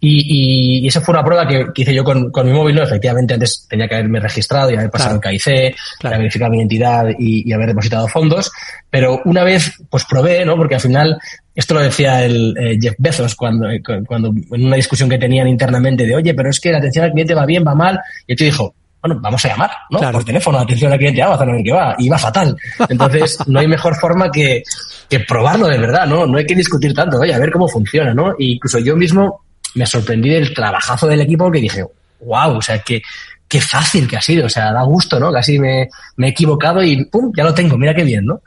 Y, 0.00 0.82
y, 0.84 0.86
esa 0.86 1.00
fue 1.00 1.14
una 1.14 1.24
prueba 1.24 1.46
que, 1.46 1.66
hice 1.74 1.94
yo 1.94 2.04
con, 2.04 2.30
con, 2.30 2.46
mi 2.46 2.52
móvil, 2.52 2.74
¿no? 2.74 2.82
Efectivamente, 2.82 3.34
antes 3.34 3.66
tenía 3.68 3.88
que 3.88 3.94
haberme 3.94 4.20
registrado 4.20 4.70
y 4.70 4.76
haber 4.76 4.90
pasado 4.90 5.16
el 5.16 5.20
KIC, 5.20 5.76
haber 6.04 6.18
verificado 6.18 6.50
mi 6.50 6.58
identidad 6.58 7.08
y, 7.18 7.48
y, 7.48 7.52
haber 7.52 7.68
depositado 7.68 8.08
fondos. 8.08 8.50
Pero 8.90 9.20
una 9.24 9.44
vez, 9.44 9.72
pues 9.88 10.04
probé, 10.04 10.44
¿no? 10.44 10.56
Porque 10.56 10.76
al 10.76 10.80
final 10.80 11.18
esto 11.58 11.74
lo 11.74 11.80
decía 11.80 12.24
el 12.24 12.56
eh, 12.56 12.78
Jeff 12.80 12.94
Bezos 12.98 13.34
cuando, 13.34 13.68
eh, 13.68 13.82
cuando 14.06 14.28
en 14.28 14.64
una 14.64 14.76
discusión 14.76 15.08
que 15.08 15.18
tenían 15.18 15.48
internamente 15.48 16.06
de, 16.06 16.14
oye, 16.14 16.32
pero 16.32 16.50
es 16.50 16.60
que 16.60 16.70
la 16.70 16.78
atención 16.78 17.04
al 17.04 17.10
cliente 17.10 17.34
va 17.34 17.46
bien, 17.46 17.64
va 17.66 17.74
mal. 17.74 17.98
Y 18.28 18.36
te 18.36 18.44
dijo, 18.44 18.76
bueno, 19.00 19.20
vamos 19.20 19.44
a 19.44 19.48
llamar, 19.48 19.70
¿no? 19.90 20.00
Por 20.12 20.24
teléfono, 20.24 20.58
atención 20.58 20.92
al 20.92 20.98
cliente, 20.98 21.22
a 21.22 21.36
ver 21.36 21.62
qué 21.62 21.72
va. 21.72 21.94
Y 21.98 22.08
va 22.08 22.18
fatal. 22.18 22.56
Entonces, 22.88 23.38
no 23.46 23.60
hay 23.60 23.68
mejor 23.68 23.94
forma 23.94 24.30
que, 24.30 24.62
que 25.08 25.20
probarlo 25.20 25.66
de 25.68 25.78
verdad, 25.78 26.06
¿no? 26.06 26.26
No 26.26 26.38
hay 26.38 26.46
que 26.46 26.54
discutir 26.54 26.94
tanto, 26.94 27.18
oye, 27.18 27.32
a 27.32 27.38
ver 27.38 27.52
cómo 27.52 27.68
funciona, 27.68 28.12
¿no? 28.12 28.32
E 28.32 28.44
incluso 28.44 28.78
yo 28.80 28.96
mismo 28.96 29.44
me 29.74 29.86
sorprendí 29.86 30.30
del 30.30 30.52
trabajazo 30.52 31.06
del 31.06 31.20
equipo 31.20 31.50
que 31.50 31.60
dije, 31.60 31.84
wow, 32.20 32.56
o 32.56 32.62
sea, 32.62 32.80
que 32.80 33.02
qué 33.46 33.60
fácil 33.60 34.08
que 34.08 34.16
ha 34.16 34.20
sido, 34.20 34.46
o 34.46 34.48
sea, 34.48 34.72
da 34.72 34.82
gusto, 34.82 35.20
¿no? 35.20 35.32
Casi 35.32 35.58
me, 35.58 35.88
me 36.16 36.26
he 36.26 36.30
equivocado 36.30 36.82
y 36.82 37.04
¡pum! 37.06 37.32
Ya 37.36 37.44
lo 37.44 37.54
tengo, 37.54 37.78
mira 37.78 37.94
qué 37.94 38.02
bien, 38.02 38.26
¿no? 38.26 38.42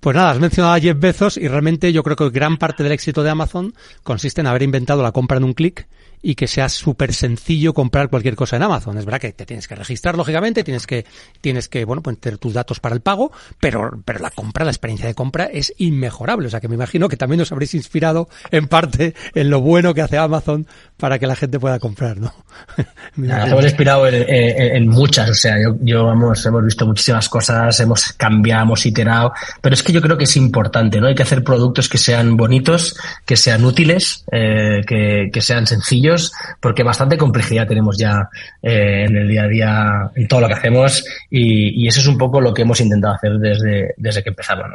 Pues 0.00 0.16
nada, 0.16 0.32
has 0.32 0.40
mencionado 0.40 0.74
a 0.74 0.80
Jeff 0.80 0.98
Bezos 0.98 1.36
y 1.36 1.48
realmente 1.48 1.92
yo 1.92 2.02
creo 2.02 2.16
que 2.16 2.28
gran 2.30 2.58
parte 2.58 2.82
del 2.82 2.92
éxito 2.92 3.22
de 3.22 3.30
Amazon 3.30 3.74
consiste 4.02 4.40
en 4.40 4.46
haber 4.46 4.62
inventado 4.62 5.02
la 5.02 5.12
compra 5.12 5.38
en 5.38 5.44
un 5.44 5.54
clic 5.54 5.86
y 6.26 6.36
que 6.36 6.48
sea 6.48 6.70
súper 6.70 7.12
sencillo 7.12 7.74
comprar 7.74 8.08
cualquier 8.08 8.34
cosa 8.34 8.56
en 8.56 8.62
Amazon. 8.62 8.96
Es 8.96 9.04
verdad 9.04 9.20
que 9.20 9.32
te 9.34 9.44
tienes 9.44 9.68
que 9.68 9.74
registrar, 9.74 10.16
lógicamente, 10.16 10.64
tienes 10.64 10.86
que, 10.86 11.04
tienes 11.42 11.68
que, 11.68 11.84
bueno, 11.84 12.02
pues 12.02 12.18
tener 12.18 12.38
tus 12.38 12.54
datos 12.54 12.80
para 12.80 12.94
el 12.94 13.02
pago, 13.02 13.30
pero, 13.60 13.90
pero 14.06 14.20
la 14.20 14.30
compra, 14.30 14.64
la 14.64 14.70
experiencia 14.70 15.06
de 15.06 15.14
compra 15.14 15.44
es 15.44 15.74
inmejorable. 15.76 16.46
O 16.46 16.50
sea 16.50 16.60
que 16.60 16.68
me 16.68 16.76
imagino 16.76 17.10
que 17.10 17.18
también 17.18 17.42
os 17.42 17.52
habréis 17.52 17.74
inspirado 17.74 18.30
en 18.50 18.68
parte 18.68 19.14
en 19.34 19.50
lo 19.50 19.60
bueno 19.60 19.92
que 19.92 20.00
hace 20.00 20.16
Amazon 20.16 20.66
para 20.96 21.18
que 21.18 21.26
la 21.26 21.36
gente 21.36 21.58
pueda 21.58 21.78
comprar, 21.78 22.16
¿no? 22.18 22.32
Hemos 23.16 23.64
inspirado 23.64 24.06
en, 24.08 24.88
muchas, 24.88 25.30
o 25.30 25.34
sea, 25.34 25.60
yo, 25.60 25.76
yo 25.80 26.10
hemos, 26.10 26.44
hemos 26.46 26.64
visto 26.64 26.86
muchísimas 26.86 27.28
cosas, 27.28 27.78
hemos 27.80 28.12
cambiado, 28.12 28.64
hemos 28.64 28.84
iterado, 28.86 29.32
pero 29.60 29.74
es 29.74 29.82
que 29.82 29.92
yo 29.92 30.00
creo 30.00 30.18
que 30.18 30.24
es 30.24 30.36
importante, 30.36 31.00
¿no? 31.00 31.06
Hay 31.06 31.14
que 31.14 31.22
hacer 31.22 31.44
productos 31.44 31.88
que 31.88 31.98
sean 31.98 32.36
bonitos, 32.36 32.96
que 33.24 33.36
sean 33.36 33.64
útiles, 33.64 34.24
eh, 34.32 34.80
que, 34.86 35.30
que 35.32 35.40
sean 35.40 35.66
sencillos 35.66 36.32
porque 36.60 36.82
bastante 36.82 37.16
complejidad 37.16 37.66
tenemos 37.66 37.96
ya 37.98 38.28
eh, 38.62 39.04
en 39.06 39.16
el 39.16 39.28
día 39.28 39.42
a 39.42 39.48
día 39.48 40.10
en 40.14 40.28
todo 40.28 40.40
lo 40.40 40.48
que 40.48 40.54
hacemos 40.54 41.04
y, 41.30 41.86
eso 41.86 42.00
es 42.00 42.06
un 42.06 42.16
poco 42.16 42.40
lo 42.40 42.54
que 42.54 42.62
hemos 42.62 42.80
intentado 42.80 43.14
hacer 43.14 43.32
desde, 43.38 43.94
desde 43.96 44.22
que 44.22 44.30
empezamos. 44.30 44.66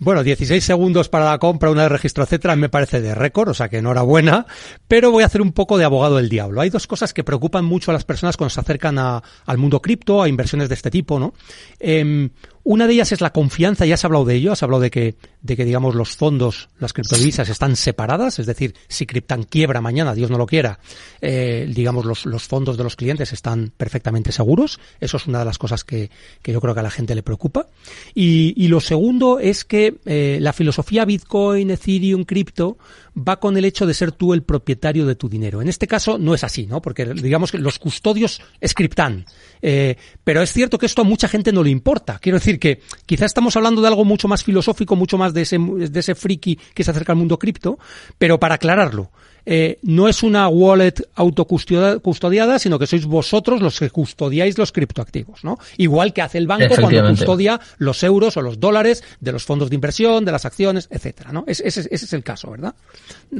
Bueno, 0.00 0.22
16 0.22 0.62
segundos 0.62 1.08
para 1.08 1.24
la 1.24 1.38
compra, 1.38 1.70
una 1.70 1.82
de 1.82 1.88
registro, 1.88 2.22
etcétera, 2.22 2.54
me 2.54 2.68
parece 2.68 3.00
de 3.00 3.16
récord, 3.16 3.48
o 3.48 3.54
sea 3.54 3.68
que 3.68 3.78
enhorabuena, 3.78 4.46
pero 4.86 5.10
voy 5.10 5.24
a 5.24 5.26
hacer 5.26 5.42
un 5.42 5.50
poco 5.50 5.76
de 5.76 5.84
abogado 5.84 6.16
del 6.16 6.28
diablo. 6.28 6.60
Hay 6.60 6.70
dos 6.70 6.86
cosas 6.86 7.12
que 7.12 7.24
preocupan 7.24 7.64
mucho 7.64 7.90
a 7.90 7.94
las 7.94 8.04
personas 8.04 8.36
cuando 8.36 8.50
se 8.50 8.60
acercan 8.60 8.96
al 8.96 9.58
mundo 9.58 9.82
cripto, 9.82 10.22
a 10.22 10.28
inversiones 10.28 10.68
de 10.68 10.76
este 10.76 10.92
tipo, 10.92 11.18
¿no? 11.18 11.34
Em, 11.80 12.30
una 12.68 12.86
de 12.86 12.92
ellas 12.92 13.12
es 13.12 13.22
la 13.22 13.32
confianza, 13.32 13.86
ya 13.86 13.94
has 13.94 14.04
hablado 14.04 14.26
de 14.26 14.34
ello, 14.34 14.52
has 14.52 14.62
hablado 14.62 14.82
de 14.82 14.90
que, 14.90 15.14
de 15.40 15.56
que 15.56 15.64
digamos 15.64 15.94
los 15.94 16.14
fondos, 16.14 16.68
las 16.78 16.92
criptodivisas 16.92 17.48
están 17.48 17.76
separadas, 17.76 18.38
es 18.40 18.44
decir, 18.44 18.74
si 18.88 19.06
Cryptan 19.06 19.44
quiebra 19.44 19.80
mañana, 19.80 20.14
Dios 20.14 20.30
no 20.30 20.36
lo 20.36 20.44
quiera, 20.44 20.78
eh, 21.22 21.66
digamos 21.74 22.04
los, 22.04 22.26
los 22.26 22.42
fondos 22.42 22.76
de 22.76 22.84
los 22.84 22.94
clientes 22.94 23.32
están 23.32 23.72
perfectamente 23.74 24.32
seguros. 24.32 24.80
Eso 25.00 25.16
es 25.16 25.26
una 25.26 25.38
de 25.38 25.46
las 25.46 25.56
cosas 25.56 25.82
que, 25.82 26.10
que 26.42 26.52
yo 26.52 26.60
creo 26.60 26.74
que 26.74 26.80
a 26.80 26.82
la 26.82 26.90
gente 26.90 27.14
le 27.14 27.22
preocupa. 27.22 27.68
Y, 28.14 28.52
y 28.54 28.68
lo 28.68 28.80
segundo 28.80 29.38
es 29.38 29.64
que 29.64 29.94
eh, 30.04 30.36
la 30.38 30.52
filosofía 30.52 31.06
Bitcoin, 31.06 31.70
Ethereum, 31.70 32.24
cripto 32.24 32.76
va 33.18 33.40
con 33.40 33.56
el 33.56 33.64
hecho 33.64 33.86
de 33.86 33.94
ser 33.94 34.12
tú 34.12 34.32
el 34.32 34.42
propietario 34.42 35.06
de 35.06 35.14
tu 35.14 35.28
dinero. 35.28 35.60
En 35.60 35.68
este 35.68 35.86
caso 35.86 36.18
no 36.18 36.34
es 36.34 36.44
así, 36.44 36.66
¿no? 36.66 36.80
Porque 36.80 37.04
digamos 37.06 37.52
que 37.52 37.58
los 37.58 37.78
custodios 37.78 38.40
es 38.60 38.74
Cryptan. 38.74 39.26
Eh, 39.60 39.96
pero 40.24 40.42
es 40.42 40.52
cierto 40.52 40.78
que 40.78 40.86
esto 40.86 41.02
a 41.02 41.04
mucha 41.04 41.28
gente 41.28 41.52
no 41.52 41.62
le 41.62 41.70
importa. 41.70 42.18
Quiero 42.18 42.38
decir 42.38 42.58
que 42.58 42.80
quizás 43.06 43.26
estamos 43.26 43.56
hablando 43.56 43.82
de 43.82 43.88
algo 43.88 44.04
mucho 44.04 44.28
más 44.28 44.44
filosófico, 44.44 44.96
mucho 44.96 45.18
más 45.18 45.34
de 45.34 45.42
ese, 45.42 45.58
de 45.58 46.00
ese 46.00 46.14
friki 46.14 46.58
que 46.74 46.84
se 46.84 46.90
acerca 46.90 47.12
al 47.12 47.18
mundo 47.18 47.38
cripto, 47.38 47.78
pero 48.18 48.38
para 48.38 48.54
aclararlo, 48.56 49.10
eh, 49.50 49.78
no 49.80 50.08
es 50.08 50.22
una 50.22 50.46
wallet 50.48 50.92
autocustodiada, 51.14 52.58
sino 52.58 52.78
que 52.78 52.86
sois 52.86 53.06
vosotros 53.06 53.62
los 53.62 53.78
que 53.80 53.88
custodiáis 53.88 54.58
los 54.58 54.72
criptoactivos, 54.72 55.42
¿no? 55.42 55.58
Igual 55.78 56.12
que 56.12 56.20
hace 56.20 56.36
el 56.36 56.46
banco 56.46 56.74
cuando 56.78 57.08
custodia 57.08 57.58
los 57.78 58.02
euros 58.02 58.36
o 58.36 58.42
los 58.42 58.60
dólares 58.60 59.02
de 59.20 59.32
los 59.32 59.44
fondos 59.44 59.70
de 59.70 59.76
inversión, 59.76 60.26
de 60.26 60.32
las 60.32 60.44
acciones, 60.44 60.86
etcétera, 60.90 61.32
¿no? 61.32 61.44
Ese, 61.46 61.66
ese, 61.66 61.80
ese 61.80 62.04
es 62.04 62.12
el 62.12 62.22
caso, 62.22 62.50
¿verdad? 62.50 62.74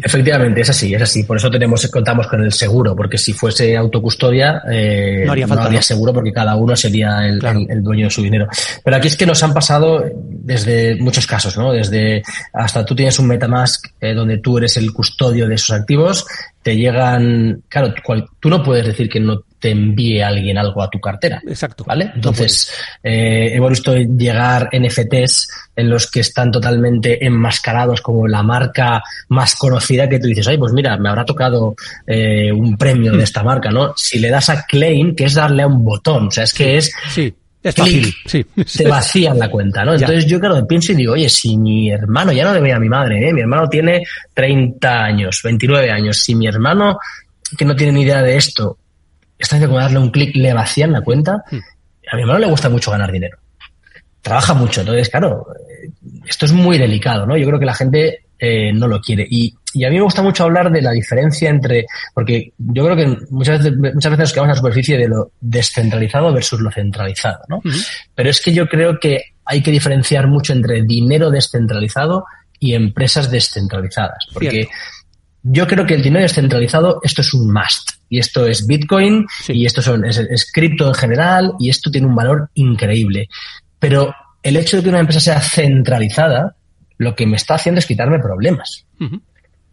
Efectivamente, 0.02 0.62
es 0.62 0.70
así, 0.70 0.94
es 0.94 1.02
así. 1.02 1.24
Por 1.24 1.36
eso 1.36 1.50
tenemos, 1.50 1.86
contamos 1.88 2.26
con 2.26 2.42
el 2.42 2.54
seguro, 2.54 2.96
porque 2.96 3.18
si 3.18 3.34
fuese 3.34 3.76
autocustodia, 3.76 4.62
eh, 4.72 5.24
no 5.26 5.32
haría, 5.32 5.46
falta, 5.46 5.64
no 5.64 5.66
habría 5.66 5.82
seguro 5.82 6.14
porque 6.14 6.32
cada 6.32 6.56
uno 6.56 6.74
sería 6.74 7.26
el, 7.28 7.38
claro. 7.38 7.60
el, 7.60 7.70
el, 7.70 7.82
dueño 7.82 8.06
de 8.06 8.10
su 8.10 8.22
dinero. 8.22 8.48
Pero 8.82 8.96
aquí 8.96 9.08
es 9.08 9.16
que 9.18 9.26
nos 9.26 9.42
han 9.42 9.52
pasado 9.52 10.02
desde 10.24 10.96
muchos 10.96 11.26
casos, 11.26 11.58
¿no? 11.58 11.70
Desde 11.72 12.22
hasta 12.54 12.82
tú 12.86 12.94
tienes 12.94 13.18
un 13.18 13.26
MetaMask 13.26 13.88
eh, 14.00 14.14
donde 14.14 14.38
tú 14.38 14.56
eres 14.56 14.78
el 14.78 14.90
custodio 14.94 15.46
de 15.46 15.56
esos 15.56 15.76
activos 15.76 15.97
te 16.62 16.76
llegan, 16.76 17.62
claro, 17.68 17.94
tú 18.40 18.50
no 18.50 18.62
puedes 18.62 18.86
decir 18.86 19.08
que 19.08 19.20
no 19.20 19.42
te 19.58 19.70
envíe 19.70 20.20
alguien 20.20 20.58
algo 20.58 20.82
a 20.82 20.90
tu 20.90 21.00
cartera. 21.00 21.42
Exacto. 21.46 21.84
¿Vale? 21.84 22.12
Entonces, 22.14 22.70
no 23.02 23.10
eh, 23.10 23.54
hemos 23.54 23.70
visto 23.70 23.96
llegar 23.96 24.68
NFTs 24.72 25.48
en 25.76 25.88
los 25.88 26.10
que 26.10 26.20
están 26.20 26.50
totalmente 26.50 27.24
enmascarados 27.24 28.00
como 28.00 28.28
la 28.28 28.42
marca 28.42 29.02
más 29.28 29.56
conocida 29.56 30.08
que 30.08 30.18
tú 30.18 30.28
dices, 30.28 30.46
ay, 30.48 30.58
pues 30.58 30.72
mira, 30.72 30.96
me 30.96 31.08
habrá 31.08 31.24
tocado 31.24 31.74
eh, 32.06 32.52
un 32.52 32.76
premio 32.76 33.12
de 33.12 33.24
esta 33.24 33.42
marca, 33.42 33.70
¿no? 33.70 33.94
Si 33.96 34.18
le 34.18 34.30
das 34.30 34.48
a 34.50 34.64
claim, 34.64 35.14
que 35.14 35.24
es 35.24 35.34
darle 35.34 35.62
a 35.62 35.66
un 35.66 35.84
botón, 35.84 36.28
o 36.28 36.30
sea, 36.30 36.44
es 36.44 36.54
que 36.54 36.76
es... 36.76 36.92
Sí. 37.10 37.34
Es 37.68 37.74
fácil, 37.74 38.14
sí. 38.26 38.44
Te 38.76 38.88
vacían 38.88 39.38
la 39.38 39.50
cuenta, 39.50 39.84
¿no? 39.84 39.94
Entonces 39.94 40.24
ya. 40.24 40.30
yo, 40.30 40.40
claro, 40.40 40.66
pienso 40.66 40.92
y 40.92 40.96
digo, 40.96 41.12
oye, 41.12 41.28
si 41.28 41.56
mi 41.56 41.90
hermano, 41.90 42.32
ya 42.32 42.44
no 42.44 42.54
le 42.54 42.60
voy 42.60 42.70
a 42.70 42.78
mi 42.78 42.88
madre, 42.88 43.28
¿eh? 43.28 43.32
Mi 43.32 43.40
hermano 43.42 43.68
tiene 43.68 44.02
30 44.34 45.04
años, 45.04 45.40
29 45.42 45.90
años. 45.90 46.18
Si 46.18 46.34
mi 46.34 46.46
hermano, 46.46 46.98
que 47.56 47.64
no 47.64 47.76
tiene 47.76 47.92
ni 47.92 48.02
idea 48.02 48.22
de 48.22 48.36
esto, 48.36 48.78
está 49.38 49.56
haciendo 49.56 49.74
como 49.74 49.80
darle 49.80 49.98
un 49.98 50.10
clic, 50.10 50.34
le 50.36 50.52
vacían 50.52 50.92
la 50.92 51.02
cuenta, 51.02 51.44
Hmm. 51.50 51.58
a 52.12 52.16
mi 52.16 52.22
hermano 52.22 52.38
le 52.40 52.46
gusta 52.46 52.68
mucho 52.68 52.90
ganar 52.90 53.12
dinero. 53.12 53.38
Trabaja 54.22 54.54
mucho, 54.54 54.80
entonces, 54.80 55.08
claro, 55.08 55.46
esto 56.26 56.46
es 56.46 56.52
muy 56.52 56.78
delicado, 56.78 57.26
¿no? 57.26 57.36
Yo 57.36 57.46
creo 57.46 57.58
que 57.58 57.66
la 57.66 57.74
gente 57.74 58.24
eh, 58.38 58.72
no 58.72 58.86
lo 58.86 59.00
quiere. 59.00 59.26
Y, 59.28 59.52
y, 59.74 59.84
a 59.84 59.90
mí 59.90 59.96
me 59.96 60.02
gusta 60.02 60.22
mucho 60.22 60.44
hablar 60.44 60.70
de 60.70 60.80
la 60.80 60.92
diferencia 60.92 61.50
entre, 61.50 61.86
porque 62.14 62.52
yo 62.56 62.84
creo 62.84 62.96
que 62.96 63.26
muchas 63.30 63.58
veces, 63.62 63.78
muchas 63.94 64.10
veces 64.12 64.18
nos 64.18 64.32
quedamos 64.32 64.48
en 64.48 64.54
la 64.54 64.60
superficie 64.60 64.96
de 64.96 65.08
lo 65.08 65.32
descentralizado 65.40 66.32
versus 66.32 66.60
lo 66.60 66.70
centralizado, 66.70 67.40
¿no? 67.48 67.56
Uh 67.56 67.62
-huh. 67.62 67.86
Pero 68.14 68.30
es 68.30 68.40
que 68.40 68.52
yo 68.52 68.68
creo 68.68 68.98
que 68.98 69.22
hay 69.44 69.62
que 69.62 69.70
diferenciar 69.70 70.28
mucho 70.28 70.52
entre 70.52 70.82
dinero 70.82 71.30
descentralizado 71.30 72.26
y 72.60 72.74
empresas 72.74 73.30
descentralizadas. 73.30 74.26
Porque 74.32 74.50
Cierto. 74.50 74.72
yo 75.42 75.66
creo 75.66 75.86
que 75.86 75.94
el 75.94 76.02
dinero 76.02 76.22
descentralizado, 76.22 77.00
esto 77.02 77.22
es 77.22 77.32
un 77.34 77.52
must. 77.52 77.90
Y 78.10 78.18
esto 78.18 78.46
es 78.46 78.66
Bitcoin, 78.66 79.26
sí. 79.42 79.52
y 79.54 79.66
esto 79.66 79.82
son, 79.82 80.04
es, 80.04 80.18
es 80.18 80.50
cripto 80.52 80.88
en 80.88 80.94
general, 80.94 81.52
y 81.58 81.70
esto 81.70 81.90
tiene 81.90 82.06
un 82.06 82.14
valor 82.14 82.50
increíble. 82.54 83.28
Pero 83.78 84.14
el 84.42 84.56
hecho 84.56 84.76
de 84.76 84.82
que 84.82 84.88
una 84.88 85.00
empresa 85.00 85.20
sea 85.20 85.40
centralizada, 85.40 86.54
lo 86.98 87.14
que 87.14 87.26
me 87.26 87.36
está 87.36 87.54
haciendo 87.54 87.78
es 87.78 87.86
quitarme 87.86 88.18
problemas. 88.18 88.84
Uh 89.00 89.04
-huh. 89.04 89.20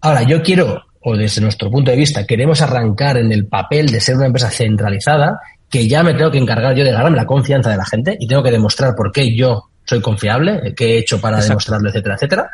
Ahora, 0.02 0.24
yo 0.24 0.42
quiero, 0.42 0.84
o 1.02 1.18
desde 1.18 1.42
nuestro 1.42 1.70
punto 1.70 1.92
de 1.92 1.98
vista, 1.98 2.26
queremos 2.26 2.62
arrancar 2.62 3.18
en 3.18 3.32
el 3.32 3.48
papel 3.48 3.88
de 3.88 4.00
ser 4.00 4.16
una 4.16 4.28
empresa 4.28 4.50
centralizada, 4.50 5.40
que 5.70 5.88
ya 5.88 6.04
me 6.04 6.14
tengo 6.14 6.32
que 6.32 6.38
encargar 6.38 6.76
yo 6.76 6.84
de 6.84 6.92
ganarme 6.92 7.18
la 7.18 7.26
confianza 7.26 7.70
de 7.70 7.78
la 7.78 7.86
gente 7.86 8.16
y 8.20 8.28
tengo 8.28 8.44
que 8.44 8.52
demostrar 8.52 8.96
por 8.96 9.12
qué 9.12 9.36
yo 9.36 9.70
soy 9.84 10.02
confiable, 10.02 10.74
qué 10.76 10.94
he 10.94 10.98
hecho 11.00 11.20
para 11.20 11.38
Exacto. 11.38 11.52
demostrarlo, 11.52 11.90
etcétera, 11.90 12.16
etcétera. 12.16 12.50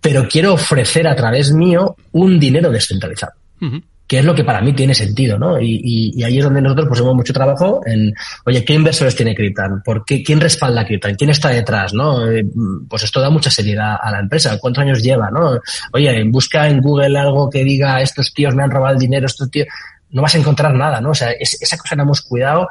Pero 0.00 0.28
quiero 0.28 0.54
ofrecer 0.54 1.06
a 1.08 1.14
través 1.16 1.52
mío 1.52 1.96
un 2.12 2.38
dinero 2.38 2.70
descentralizado. 2.70 3.32
Uh 3.60 3.66
-huh 3.66 3.82
es 4.18 4.24
lo 4.24 4.34
que 4.34 4.44
para 4.44 4.60
mí 4.60 4.72
tiene 4.72 4.94
sentido, 4.94 5.38
¿no? 5.38 5.60
Y, 5.60 6.12
y, 6.14 6.22
ahí 6.22 6.38
es 6.38 6.44
donde 6.44 6.60
nosotros 6.60 6.88
pusimos 6.88 7.14
mucho 7.14 7.32
trabajo 7.32 7.80
en, 7.86 8.12
oye, 8.44 8.64
¿qué 8.64 8.74
inversores 8.74 9.16
tiene 9.16 9.34
Cryptan? 9.34 9.82
¿Por 9.82 10.04
qué, 10.04 10.22
¿Quién 10.22 10.40
respalda 10.40 10.86
Cryptan? 10.86 11.14
¿Quién 11.14 11.30
está 11.30 11.48
detrás, 11.50 11.94
no? 11.94 12.30
Eh, 12.30 12.44
pues 12.88 13.02
esto 13.02 13.20
da 13.20 13.30
mucha 13.30 13.50
seriedad 13.50 13.96
a 14.00 14.10
la 14.10 14.20
empresa. 14.20 14.58
¿Cuántos 14.58 14.82
años 14.82 15.02
lleva, 15.02 15.30
no? 15.30 15.58
Oye, 15.92 16.24
busca 16.24 16.68
en 16.68 16.80
Google 16.80 17.18
algo 17.18 17.48
que 17.48 17.64
diga, 17.64 18.00
estos 18.00 18.32
tíos 18.32 18.54
me 18.54 18.62
han 18.62 18.70
robado 18.70 18.94
el 18.94 19.00
dinero, 19.00 19.26
estos 19.26 19.50
tíos... 19.50 19.68
No 20.10 20.22
vas 20.22 20.34
a 20.34 20.38
encontrar 20.38 20.74
nada, 20.74 21.00
¿no? 21.00 21.10
O 21.10 21.14
sea, 21.14 21.32
es, 21.32 21.60
esa 21.60 21.76
cosa 21.76 21.96
la 21.96 22.04
hemos 22.04 22.20
cuidado 22.20 22.68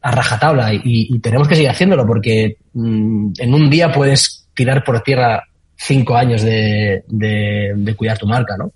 a 0.00 0.10
rajatabla 0.10 0.72
y, 0.72 0.80
y, 0.84 1.18
tenemos 1.18 1.48
que 1.48 1.56
seguir 1.56 1.70
haciéndolo 1.70 2.06
porque 2.06 2.56
mmm, 2.72 3.32
en 3.36 3.52
un 3.52 3.68
día 3.68 3.92
puedes 3.92 4.46
tirar 4.54 4.84
por 4.84 5.00
tierra 5.02 5.42
cinco 5.76 6.16
años 6.16 6.42
de, 6.42 7.04
de 7.06 7.94
cuidar 7.96 8.16
tu 8.16 8.26
marca, 8.26 8.56
¿no? 8.56 8.72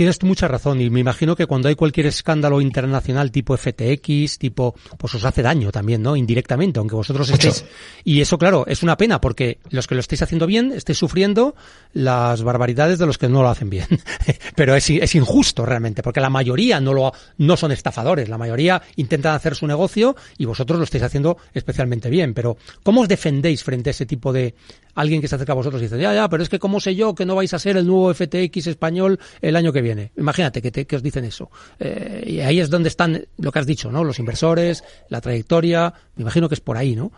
Tienes 0.00 0.22
mucha 0.22 0.48
razón 0.48 0.80
y 0.80 0.88
me 0.88 1.00
imagino 1.00 1.36
que 1.36 1.44
cuando 1.44 1.68
hay 1.68 1.74
cualquier 1.74 2.06
escándalo 2.06 2.62
internacional 2.62 3.30
tipo 3.30 3.54
FTX, 3.54 4.38
tipo, 4.38 4.74
pues 4.96 5.14
os 5.14 5.26
hace 5.26 5.42
daño 5.42 5.70
también, 5.70 6.00
¿no? 6.00 6.16
Indirectamente, 6.16 6.78
aunque 6.78 6.94
vosotros 6.94 7.28
estéis. 7.28 7.66
Y 8.02 8.22
eso, 8.22 8.38
claro, 8.38 8.64
es 8.66 8.82
una 8.82 8.96
pena 8.96 9.20
porque 9.20 9.58
los 9.68 9.86
que 9.86 9.94
lo 9.94 10.00
estáis 10.00 10.22
haciendo 10.22 10.46
bien 10.46 10.72
estáis 10.72 10.96
sufriendo 10.96 11.54
las 11.92 12.42
barbaridades 12.42 12.98
de 12.98 13.06
los 13.06 13.18
que 13.18 13.28
no 13.28 13.42
lo 13.42 13.48
hacen 13.48 13.70
bien. 13.70 13.86
Pero 14.54 14.74
es, 14.74 14.88
es, 14.90 15.14
injusto 15.14 15.64
realmente 15.66 16.02
porque 16.02 16.20
la 16.20 16.30
mayoría 16.30 16.80
no 16.80 16.92
lo, 16.92 17.12
no 17.38 17.56
son 17.56 17.72
estafadores, 17.72 18.28
la 18.28 18.38
mayoría 18.38 18.82
intentan 18.96 19.34
hacer 19.34 19.54
su 19.54 19.66
negocio 19.66 20.16
y 20.38 20.44
vosotros 20.44 20.78
lo 20.78 20.84
estáis 20.84 21.04
haciendo 21.04 21.36
especialmente 21.54 22.10
bien. 22.10 22.34
Pero, 22.34 22.56
¿cómo 22.82 23.02
os 23.02 23.08
defendéis 23.08 23.64
frente 23.64 23.90
a 23.90 23.92
ese 23.92 24.06
tipo 24.06 24.32
de, 24.32 24.54
alguien 24.94 25.20
que 25.20 25.28
se 25.28 25.34
acerca 25.34 25.52
a 25.52 25.56
vosotros 25.56 25.80
y 25.80 25.86
dice, 25.86 26.00
ya, 26.00 26.14
ya, 26.14 26.28
pero 26.28 26.42
es 26.42 26.48
que 26.48 26.58
cómo 26.58 26.80
sé 26.80 26.94
yo 26.94 27.14
que 27.14 27.26
no 27.26 27.34
vais 27.34 27.52
a 27.54 27.58
ser 27.58 27.76
el 27.76 27.86
nuevo 27.86 28.12
FTX 28.12 28.66
español 28.66 29.18
el 29.40 29.56
año 29.56 29.72
que 29.72 29.82
viene. 29.82 30.12
Imagínate 30.16 30.60
que, 30.62 30.70
te, 30.70 30.86
que 30.86 30.96
os 30.96 31.02
dicen 31.02 31.24
eso. 31.24 31.50
Eh, 31.78 32.24
y 32.26 32.40
ahí 32.40 32.60
es 32.60 32.70
donde 32.70 32.88
están 32.88 33.26
lo 33.38 33.52
que 33.52 33.58
has 33.58 33.66
dicho, 33.66 33.90
¿no? 33.90 34.04
Los 34.04 34.18
inversores, 34.18 34.84
la 35.08 35.20
trayectoria, 35.20 35.92
me 36.16 36.22
imagino 36.22 36.48
que 36.48 36.54
es 36.54 36.60
por 36.60 36.76
ahí, 36.76 36.96
¿no? 36.96 37.12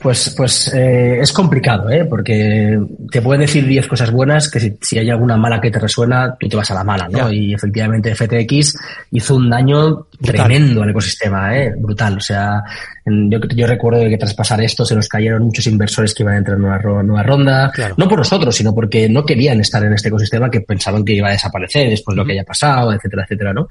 Pues, 0.00 0.34
pues 0.36 0.72
eh, 0.74 1.18
es 1.20 1.32
complicado, 1.32 1.90
¿eh? 1.90 2.04
porque 2.04 2.78
te 3.10 3.22
pueden 3.22 3.40
decir 3.40 3.66
10 3.66 3.88
cosas 3.88 4.10
buenas 4.10 4.50
que 4.50 4.60
si, 4.60 4.76
si, 4.80 4.98
hay 4.98 5.10
alguna 5.10 5.36
mala 5.36 5.60
que 5.60 5.70
te 5.70 5.78
resuena, 5.78 6.36
tú 6.38 6.48
te 6.48 6.56
vas 6.56 6.70
a 6.70 6.74
la 6.74 6.84
mala, 6.84 7.08
¿no? 7.08 7.30
Ya. 7.30 7.34
Y 7.34 7.54
efectivamente 7.54 8.14
FTX 8.14 8.74
hizo 9.12 9.36
un 9.36 9.50
daño 9.50 10.06
brutal. 10.18 10.46
tremendo 10.46 10.82
al 10.82 10.90
ecosistema, 10.90 11.56
¿eh? 11.56 11.74
brutal. 11.76 12.16
O 12.16 12.20
sea, 12.20 12.62
yo, 13.04 13.38
yo 13.54 13.66
recuerdo 13.66 14.00
que 14.08 14.18
tras 14.18 14.34
pasar 14.34 14.60
esto 14.62 14.84
se 14.84 14.94
nos 14.94 15.08
cayeron 15.08 15.44
muchos 15.44 15.66
inversores 15.66 16.14
que 16.14 16.22
iban 16.22 16.34
a 16.34 16.38
entrar 16.38 16.58
en 16.58 16.64
una 16.64 16.78
nueva 17.02 17.22
ronda, 17.22 17.70
claro. 17.72 17.94
no 17.98 18.08
por 18.08 18.18
nosotros, 18.18 18.54
sino 18.54 18.74
porque 18.74 19.08
no 19.08 19.24
querían 19.24 19.60
estar 19.60 19.84
en 19.84 19.92
este 19.92 20.08
ecosistema 20.08 20.50
que 20.50 20.60
pensaban 20.60 21.04
que 21.04 21.12
iba 21.12 21.28
a 21.28 21.32
desaparecer 21.32 21.88
después 21.88 22.14
de 22.14 22.22
lo 22.22 22.26
que 22.26 22.32
haya 22.32 22.44
pasado, 22.44 22.92
etcétera, 22.92 23.24
etcétera, 23.24 23.52
¿no? 23.52 23.68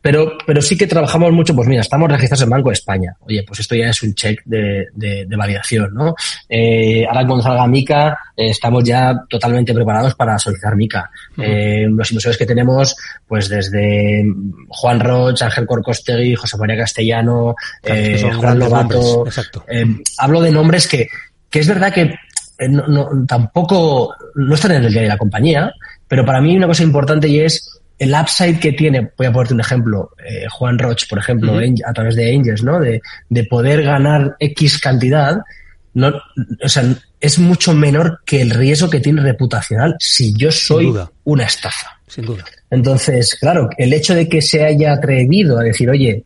Pero, 0.00 0.32
pero 0.46 0.62
sí 0.62 0.78
que 0.78 0.86
trabajamos 0.86 1.30
mucho, 1.32 1.54
pues 1.54 1.68
mira, 1.68 1.82
estamos 1.82 2.10
registrados 2.10 2.42
en 2.42 2.50
Banco 2.50 2.70
de 2.70 2.74
España. 2.74 3.16
Oye, 3.20 3.44
pues 3.46 3.60
esto 3.60 3.74
ya 3.74 3.90
es 3.90 4.02
un 4.02 4.14
check 4.14 4.40
de, 4.46 4.86
de, 4.94 5.26
de 5.30 5.36
validación, 5.36 5.94
¿no? 5.94 6.14
Eh, 6.48 7.06
ahora 7.06 7.26
cuando 7.26 7.42
salga 7.42 7.66
Mica, 7.66 8.18
eh, 8.36 8.50
estamos 8.50 8.84
ya 8.84 9.14
totalmente 9.28 9.72
preparados 9.72 10.14
para 10.14 10.38
solicitar 10.38 10.76
Mica. 10.76 11.08
Uh 11.36 11.40
-huh. 11.40 11.44
eh, 11.46 11.86
los 11.88 12.10
inversores 12.10 12.36
que 12.36 12.46
tenemos, 12.46 12.96
pues 13.26 13.48
desde 13.48 14.24
Juan 14.68 15.00
Roch, 15.00 15.40
Ángel 15.42 15.66
Corcostegui, 15.66 16.34
José 16.34 16.56
María 16.58 16.76
Castellano, 16.76 17.54
claro, 17.82 18.00
eh, 18.00 18.32
Juan 18.38 18.58
Lobato. 18.58 19.24
Hablo 20.18 20.40
de 20.42 20.50
nombres 20.50 20.88
que, 20.88 21.08
que 21.48 21.60
es 21.60 21.68
verdad 21.68 21.92
que 21.92 22.14
no, 22.68 22.86
no, 22.86 23.26
tampoco 23.26 24.14
no 24.34 24.54
están 24.54 24.72
en 24.72 24.84
el 24.84 24.92
día 24.92 25.02
de 25.02 25.08
la 25.08 25.16
compañía, 25.16 25.72
pero 26.06 26.24
para 26.26 26.40
mí 26.40 26.56
una 26.56 26.66
cosa 26.66 26.82
importante 26.82 27.28
y 27.28 27.40
es 27.40 27.79
el 28.00 28.14
upside 28.14 28.58
que 28.58 28.72
tiene, 28.72 29.10
voy 29.16 29.26
a 29.26 29.32
ponerte 29.32 29.52
un 29.52 29.60
ejemplo, 29.60 30.10
eh, 30.26 30.46
Juan 30.50 30.78
Roch, 30.78 31.06
por 31.06 31.18
ejemplo, 31.18 31.52
uh 31.52 31.56
-huh. 31.56 31.82
a 31.86 31.92
través 31.92 32.16
de 32.16 32.34
Angels, 32.34 32.64
¿no? 32.64 32.80
De, 32.80 33.02
de 33.28 33.44
poder 33.44 33.82
ganar 33.82 34.36
X 34.40 34.78
cantidad, 34.78 35.36
no, 35.92 36.08
o 36.64 36.68
sea, 36.68 36.82
es 37.20 37.38
mucho 37.38 37.74
menor 37.74 38.20
que 38.24 38.40
el 38.40 38.50
riesgo 38.50 38.88
que 38.88 39.00
tiene 39.00 39.20
reputacional 39.20 39.96
si 39.98 40.32
yo 40.34 40.50
soy 40.50 40.94
una 41.24 41.44
estafa. 41.44 42.00
Sin 42.06 42.24
duda. 42.24 42.44
Entonces, 42.70 43.36
claro, 43.38 43.68
el 43.76 43.92
hecho 43.92 44.14
de 44.14 44.26
que 44.28 44.40
se 44.40 44.64
haya 44.64 44.94
atrevido 44.94 45.58
a 45.58 45.62
decir, 45.62 45.90
oye, 45.90 46.24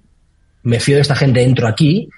me 0.63 0.79
fío 0.79 0.95
de 0.95 1.03
esta 1.03 1.17
gente, 1.17 1.43
entro 1.43 1.67
aquí, 1.67 2.09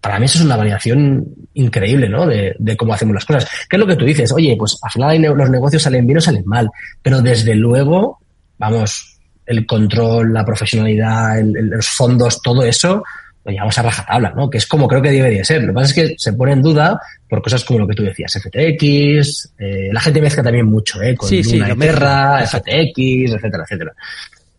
para 0.00 0.18
mí 0.18 0.24
eso 0.24 0.38
es 0.38 0.44
una 0.44 0.56
variación 0.56 1.26
increíble, 1.52 2.08
¿no? 2.08 2.26
De, 2.26 2.56
cómo 2.78 2.94
hacemos 2.94 3.14
las 3.14 3.26
cosas. 3.26 3.46
¿Qué 3.68 3.76
es 3.76 3.80
lo 3.80 3.86
que 3.86 3.96
tú 3.96 4.06
dices? 4.06 4.32
Oye, 4.32 4.56
pues 4.56 4.78
al 4.82 4.90
final 4.90 5.20
los 5.36 5.50
negocios 5.50 5.82
salen 5.82 6.06
bien 6.06 6.16
o 6.16 6.20
salen 6.22 6.44
mal, 6.46 6.70
pero 7.02 7.20
desde 7.20 7.54
luego, 7.54 8.21
vamos, 8.62 9.18
el 9.44 9.66
control, 9.66 10.32
la 10.32 10.44
profesionalidad, 10.44 11.42
los 11.42 11.88
fondos, 11.88 12.40
todo 12.40 12.62
eso, 12.62 13.02
lo 13.44 13.50
llevamos 13.50 13.76
a 13.76 13.82
rajatabla, 13.82 14.32
¿no? 14.36 14.48
Que 14.48 14.58
es 14.58 14.66
como 14.66 14.86
creo 14.86 15.02
que 15.02 15.10
debería 15.10 15.44
ser. 15.44 15.62
Lo 15.62 15.68
que 15.68 15.74
pasa 15.74 15.86
es 15.88 15.94
que 15.94 16.14
se 16.16 16.32
pone 16.34 16.52
en 16.52 16.62
duda 16.62 17.00
por 17.28 17.42
cosas 17.42 17.64
como 17.64 17.80
lo 17.80 17.88
que 17.88 17.94
tú 17.94 18.04
decías, 18.04 18.32
FTX, 18.32 19.54
eh, 19.58 19.90
la 19.92 20.00
gente 20.00 20.20
mezcla 20.20 20.44
también 20.44 20.66
mucho, 20.66 21.02
¿eh? 21.02 21.16
Con 21.16 21.28
sí, 21.28 21.42
Luna 21.42 21.74
Terra, 21.74 22.46
FTX, 22.46 23.32
etcétera, 23.34 23.64
etcétera. 23.64 23.92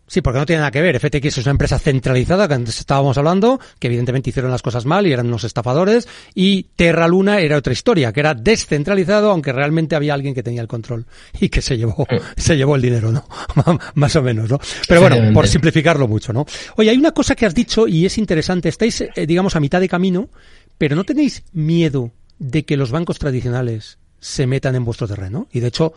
Sí, 0.06 0.20
porque 0.20 0.38
no 0.38 0.46
tiene 0.46 0.60
nada 0.60 0.70
que 0.70 0.82
ver. 0.82 1.00
FTX 1.00 1.38
es 1.38 1.46
una 1.46 1.52
empresa 1.52 1.78
centralizada, 1.78 2.46
que 2.46 2.54
antes 2.54 2.78
estábamos 2.78 3.16
hablando, 3.16 3.58
que 3.78 3.86
evidentemente 3.86 4.30
hicieron 4.30 4.50
las 4.50 4.60
cosas 4.60 4.84
mal 4.84 5.06
y 5.06 5.12
eran 5.12 5.26
unos 5.26 5.44
estafadores, 5.44 6.06
y 6.34 6.64
Terra 6.76 7.08
Luna 7.08 7.40
era 7.40 7.56
otra 7.56 7.72
historia, 7.72 8.12
que 8.12 8.20
era 8.20 8.34
descentralizado, 8.34 9.30
aunque 9.30 9.52
realmente 9.52 9.96
había 9.96 10.12
alguien 10.14 10.34
que 10.34 10.42
tenía 10.42 10.60
el 10.60 10.68
control 10.68 11.06
y 11.40 11.48
que 11.48 11.62
se 11.62 11.78
llevó, 11.78 12.06
se 12.36 12.56
llevó 12.56 12.76
el 12.76 12.82
dinero, 12.82 13.12
¿no? 13.12 13.26
Más 13.94 14.14
o 14.16 14.22
menos, 14.22 14.50
¿no? 14.50 14.60
Pero 14.86 15.00
bueno, 15.00 15.32
por 15.32 15.48
simplificarlo 15.48 16.06
mucho, 16.06 16.32
¿no? 16.32 16.44
Oye, 16.76 16.90
hay 16.90 16.98
una 16.98 17.12
cosa 17.12 17.34
que 17.34 17.46
has 17.46 17.54
dicho 17.54 17.88
y 17.88 18.04
es 18.04 18.18
interesante. 18.18 18.68
Estáis, 18.68 19.00
eh, 19.00 19.26
digamos, 19.26 19.56
a 19.56 19.60
mitad 19.60 19.80
de 19.80 19.88
camino, 19.88 20.28
pero 20.76 20.96
¿no 20.96 21.04
tenéis 21.04 21.44
miedo 21.52 22.12
de 22.38 22.64
que 22.64 22.76
los 22.76 22.90
bancos 22.90 23.18
tradicionales 23.18 23.98
se 24.20 24.46
metan 24.46 24.74
en 24.74 24.84
vuestro 24.84 25.08
terreno? 25.08 25.48
Y 25.50 25.60
de 25.60 25.68
hecho, 25.68 25.94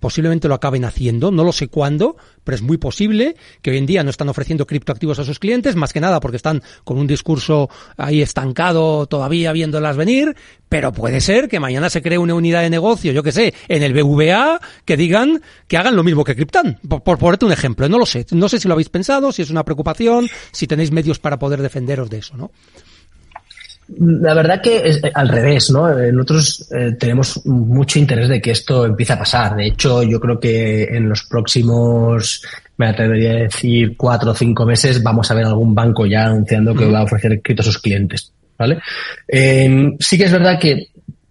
posiblemente 0.00 0.48
lo 0.48 0.54
acaben 0.54 0.84
haciendo, 0.84 1.30
no 1.30 1.44
lo 1.44 1.52
sé 1.52 1.68
cuándo, 1.68 2.16
pero 2.42 2.56
es 2.56 2.62
muy 2.62 2.78
posible 2.78 3.36
que 3.62 3.70
hoy 3.70 3.78
en 3.78 3.86
día 3.86 4.02
no 4.02 4.10
están 4.10 4.28
ofreciendo 4.28 4.66
criptoactivos 4.66 5.18
a 5.18 5.24
sus 5.24 5.38
clientes, 5.38 5.76
más 5.76 5.92
que 5.92 6.00
nada 6.00 6.20
porque 6.20 6.36
están 6.36 6.62
con 6.84 6.98
un 6.98 7.06
discurso 7.06 7.68
ahí 7.96 8.22
estancado 8.22 9.06
todavía 9.06 9.52
viéndolas 9.52 9.96
venir, 9.96 10.34
pero 10.68 10.92
puede 10.92 11.20
ser 11.20 11.48
que 11.48 11.60
mañana 11.60 11.90
se 11.90 12.02
cree 12.02 12.18
una 12.18 12.34
unidad 12.34 12.62
de 12.62 12.70
negocio, 12.70 13.12
yo 13.12 13.22
que 13.22 13.32
sé, 13.32 13.54
en 13.68 13.82
el 13.82 13.92
BVA, 13.92 14.60
que 14.84 14.96
digan 14.96 15.42
que 15.68 15.76
hagan 15.76 15.96
lo 15.96 16.04
mismo 16.04 16.24
que 16.24 16.34
Cryptan, 16.34 16.78
por, 16.88 17.02
por 17.02 17.18
ponerte 17.18 17.44
un 17.44 17.52
ejemplo, 17.52 17.88
no 17.88 17.98
lo 17.98 18.06
sé, 18.06 18.26
no 18.32 18.48
sé 18.48 18.58
si 18.58 18.68
lo 18.68 18.74
habéis 18.74 18.88
pensado, 18.88 19.32
si 19.32 19.42
es 19.42 19.50
una 19.50 19.64
preocupación, 19.64 20.28
si 20.52 20.66
tenéis 20.66 20.90
medios 20.90 21.18
para 21.18 21.38
poder 21.38 21.62
defenderos 21.62 22.10
de 22.10 22.18
eso, 22.18 22.36
¿no? 22.36 22.50
La 23.98 24.32
verdad 24.32 24.62
que 24.62 24.88
es 24.88 25.02
eh, 25.04 25.10
al 25.14 25.28
revés, 25.28 25.70
¿no? 25.70 25.88
Nosotros 26.12 26.68
eh, 26.72 26.92
tenemos 26.98 27.44
mucho 27.44 27.98
interés 27.98 28.28
de 28.28 28.40
que 28.40 28.52
esto 28.52 28.86
empiece 28.86 29.12
a 29.12 29.18
pasar. 29.18 29.56
De 29.56 29.66
hecho, 29.66 30.02
yo 30.02 30.18
creo 30.18 30.40
que 30.40 30.84
en 30.84 31.08
los 31.08 31.24
próximos, 31.24 32.42
me 32.78 32.88
atrevería 32.88 33.32
a 33.32 33.42
decir, 33.44 33.94
cuatro 33.96 34.30
o 34.30 34.34
cinco 34.34 34.64
meses, 34.64 35.02
vamos 35.02 35.30
a 35.30 35.34
ver 35.34 35.44
algún 35.44 35.74
banco 35.74 36.06
ya 36.06 36.26
anunciando 36.26 36.74
que 36.74 36.86
va 36.86 37.00
a 37.00 37.04
ofrecer 37.04 37.42
crédito 37.42 37.62
a 37.62 37.66
sus 37.66 37.78
clientes, 37.78 38.32
¿vale? 38.58 38.78
Em, 39.28 39.96
sí 39.98 40.16
que 40.16 40.24
es 40.24 40.32
verdad 40.32 40.58
que, 40.58 40.88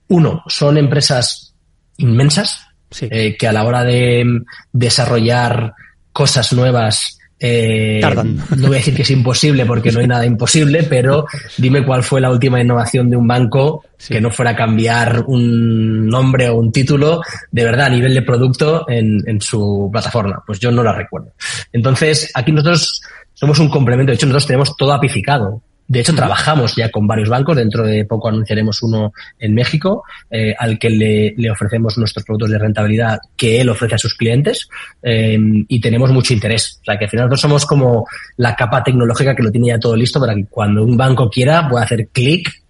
uno, 0.10 0.44
son 0.48 0.78
empresas 0.78 1.56
inmensas, 1.98 2.68
eh, 3.02 3.36
que 3.36 3.48
a 3.48 3.54
la 3.54 3.64
hora 3.64 3.84
de 3.84 4.24
desarrollar 4.72 5.74
cosas 6.12 6.54
nuevas 6.54 7.18
eh, 7.46 8.00
no 8.58 8.68
voy 8.68 8.76
a 8.76 8.80
decir 8.80 8.96
que 8.96 9.02
es 9.02 9.12
imposible 9.12 9.66
porque 9.66 9.92
no 9.92 10.00
hay 10.00 10.08
nada 10.08 10.26
imposible, 10.26 10.84
pero 10.84 11.26
dime 11.58 11.84
cuál 11.86 12.02
fue 12.02 12.22
la 12.22 12.32
última 12.32 12.62
innovación 12.62 13.10
de 13.10 13.18
un 13.18 13.28
banco 13.28 13.84
que 14.08 14.22
no 14.22 14.32
fuera 14.32 14.56
cambiar 14.56 15.26
un 15.28 16.08
nombre 16.08 16.48
o 16.48 16.56
un 16.56 16.72
título 16.72 17.22
de 17.52 17.66
verdad 17.66 17.88
a 17.88 17.90
nivel 17.90 18.14
de 18.14 18.22
producto 18.22 18.86
en, 18.88 19.18
en 19.28 19.42
su 19.42 19.90
plataforma. 19.92 20.42
Pues 20.48 20.60
yo 20.60 20.72
no 20.72 20.84
la 20.84 20.94
recuerdo. 20.94 21.34
Entonces, 21.74 22.32
aquí 22.34 22.54
nosotros 22.54 23.02
somos 23.34 23.60
un 23.60 23.70
complemento. 23.70 24.12
De 24.12 24.16
hecho, 24.16 24.26
nosotros 24.26 24.48
tenemos 24.48 24.78
todo 24.78 24.94
apificado. 24.94 25.62
De 25.88 26.00
hecho, 26.00 26.16
trabajamos 26.16 26.76
ya 26.76 26.90
con 26.90 27.08
varios 27.08 27.30
bancos. 27.30 27.58
Dentro 27.58 27.84
de 27.84 28.06
poco 28.06 28.30
anunciaremos 28.30 28.82
uno 28.84 29.14
en 29.38 29.54
México, 29.54 30.04
eh, 30.32 30.56
al 30.58 30.80
que 30.80 30.90
le, 30.90 31.52
ofrecemos 31.52 31.98
nuestros 31.98 32.26
productos 32.26 32.52
de 32.52 32.60
rentabilidad 32.60 33.20
que 33.36 33.60
él 33.62 33.70
ofrece 33.70 33.96
a 33.96 33.98
sus 33.98 34.16
clientes 34.16 34.70
eh, 35.02 35.38
y 35.68 35.82
tenemos 35.82 36.12
mucho 36.12 36.34
interés. 36.34 36.80
O 36.82 36.86
sea, 36.86 36.98
que 36.98 37.06
al 37.06 37.12
final 37.12 37.26
nosotros 37.26 37.42
somos 37.42 37.66
como 37.66 38.08
la 38.38 38.56
capa 38.56 38.84
tecnológica 38.84 39.36
que 39.36 39.44
lo 39.44 39.52
tiene 39.52 39.68
ya 39.68 39.80
todo 39.80 39.96
listo 39.96 40.20
para 40.20 40.34
que 40.34 40.46
cuando 40.46 40.84
un 40.84 40.96
banco 40.96 41.30
quiera 41.30 41.68
pueda 41.68 41.84
hacer 41.84 42.08
clic 42.12 42.64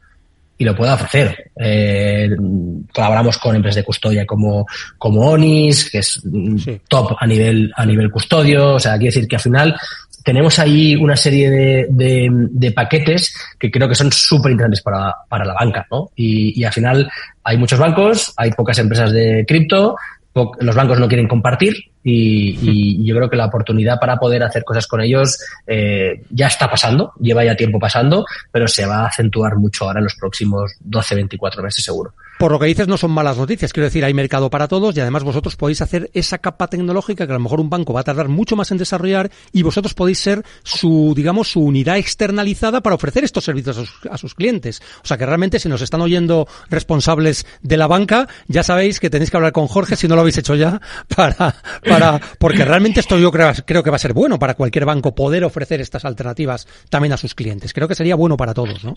y 0.57 0.65
lo 0.65 0.75
pueda 0.75 0.93
ofrecer. 0.95 1.51
Eh, 1.59 2.29
colaboramos 2.93 3.37
con 3.37 3.55
empresas 3.55 3.77
de 3.77 3.83
custodia 3.83 4.25
como, 4.25 4.65
como 4.97 5.21
Onis, 5.29 5.89
que 5.89 5.99
es 5.99 6.21
top 6.87 7.15
a 7.19 7.27
nivel, 7.27 7.71
a 7.75 7.85
nivel 7.85 8.11
custodio. 8.11 8.75
O 8.75 8.79
sea, 8.79 8.93
quiere 8.93 9.13
decir 9.13 9.27
que 9.27 9.35
al 9.35 9.41
final 9.41 9.75
tenemos 10.23 10.57
ahí 10.59 10.95
una 10.95 11.15
serie 11.15 11.49
de, 11.49 11.87
de, 11.89 12.71
paquetes 12.71 13.35
que 13.59 13.69
creo 13.69 13.87
que 13.87 13.95
son 13.95 14.11
súper 14.11 14.51
interesantes 14.51 14.81
para, 14.81 15.13
para, 15.27 15.45
la 15.45 15.53
banca, 15.53 15.85
¿no? 15.91 16.09
Y, 16.15 16.59
y, 16.59 16.63
al 16.63 16.73
final 16.73 17.09
hay 17.43 17.57
muchos 17.57 17.79
bancos, 17.79 18.33
hay 18.37 18.51
pocas 18.51 18.79
empresas 18.79 19.11
de 19.11 19.45
cripto, 19.47 19.95
los 20.59 20.75
bancos 20.75 20.99
no 20.99 21.07
quieren 21.07 21.27
compartir 21.27 21.75
y, 22.03 22.57
y, 22.61 23.05
yo 23.05 23.15
creo 23.15 23.29
que 23.29 23.35
la 23.35 23.45
oportunidad 23.45 23.99
para 23.99 24.17
poder 24.17 24.43
hacer 24.43 24.63
cosas 24.63 24.87
con 24.87 25.01
ellos 25.01 25.39
eh, 25.67 26.23
ya 26.31 26.47
está 26.47 26.69
pasando, 26.69 27.13
lleva 27.19 27.43
ya 27.43 27.55
tiempo 27.55 27.79
pasando, 27.79 28.25
pero 28.51 28.67
se 28.67 28.85
va 28.85 29.03
a 29.03 29.07
acentuar 29.07 29.57
mucho 29.57 29.85
ahora 29.85 29.99
en 29.99 30.05
los 30.05 30.15
próximos 30.15 30.73
12, 30.79 31.15
24 31.15 31.61
meses 31.61 31.83
seguro 31.83 32.13
por 32.43 32.51
lo 32.51 32.59
que 32.59 32.65
dices, 32.65 32.89
no 32.89 32.97
son 32.97 33.11
malas 33.11 33.37
noticias. 33.37 33.71
Quiero 33.71 33.85
decir, 33.85 34.03
hay 34.03 34.13
mercado 34.13 34.49
para 34.49 34.67
todos 34.67 34.97
y 34.97 34.99
además 34.99 35.23
vosotros 35.23 35.55
podéis 35.55 35.79
hacer 35.79 36.11
esa 36.13 36.39
capa 36.39 36.67
tecnológica 36.67 37.25
que 37.25 37.31
a 37.31 37.35
lo 37.35 37.39
mejor 37.39 37.61
un 37.61 37.69
banco 37.69 37.93
va 37.93 38.01
a 38.01 38.03
tardar 38.03 38.27
mucho 38.27 38.57
más 38.57 38.69
en 38.71 38.77
desarrollar 38.77 39.31
y 39.53 39.63
vosotros 39.63 39.93
podéis 39.93 40.19
ser 40.19 40.43
su, 40.61 41.13
digamos, 41.15 41.49
su 41.49 41.61
unidad 41.61 41.95
externalizada 41.95 42.81
para 42.81 42.97
ofrecer 42.97 43.23
estos 43.23 43.45
servicios 43.45 43.89
a 44.11 44.17
sus, 44.17 44.35
clientes. 44.35 44.81
O 45.01 45.07
sea 45.07 45.17
que 45.17 45.25
realmente 45.25 45.57
si 45.57 45.69
nos 45.69 45.81
están 45.81 46.01
oyendo 46.01 46.45
responsables 46.69 47.45
de 47.61 47.77
la 47.77 47.87
banca, 47.87 48.27
ya 48.49 48.61
sabéis 48.61 48.99
que 48.99 49.09
tenéis 49.09 49.31
que 49.31 49.37
hablar 49.37 49.53
con 49.53 49.67
Jorge 49.67 49.95
si 49.95 50.09
no 50.09 50.15
lo 50.15 50.19
habéis 50.19 50.39
hecho 50.39 50.55
ya 50.55 50.81
para, 51.15 51.55
para, 51.87 52.19
porque 52.39 52.65
realmente 52.65 52.99
esto 52.99 53.17
yo 53.17 53.31
creo, 53.31 53.53
creo 53.65 53.83
que 53.83 53.89
va 53.89 53.95
a 53.95 53.99
ser 53.99 54.11
bueno 54.11 54.37
para 54.37 54.55
cualquier 54.55 54.83
banco 54.83 55.15
poder 55.15 55.45
ofrecer 55.45 55.79
estas 55.79 56.03
alternativas 56.03 56.67
también 56.89 57.13
a 57.13 57.17
sus 57.17 57.35
clientes. 57.35 57.71
Creo 57.71 57.87
que 57.87 57.95
sería 57.95 58.17
bueno 58.17 58.35
para 58.35 58.53
todos, 58.53 58.83
¿no? 58.83 58.95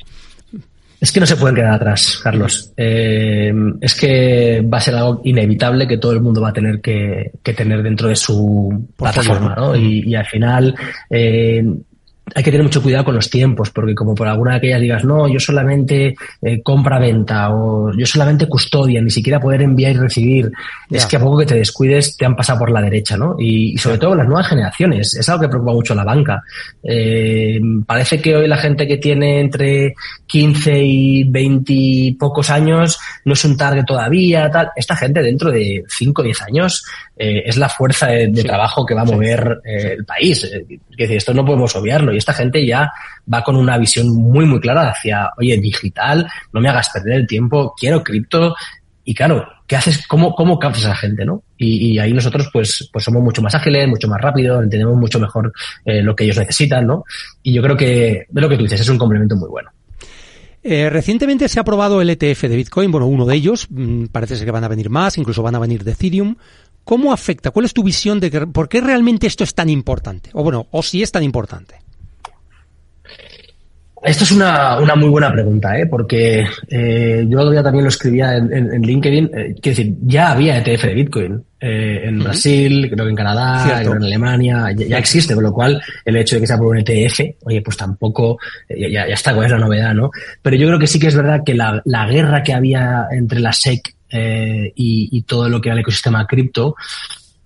Es 1.01 1.13
que 1.13 1.21
no 1.21 1.27
se 1.27 1.37
pueden 1.37 1.57
quedar 1.57 1.75
atrás, 1.75 2.21
Carlos. 2.23 2.73
Eh, 2.77 3.53
es 3.81 3.95
que 3.95 4.63
va 4.63 4.79
a 4.79 4.81
ser 4.81 4.95
algo 4.95 5.21
inevitable 5.25 5.87
que 5.87 5.99
todo 5.99 6.13
el 6.13 6.21
mundo 6.21 6.41
va 6.41 6.49
a 6.49 6.53
tener 6.53 6.81
que, 6.81 7.33
tener 7.43 7.83
dentro 7.83 8.09
de 8.09 8.17
su 8.17 8.89
plataforma, 8.97 9.55
¿no? 9.55 9.77
Y, 9.77 10.15
al 10.15 10.27
final, 10.27 10.75
eh, 11.11 11.63
hay 12.35 12.43
que 12.43 12.51
tener 12.51 12.65
mucho 12.65 12.83
cuidado 12.83 13.05
con 13.05 13.15
los 13.15 13.31
tiempos, 13.31 13.71
porque 13.71 13.95
como 13.95 14.15
por 14.15 14.27
alguna 14.27 14.53
de 14.53 14.57
aquellas 14.59 14.81
digas, 14.81 15.05
no, 15.05 15.29
yo 15.29 15.39
solamente 15.39 16.17
eh, 16.43 16.61
compra-venta 16.61 17.55
o 17.55 17.93
yo 17.93 18.05
solamente 18.05 18.49
custodia, 18.49 19.01
ni 19.01 19.11
siquiera 19.11 19.39
poder 19.39 19.63
enviar 19.63 19.93
y 19.93 19.99
recibir, 19.99 20.51
es 20.91 21.07
que 21.07 21.17
a 21.17 21.21
poco 21.21 21.39
que 21.39 21.47
te 21.47 21.55
descuides 21.55 22.17
te 22.17 22.27
han 22.27 22.35
pasado 22.35 22.61
por 22.61 22.71
la 22.71 22.83
derecha, 22.83 23.17
¿no? 23.17 23.37
Y, 23.39 23.79
sobre 23.79 23.99
todo 23.99 24.15
las 24.17 24.27
nuevas 24.27 24.49
generaciones, 24.49 25.15
es 25.15 25.29
algo 25.29 25.43
que 25.43 25.49
preocupa 25.49 25.73
mucho 25.73 25.93
a 25.93 25.97
la 25.97 26.05
banca. 26.05 26.43
Eh, 26.83 27.61
parece 27.87 28.21
que 28.21 28.35
hoy 28.35 28.49
la 28.49 28.57
gente 28.57 28.89
que 28.89 28.97
tiene 28.97 29.41
entre 29.41 29.95
15 30.27 30.83
y 30.83 31.25
20 31.25 31.73
y 31.73 32.13
pocos 32.13 32.51
años 32.51 32.99
no 33.25 33.35
es 33.35 33.45
un 33.45 33.57
target 33.57 33.85
todavía, 33.85 34.51
tal. 34.51 34.71
Esta 34.75 34.97
gente 34.97 35.23
dentro 35.23 35.53
de 35.53 35.85
5 35.89 36.23
o 36.23 36.25
10 36.25 36.43
años 36.43 36.85
eh, 37.17 37.45
es 37.47 37.57
la 37.57 37.69
fuerza 37.69 38.09
de, 38.09 38.43
trabajo 38.43 38.85
que 38.85 38.95
va 38.95 39.03
a 39.03 39.05
mover 39.05 39.61
eh, 39.65 39.95
el 39.99 40.05
país. 40.05 40.43
Es 40.43 40.67
decir, 40.97 41.17
esto 41.17 41.33
no 41.33 41.45
podemos 41.45 41.75
obviarlo 41.77 42.16
y 42.17 42.19
esta 42.19 42.33
gente 42.33 42.67
ya 42.67 42.91
va 43.33 43.45
con 43.45 43.57
una 43.57 43.77
visión 43.77 44.09
muy, 44.09 44.47
muy 44.47 44.59
clara 44.59 44.91
hacia, 44.91 45.31
oye, 45.37 45.59
digital, 45.59 46.27
no 46.53 46.61
me 46.61 46.69
hagas 46.71 46.89
perder 46.89 47.21
el 47.21 47.27
tiempo, 47.27 47.75
quiero 47.79 48.03
cripto. 48.03 48.55
Y 49.05 49.15
claro, 49.15 49.47
¿qué 49.67 49.77
haces? 49.77 50.07
¿Cómo, 50.09 50.35
cómo 50.35 50.59
a 50.61 50.71
la 50.71 50.97
gente, 50.97 51.25
no? 51.25 51.43
Y, 51.59 51.99
ahí 51.99 52.13
nosotros, 52.13 52.49
pues, 52.53 52.89
pues 52.91 53.05
somos 53.05 53.23
mucho 53.23 53.43
más 53.43 53.55
ágiles, 53.55 53.87
mucho 53.87 54.09
más 54.09 54.21
rápidos, 54.21 54.65
entendemos 54.65 54.97
mucho 54.97 55.21
mejor 55.21 55.53
eh, 55.85 56.03
lo 56.03 56.17
que 56.17 56.25
ellos 56.25 56.39
necesitan, 56.39 56.87
¿no? 56.87 57.05
Y 57.43 57.53
yo 57.53 57.63
creo 57.63 57.77
que, 57.77 58.27
de 58.29 58.41
lo 58.41 58.49
que 58.49 58.57
tú 58.57 58.63
dices, 58.63 58.81
es 58.81 58.89
un 58.89 58.99
complemento 58.99 59.37
muy 59.37 59.49
bueno. 59.49 59.71
recientemente 60.65 61.49
se 61.49 61.61
ha 61.61 61.63
aprobado 61.63 62.01
el 62.01 62.11
ETF 62.11 62.43
de 62.43 62.57
Bitcoin, 62.57 62.91
bueno, 62.91 63.07
uno 63.07 63.27
de 63.27 63.37
ellos, 63.37 63.67
mm, 63.71 64.07
parece 64.07 64.37
ser 64.37 64.47
que 64.47 64.51
van 64.51 64.65
a 64.65 64.69
venir 64.69 64.91
más, 64.91 65.19
incluso 65.19 65.43
van 65.43 65.55
a 65.55 65.61
venir 65.61 65.85
de 65.85 65.93
Ethereum. 65.93 66.37
¿Cómo 66.87 67.13
afecta? 67.13 67.51
¿Cuál 67.51 67.67
es 67.67 67.75
tu 67.75 67.83
visión 67.83 68.21
de 68.21 68.31
que, 68.31 68.47
por 68.47 68.69
qué 68.69 68.81
realmente 68.81 69.27
esto 69.27 69.43
es 69.43 69.55
tan 69.55 69.69
importante? 69.69 70.31
O 70.35 70.45
bueno, 70.45 70.69
o 70.71 70.85
si 70.85 71.03
es 71.03 71.11
tan 71.11 71.25
importante. 71.25 71.81
Esto 74.07 74.25
es 74.25 74.31
una, 74.31 74.79
una 74.79 74.95
muy 74.95 75.09
buena 75.09 75.33
pregunta, 75.33 75.77
¿eh? 75.77 75.87
porque 75.87 76.47
eh, 76.69 77.27
yo 77.29 77.39
todavía 77.41 77.63
también 77.63 77.85
lo 77.85 77.89
escribía 77.89 78.37
en, 78.37 78.81
LinkedIn. 78.81 79.25
Eh, 79.27 79.55
quiero 79.61 79.77
decir, 79.77 79.95
ya 80.03 80.31
había 80.31 80.59
ETF 80.59 80.85
de 80.85 80.95
Bitcoin 80.95 81.45
eh, 81.61 82.03
en 82.05 82.21
Brasil, 82.21 82.89
creo 82.89 83.05
que 83.05 83.11
en 83.11 83.17
Canadá, 83.17 83.83
en 83.83 84.05
Alemania, 84.05 84.71
ya, 84.77 84.99
existe, 84.99 85.35
con 85.35 85.43
lo 85.43 85.53
cual 85.53 85.83
el 86.05 86.17
hecho 86.17 86.37
de 86.37 86.43
que 86.43 86.47
sea 86.47 86.57
por 86.57 86.69
un 86.69 86.79
ETF, 86.79 87.21
oye, 87.43 87.61
pues 87.63 87.77
tampoco, 87.77 88.39
ya, 88.69 89.09
ya 89.09 89.15
está, 89.15 89.35
cuál 89.35 89.47
es 89.47 89.53
la 89.53 89.59
novedad, 89.59 89.93
¿no? 89.93 90.11
Pero 90.41 90.57
yo 90.57 90.69
creo 90.69 90.79
que 90.79 90.87
sí 90.87 91.01
que 91.01 91.09
es 91.09 91.17
verdad 91.17 91.43
que 91.45 91.55
la, 91.55 91.83
la 91.85 92.07
guerra 92.07 92.45
que 92.45 92.55
había 92.55 93.09
entre 93.11 93.41
la 93.41 93.53
SEC 93.53 93.97
eh, 94.09 94.73
y, 94.77 95.23
todo 95.23 95.49
lo 95.49 95.61
que 95.61 95.69
era 95.69 95.75
el 95.75 95.81
ecosistema 95.81 96.27
cripto, 96.27 96.77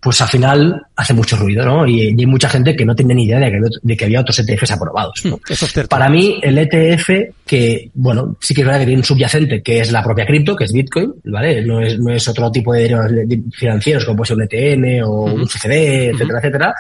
pues 0.01 0.19
al 0.23 0.29
final 0.29 0.83
hace 0.97 1.13
mucho 1.13 1.37
ruido, 1.37 1.65
¿no? 1.65 1.87
Y, 1.87 2.09
hay 2.09 2.27
mucha 2.27 2.49
gente 2.49 2.75
que 2.75 2.87
no 2.87 2.95
tiene 2.95 3.15
ni 3.15 3.25
idea 3.25 3.39
de 3.39 3.51
que, 3.51 3.57
había, 3.57 3.69
de 3.83 3.97
que 3.97 4.05
había 4.07 4.21
otros 4.21 4.39
ETFs 4.39 4.71
aprobados. 4.71 5.21
¿no? 5.25 5.39
Eso 5.49 5.67
es 5.67 5.73
cierto. 5.73 5.91
Para 5.91 6.09
mí, 6.09 6.41
el 6.43 6.57
ETF, 6.57 7.11
que, 7.47 7.91
bueno, 7.95 8.37
sí 8.41 8.55
que 8.55 8.63
es 8.63 8.67
verdad 8.67 8.81
que 8.81 8.87
tiene 8.87 9.01
un 9.01 9.05
subyacente, 9.05 9.63
que 9.63 9.81
es 9.81 9.93
la 9.93 10.03
propia 10.03 10.25
cripto, 10.25 10.57
que 10.57 10.65
es 10.65 10.73
Bitcoin, 10.73 11.13
¿vale? 11.25 11.63
No 11.67 11.81
es, 11.83 11.99
no 11.99 12.13
es 12.13 12.27
otro 12.27 12.51
tipo 12.51 12.73
de 12.73 12.83
derivados 12.83 13.13
financieros, 13.53 14.05
como 14.07 14.17
puede 14.17 14.29
ser 14.29 14.37
un 14.39 14.43
ETN 14.51 15.03
o 15.03 15.11
un 15.25 15.47
CFD, 15.47 16.11
etcétera, 16.11 16.39
etcétera. 16.39 16.75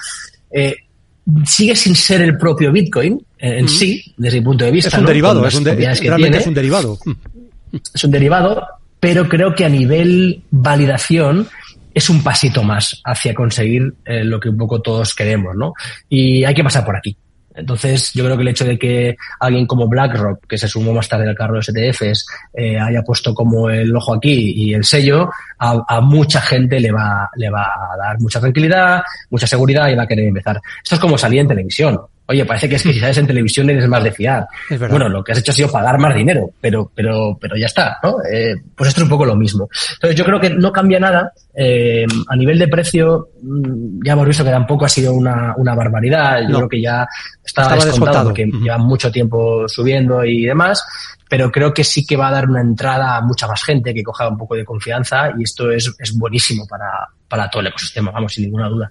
Eh, 0.50 0.76
sigue 1.44 1.76
sin 1.76 1.94
ser 1.94 2.22
el 2.22 2.38
propio 2.38 2.72
Bitcoin 2.72 3.20
eh, 3.38 3.58
en 3.58 3.68
sí, 3.68 4.02
desde 4.16 4.38
mi 4.38 4.44
punto 4.46 4.64
de 4.64 4.70
vista. 4.70 4.88
Es 4.88 4.94
un 4.94 5.02
¿no? 5.02 5.08
derivado, 5.08 5.46
es 5.46 5.54
un, 5.54 5.64
de- 5.64 5.74
realmente 5.74 6.16
tiene 6.16 6.36
es 6.38 6.46
un 6.46 6.54
derivado. 6.54 6.98
es 7.94 8.04
un 8.04 8.10
derivado, 8.10 8.66
pero 8.98 9.28
creo 9.28 9.54
que 9.54 9.66
a 9.66 9.68
nivel 9.68 10.42
validación 10.50 11.46
es 11.92 12.10
un 12.10 12.22
pasito 12.22 12.62
más 12.62 13.00
hacia 13.04 13.34
conseguir 13.34 13.94
eh, 14.04 14.24
lo 14.24 14.38
que 14.38 14.48
un 14.48 14.56
poco 14.56 14.80
todos 14.80 15.14
queremos, 15.14 15.56
¿no? 15.56 15.72
Y 16.08 16.44
hay 16.44 16.54
que 16.54 16.64
pasar 16.64 16.84
por 16.84 16.96
aquí. 16.96 17.16
Entonces, 17.54 18.12
yo 18.14 18.24
creo 18.24 18.36
que 18.36 18.42
el 18.42 18.48
hecho 18.48 18.64
de 18.64 18.78
que 18.78 19.16
alguien 19.40 19.66
como 19.66 19.88
BlackRock, 19.88 20.46
que 20.46 20.56
se 20.56 20.68
sumó 20.68 20.92
más 20.92 21.08
tarde 21.08 21.28
al 21.28 21.34
carro 21.34 21.54
de 21.54 21.58
los 21.58 21.68
ETFs, 21.68 22.26
eh, 22.54 22.78
haya 22.78 23.02
puesto 23.02 23.34
como 23.34 23.68
el 23.68 23.94
ojo 23.94 24.14
aquí 24.14 24.52
y 24.54 24.72
el 24.72 24.84
sello, 24.84 25.28
a, 25.58 25.84
a 25.86 26.00
mucha 26.00 26.40
gente 26.40 26.78
le 26.78 26.92
va, 26.92 27.28
le 27.36 27.50
va 27.50 27.62
a 27.64 27.96
dar 27.96 28.20
mucha 28.20 28.40
tranquilidad, 28.40 29.02
mucha 29.30 29.46
seguridad 29.46 29.88
y 29.88 29.96
va 29.96 30.04
a 30.04 30.06
querer 30.06 30.28
empezar. 30.28 30.60
Esto 30.82 30.94
es 30.94 31.00
como 31.00 31.18
salir 31.18 31.40
en 31.40 31.48
televisión. 31.48 32.00
Oye, 32.30 32.44
parece 32.44 32.68
que 32.68 32.76
es 32.76 32.82
que 32.84 32.92
si 32.92 33.00
sales 33.00 33.18
en 33.18 33.26
televisión 33.26 33.68
eres 33.70 33.88
más 33.88 34.04
de 34.04 34.12
fiar. 34.12 34.46
Bueno, 34.88 35.08
lo 35.08 35.24
que 35.24 35.32
has 35.32 35.38
hecho 35.38 35.50
ha 35.50 35.54
sido 35.54 35.68
pagar 35.72 35.98
más 35.98 36.14
dinero, 36.14 36.50
pero, 36.60 36.88
pero, 36.94 37.36
pero 37.40 37.56
ya 37.56 37.66
está, 37.66 37.98
¿no? 38.04 38.18
Eh, 38.32 38.54
pues 38.76 38.88
esto 38.90 39.00
es 39.00 39.04
un 39.04 39.10
poco 39.10 39.24
lo 39.24 39.34
mismo. 39.34 39.68
Entonces 39.94 40.16
yo 40.16 40.24
creo 40.24 40.38
que 40.40 40.50
no 40.50 40.70
cambia 40.72 41.00
nada. 41.00 41.32
Eh, 41.52 42.06
a 42.28 42.36
nivel 42.36 42.56
de 42.60 42.68
precio, 42.68 43.30
mm, 43.42 44.04
ya 44.06 44.12
hemos 44.12 44.28
visto 44.28 44.44
que 44.44 44.50
tampoco 44.50 44.84
ha 44.84 44.88
sido 44.88 45.12
una, 45.12 45.54
una 45.56 45.74
barbaridad. 45.74 46.42
Yo 46.42 46.48
No. 46.50 46.56
creo 46.58 46.68
que 46.68 46.80
ya 46.82 47.08
estaba, 47.44 47.74
Estaba 47.74 47.84
descontado, 47.84 47.88
descontado. 47.88 48.24
porque 48.28 48.44
Ujú. 48.46 48.62
lleva 48.64 48.78
mucho 48.78 49.10
tiempo 49.10 49.68
subiendo 49.68 50.24
y 50.24 50.44
demás. 50.46 50.84
Pero 51.28 51.50
creo 51.50 51.72
que 51.74 51.82
sí 51.84 52.06
que 52.06 52.16
va 52.16 52.28
a 52.28 52.32
dar 52.32 52.48
una 52.48 52.60
entrada 52.60 53.16
a 53.16 53.20
mucha 53.22 53.46
más 53.48 53.62
gente 53.64 53.92
que 53.92 54.02
coja 54.04 54.28
un 54.28 54.36
poco 54.38 54.54
de 54.56 54.64
confianza 54.64 55.30
y 55.38 55.42
esto 55.44 55.70
es, 55.70 55.92
es 55.98 56.16
buenísimo 56.16 56.66
para, 56.68 56.90
para 57.28 57.48
todo 57.48 57.60
el 57.60 57.68
ecosistema, 57.68 58.10
vamos, 58.10 58.32
sin 58.34 58.44
ninguna 58.46 58.68
duda. 58.68 58.90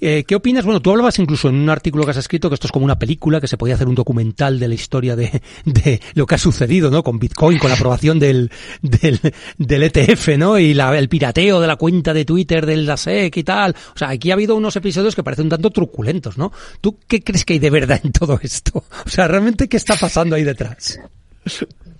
Eh, 0.00 0.24
¿Qué 0.26 0.34
opinas? 0.34 0.64
Bueno, 0.64 0.80
tú 0.80 0.90
hablabas 0.90 1.18
incluso 1.18 1.48
en 1.48 1.54
un 1.54 1.70
artículo 1.70 2.04
que 2.04 2.10
has 2.10 2.16
escrito 2.16 2.48
que 2.50 2.54
esto 2.54 2.66
es 2.66 2.72
como 2.72 2.84
una 2.84 2.98
película, 2.98 3.40
que 3.40 3.46
se 3.48 3.56
podía 3.56 3.74
hacer 3.76 3.88
un 3.88 3.94
documental 3.94 4.58
de 4.58 4.68
la 4.68 4.74
historia 4.74 5.16
de, 5.16 5.40
de 5.64 6.00
lo 6.14 6.26
que 6.26 6.34
ha 6.34 6.38
sucedido, 6.38 6.90
¿no? 6.90 7.02
Con 7.02 7.18
Bitcoin, 7.18 7.58
con 7.58 7.70
la 7.70 7.76
aprobación 7.76 8.18
del, 8.18 8.50
del, 8.82 9.20
del 9.58 9.82
ETF, 9.84 10.36
¿no? 10.36 10.58
Y 10.58 10.74
la- 10.74 10.98
el 10.98 11.08
pirateo 11.08 11.60
de 11.60 11.66
la 11.66 11.76
cuenta 11.76 12.12
de 12.12 12.24
Twitter 12.24 12.66
del 12.66 12.86
DASEC 12.86 13.36
y 13.36 13.44
tal. 13.44 13.74
O 13.94 13.98
sea, 13.98 14.10
aquí 14.10 14.30
ha 14.30 14.34
habido 14.34 14.56
unos 14.56 14.76
episodios 14.76 15.14
que 15.14 15.22
parecen 15.22 15.46
un 15.46 15.50
tanto 15.50 15.70
truculentos, 15.70 16.36
¿no? 16.36 16.52
¿Tú 16.80 16.98
qué 17.06 17.22
crees 17.22 17.44
que 17.44 17.54
hay 17.54 17.58
de 17.58 17.70
verdad 17.70 18.00
en 18.04 18.12
todo 18.12 18.38
esto? 18.42 18.84
O 19.06 19.08
sea, 19.08 19.28
¿realmente 19.28 19.68
qué 19.68 19.76
está 19.76 19.96
pasando 19.96 20.36
ahí 20.36 20.44
detrás? 20.44 20.98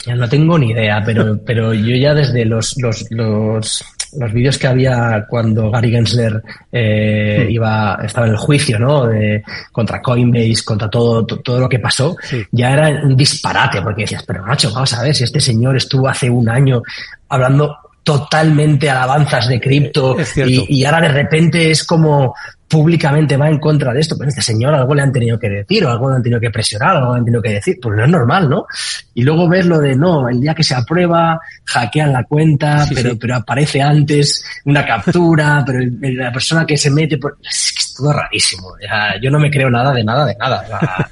Ya 0.06 0.14
no 0.14 0.28
tengo 0.28 0.58
ni 0.58 0.70
idea, 0.72 1.02
pero, 1.04 1.38
pero 1.44 1.72
yo 1.72 1.96
ya 1.96 2.12
desde 2.14 2.44
los, 2.44 2.74
los, 2.78 3.06
los, 3.10 3.82
los 4.18 4.32
vídeos 4.32 4.58
que 4.58 4.66
había 4.66 5.24
cuando 5.28 5.70
Gary 5.70 5.90
Gensler 5.90 6.42
eh, 6.70 7.46
iba, 7.50 7.98
estaba 8.04 8.26
en 8.26 8.32
el 8.32 8.38
juicio, 8.38 8.78
¿no? 8.78 9.06
De, 9.06 9.42
contra 9.72 10.00
Coinbase, 10.02 10.64
contra 10.64 10.88
todo, 10.88 11.24
to- 11.26 11.40
todo 11.40 11.60
lo 11.60 11.68
que 11.68 11.78
pasó, 11.78 12.16
Sí. 12.22 12.44
ya 12.52 12.72
era 12.72 12.88
un 13.04 13.16
disparate, 13.16 13.82
porque 13.82 14.02
decías, 14.02 14.24
pero 14.26 14.44
Nacho, 14.46 14.72
vamos 14.72 14.92
a 14.94 15.02
ver 15.02 15.14
si 15.14 15.24
este 15.24 15.40
señor 15.40 15.76
estuvo 15.76 16.08
hace 16.08 16.28
un 16.30 16.48
año 16.48 16.82
hablando 17.28 17.76
totalmente 18.02 18.90
alabanzas 18.90 19.48
de 19.48 19.58
cripto 19.60 20.16
y, 20.36 20.80
y 20.80 20.84
ahora 20.84 21.00
de 21.00 21.08
repente 21.08 21.70
es 21.70 21.84
como 21.84 22.34
públicamente 22.68 23.36
va 23.36 23.48
en 23.48 23.58
contra 23.58 23.92
de 23.92 24.00
esto, 24.00 24.16
pero 24.18 24.28
este 24.30 24.42
señor 24.42 24.74
algo 24.74 24.94
le 24.94 25.02
han 25.02 25.12
tenido 25.12 25.38
que 25.38 25.48
decir 25.48 25.84
o 25.84 25.90
algo 25.90 26.10
le 26.10 26.16
han 26.16 26.22
tenido 26.22 26.40
que 26.40 26.50
presionar, 26.50 26.96
algo 26.96 27.12
le 27.12 27.18
han 27.18 27.24
tenido 27.24 27.42
que 27.42 27.52
decir, 27.52 27.78
pues 27.80 27.96
no 27.96 28.04
es 28.04 28.10
normal, 28.10 28.48
¿no? 28.48 28.66
Y 29.14 29.22
luego 29.22 29.48
ves 29.48 29.66
lo 29.66 29.78
de, 29.78 29.94
no, 29.94 30.28
el 30.28 30.40
día 30.40 30.54
que 30.54 30.64
se 30.64 30.74
aprueba, 30.74 31.38
hackean 31.66 32.12
la 32.12 32.24
cuenta, 32.24 32.84
Sí, 32.86 32.94
pero, 32.94 33.10
sí. 33.10 33.18
pero 33.20 33.36
aparece 33.36 33.80
antes 33.82 34.44
una 34.64 34.84
captura, 34.84 35.62
pero 35.66 35.78
el- 35.80 35.98
el- 36.02 36.16
la 36.16 36.32
persona 36.32 36.64
que 36.66 36.76
se 36.76 36.90
mete, 36.90 37.18
por... 37.18 37.36
es 37.42 37.73
es 37.94 37.96
todo 37.96 38.12
rarísimo. 38.12 38.74
Yo 39.22 39.30
no 39.30 39.38
me 39.38 39.50
creo 39.50 39.70
nada 39.70 39.92
de 39.92 40.04
nada, 40.04 40.26
de 40.26 40.36
nada. 40.36 41.08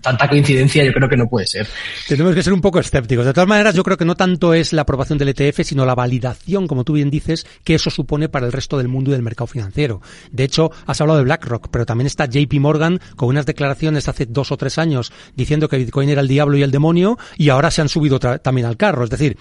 Tanta 0.00 0.28
coincidencia 0.28 0.84
yo 0.84 0.92
creo 0.92 1.08
que 1.08 1.16
no 1.16 1.28
puede 1.28 1.46
ser. 1.46 1.66
Tenemos 2.08 2.34
que 2.34 2.42
ser 2.42 2.52
un 2.52 2.60
poco 2.60 2.78
escépticos. 2.78 3.26
De 3.26 3.32
todas 3.32 3.48
maneras, 3.48 3.74
yo 3.74 3.82
creo 3.82 3.96
que 3.96 4.04
no 4.04 4.14
tanto 4.14 4.54
es 4.54 4.72
la 4.72 4.82
aprobación 4.82 5.18
del 5.18 5.28
ETF, 5.28 5.62
sino 5.62 5.84
la 5.84 5.94
validación, 5.94 6.66
como 6.66 6.84
tú 6.84 6.94
bien 6.94 7.10
dices, 7.10 7.46
que 7.64 7.74
eso 7.74 7.90
supone 7.90 8.28
para 8.28 8.46
el 8.46 8.52
resto 8.52 8.78
del 8.78 8.88
mundo 8.88 9.10
y 9.10 9.12
del 9.12 9.22
mercado 9.22 9.46
financiero. 9.46 10.00
De 10.30 10.44
hecho, 10.44 10.70
has 10.86 11.00
hablado 11.00 11.18
de 11.18 11.24
BlackRock, 11.24 11.68
pero 11.70 11.86
también 11.86 12.06
está 12.06 12.26
JP 12.26 12.54
Morgan 12.60 13.00
con 13.16 13.28
unas 13.28 13.46
declaraciones 13.46 14.08
hace 14.08 14.26
dos 14.26 14.52
o 14.52 14.56
tres 14.56 14.78
años 14.78 15.12
diciendo 15.34 15.68
que 15.68 15.78
Bitcoin 15.78 16.08
era 16.08 16.20
el 16.20 16.28
diablo 16.28 16.56
y 16.56 16.62
el 16.62 16.70
demonio, 16.70 17.18
y 17.36 17.48
ahora 17.48 17.70
se 17.70 17.82
han 17.82 17.88
subido 17.88 18.18
también 18.18 18.66
al 18.66 18.76
carro. 18.76 19.04
Es 19.04 19.10
decir, 19.10 19.36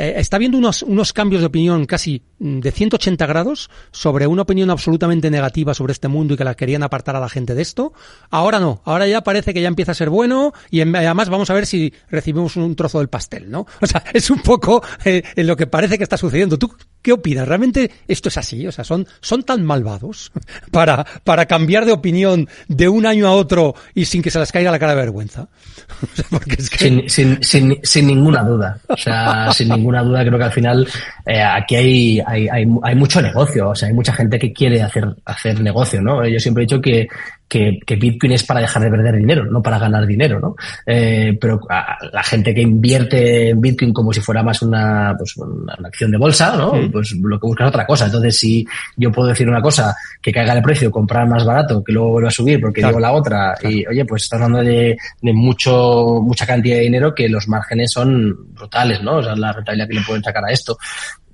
eh, 0.00 0.14
está 0.16 0.36
habiendo 0.36 0.56
unos, 0.56 0.82
unos 0.82 1.12
cambios 1.12 1.42
de 1.42 1.46
opinión 1.46 1.84
casi 1.84 2.22
mm, 2.38 2.60
de 2.60 2.72
180 2.72 3.26
grados 3.26 3.68
sobre 3.90 4.26
una 4.26 4.42
opinión 4.42 4.70
absolutamente 4.70 5.30
negativa 5.30 5.74
sobre 5.74 5.92
este 5.92 6.08
mundo 6.08 6.32
y 6.32 6.36
que 6.38 6.44
la 6.44 6.54
querían 6.54 6.82
apartar 6.82 7.16
a 7.16 7.20
la 7.20 7.28
gente 7.28 7.54
de 7.54 7.60
esto. 7.60 7.92
Ahora 8.30 8.60
no, 8.60 8.80
ahora 8.86 9.06
ya 9.06 9.20
parece 9.20 9.52
que 9.52 9.60
ya 9.60 9.68
empieza 9.68 9.92
a 9.92 9.94
ser 9.94 10.08
bueno 10.08 10.54
y 10.70 10.80
además 10.80 11.28
vamos 11.28 11.50
a 11.50 11.54
ver 11.54 11.66
si 11.66 11.92
recibimos 12.08 12.56
un 12.56 12.74
trozo 12.76 12.98
del 12.98 13.08
pastel, 13.08 13.50
¿no? 13.50 13.66
O 13.82 13.86
sea, 13.86 14.04
es 14.14 14.30
un 14.30 14.40
poco 14.40 14.82
eh, 15.04 15.22
en 15.36 15.46
lo 15.46 15.56
que 15.56 15.66
parece 15.66 15.98
que 15.98 16.04
está 16.04 16.16
sucediendo. 16.16 16.58
¿Tú 16.58 16.72
qué 17.02 17.12
opinas? 17.12 17.46
¿Realmente 17.46 17.90
esto 18.08 18.28
es 18.28 18.36
así? 18.36 18.66
O 18.66 18.72
sea, 18.72 18.84
son, 18.84 19.06
son 19.20 19.42
tan 19.42 19.64
malvados 19.64 20.32
para, 20.70 21.04
para 21.24 21.46
cambiar 21.46 21.84
de 21.84 21.92
opinión 21.92 22.48
de 22.68 22.88
un 22.88 23.06
año 23.06 23.26
a 23.26 23.32
otro 23.32 23.74
y 23.94 24.04
sin 24.04 24.22
que 24.22 24.30
se 24.30 24.38
les 24.38 24.52
caiga 24.52 24.70
la 24.70 24.78
cara 24.78 24.94
de 24.94 25.00
vergüenza. 25.00 25.48
O 26.00 26.16
sea, 26.16 26.24
porque 26.30 26.54
es 26.58 26.70
que... 26.70 26.78
Sin, 26.78 27.10
sin, 27.10 27.42
sin, 27.42 27.78
sin 27.82 28.06
ninguna 28.06 28.42
duda. 28.42 28.78
O 28.88 28.96
sea, 28.96 29.52
sin 29.52 29.68
ninguna 29.68 30.02
duda 30.02 30.24
creo 30.24 30.38
que 30.38 30.44
al 30.44 30.52
final 30.52 30.88
eh, 31.26 31.42
aquí 31.42 31.76
hay, 31.76 32.22
hay, 32.26 32.48
hay, 32.48 32.66
hay 32.82 32.94
mucho 32.94 33.20
negocio. 33.20 33.70
O 33.70 33.74
sea, 33.74 33.88
hay 33.88 33.94
mucha 33.94 34.12
gente 34.12 34.38
que 34.38 34.52
quiere 34.52 34.82
hacer, 34.82 35.04
hacer 35.24 35.60
negocio, 35.60 36.00
¿no? 36.00 36.26
Yo 36.26 36.38
siempre 36.38 36.62
he 36.62 36.66
dicho 36.66 36.80
que, 36.80 37.06
que, 37.50 37.80
que 37.84 37.96
Bitcoin 37.96 38.30
es 38.32 38.44
para 38.44 38.60
dejar 38.60 38.80
de 38.84 38.90
perder 38.90 39.16
dinero, 39.16 39.44
no 39.44 39.60
para 39.60 39.76
ganar 39.80 40.06
dinero, 40.06 40.38
¿no? 40.38 40.54
Eh, 40.86 41.36
pero 41.40 41.58
a- 41.68 41.98
la 42.12 42.22
gente 42.22 42.54
que 42.54 42.62
invierte 42.62 43.48
en 43.50 43.60
Bitcoin 43.60 43.92
como 43.92 44.12
si 44.12 44.20
fuera 44.20 44.40
más 44.44 44.62
una, 44.62 45.14
pues, 45.18 45.36
una, 45.36 45.74
una 45.76 45.88
acción 45.88 46.12
de 46.12 46.16
bolsa, 46.16 46.56
¿no? 46.56 46.72
Pues 46.92 47.10
lo 47.20 47.40
que 47.40 47.46
busca 47.48 47.64
es 47.64 47.68
otra 47.70 47.84
cosa. 47.86 48.06
Entonces, 48.06 48.38
si 48.38 48.64
yo 48.96 49.10
puedo 49.10 49.28
decir 49.28 49.48
una 49.48 49.60
cosa, 49.60 49.94
que 50.22 50.32
caiga 50.32 50.52
el 50.52 50.62
precio, 50.62 50.92
comprar 50.92 51.26
más 51.28 51.44
barato, 51.44 51.82
que 51.82 51.92
luego 51.92 52.10
vuelva 52.12 52.28
a 52.28 52.32
subir 52.32 52.60
porque 52.60 52.80
Claro. 52.82 52.92
digo 52.96 53.00
la 53.00 53.12
otra, 53.12 53.56
y 53.62 53.84
oye, 53.84 54.04
pues 54.04 54.22
estás 54.22 54.40
hablando 54.40 54.62
de, 54.70 54.96
de 55.20 55.32
mucho, 55.32 56.20
mucha 56.22 56.46
cantidad 56.46 56.76
de 56.76 56.82
dinero 56.82 57.12
que 57.12 57.28
los 57.28 57.48
márgenes 57.48 57.90
son 57.92 58.54
brutales, 58.54 59.02
¿no? 59.02 59.16
O 59.16 59.22
sea, 59.24 59.34
la 59.34 59.52
rentabilidad 59.52 59.88
que 59.88 59.94
le 59.94 60.02
pueden 60.02 60.22
sacar 60.22 60.44
a 60.44 60.52
esto. 60.52 60.78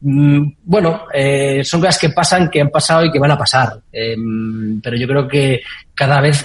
Mm, 0.01 0.53
Bueno, 0.65 1.03
eh, 1.13 1.63
son 1.65 1.81
cosas 1.81 1.99
que 1.99 2.11
pasan, 2.11 2.51
que 2.51 2.61
han 2.61 2.71
pasado 2.71 3.05
y 3.05 3.11
que 3.11 3.19
van 3.19 3.31
a 3.31 3.39
pasar. 3.39 3.81
Em, 3.93 4.81
pero 4.81 4.97
yo 4.97 5.07
creo 5.07 5.27
que 5.29 5.63
cada 5.95 6.21
vez 6.21 6.45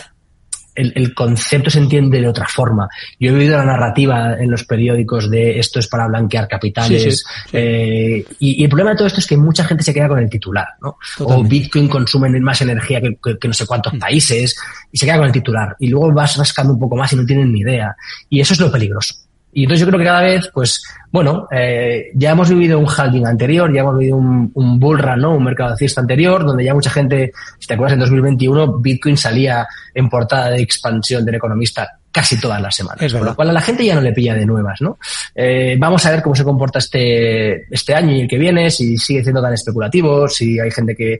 el, 0.74 0.94
el 0.96 1.14
concepto 1.14 1.70
se 1.70 1.80
entiende 1.80 2.22
de 2.22 2.28
otra 2.30 2.48
forma. 2.48 2.88
Yo 3.20 3.32
he 3.32 3.34
oído 3.36 3.58
la 3.58 3.66
narrativa 3.66 4.36
en 4.40 4.50
los 4.50 4.64
periódicos 4.64 5.30
de 5.30 5.60
esto 5.60 5.80
es 5.80 5.88
para 5.88 6.08
blanquear 6.08 6.48
capitales. 6.48 7.04
Sí, 7.04 7.12
sí, 7.12 7.18
sí. 7.18 7.50
eh, 7.52 8.26
y, 8.40 8.62
y 8.62 8.64
el 8.64 8.70
problema 8.70 8.92
de 8.92 8.96
todo 8.98 9.08
esto 9.08 9.20
es 9.20 9.28
que 9.28 9.36
mucha 9.36 9.66
gente 9.66 9.84
se 9.84 9.94
queda 9.94 10.08
con 10.08 10.20
el 10.20 10.30
titular, 10.30 10.68
¿no? 10.82 10.98
O. 11.20 11.44
Bitcoin 11.44 11.90
consume 11.90 12.30
más 12.40 12.62
energía 12.62 13.02
que, 13.02 13.18
que- 13.22 13.38
que 13.38 13.48
no 13.50 13.54
sé 13.54 13.66
cuántos 13.66 13.94
países 14.00 14.56
y 14.92 14.98
se 14.98 15.06
queda 15.06 15.18
con 15.18 15.26
el 15.28 15.34
titular. 15.34 15.76
Y 15.78 15.90
luego 15.90 16.10
vas 16.14 16.38
rascando 16.38 16.72
un 16.74 16.80
poco 16.80 16.96
más 16.96 17.12
y 17.12 17.18
no 17.18 17.26
tienen 17.26 17.52
ni 17.52 17.60
idea. 17.60 17.94
Y 18.30 18.40
eso 18.40 18.54
es 18.54 18.60
lo 18.62 18.72
peligroso. 18.72 19.14
Y 19.54 19.64
entonces 19.64 19.82
yo 19.82 19.88
creo 19.88 20.00
que 20.00 20.06
cada 20.06 20.22
vez, 20.22 20.50
pues, 20.54 20.82
bueno, 21.12 21.48
eh, 21.52 22.12
ya 22.16 22.32
hemos 22.32 22.50
vivido 22.50 22.80
un 22.80 22.88
halving 22.88 23.28
anterior, 23.28 23.74
ya 23.74 23.82
hemos 23.82 23.98
vivido 23.98 24.18
un, 24.18 24.52
un 24.54 24.80
bull 24.80 25.00
run, 25.00 25.20
¿no? 25.20 25.36
Un 25.36 25.44
mercado 25.44 25.72
alcista 25.72 26.02
anterior, 26.02 26.46
donde 26.46 26.64
ya 26.64 26.74
mucha 26.74 26.90
gente, 26.90 27.32
si 27.60 27.68
te 27.68 27.74
acuerdas, 27.74 27.94
en 27.94 28.00
2021 28.00 28.80
Bitcoin 28.80 29.18
salía 29.18 29.68
en 29.94 30.10
portada 30.10 30.52
de 30.52 30.62
expansión 30.62 31.26
del 31.26 31.36
economista 31.36 31.90
casi 32.12 32.40
todas 32.40 32.62
las 32.62 32.76
semanas. 32.76 33.02
Es 33.02 33.14
Por 33.14 33.26
lo 33.26 33.36
cual 33.36 33.50
a 33.50 33.54
la 33.54 33.62
gente 33.62 33.86
ya 33.86 33.96
no 33.96 34.02
le 34.02 34.12
pilla 34.12 34.36
de 34.36 34.46
nuevas, 34.46 34.82
¿no? 34.82 34.98
Eh, 35.34 35.76
vamos 35.80 36.06
a 36.06 36.12
ver 36.12 36.22
cómo 36.22 36.36
se 36.36 36.44
comporta 36.44 36.80
este, 36.80 37.66
este 37.74 37.96
año 37.96 38.16
y 38.16 38.22
el 38.22 38.28
que 38.28 38.38
viene, 38.38 38.70
si 38.70 38.98
sigue 38.98 39.24
siendo 39.24 39.42
tan 39.42 39.54
especulativo, 39.54 40.28
si 40.28 40.60
hay 40.60 40.72
gente 40.72 40.96
que 40.96 41.20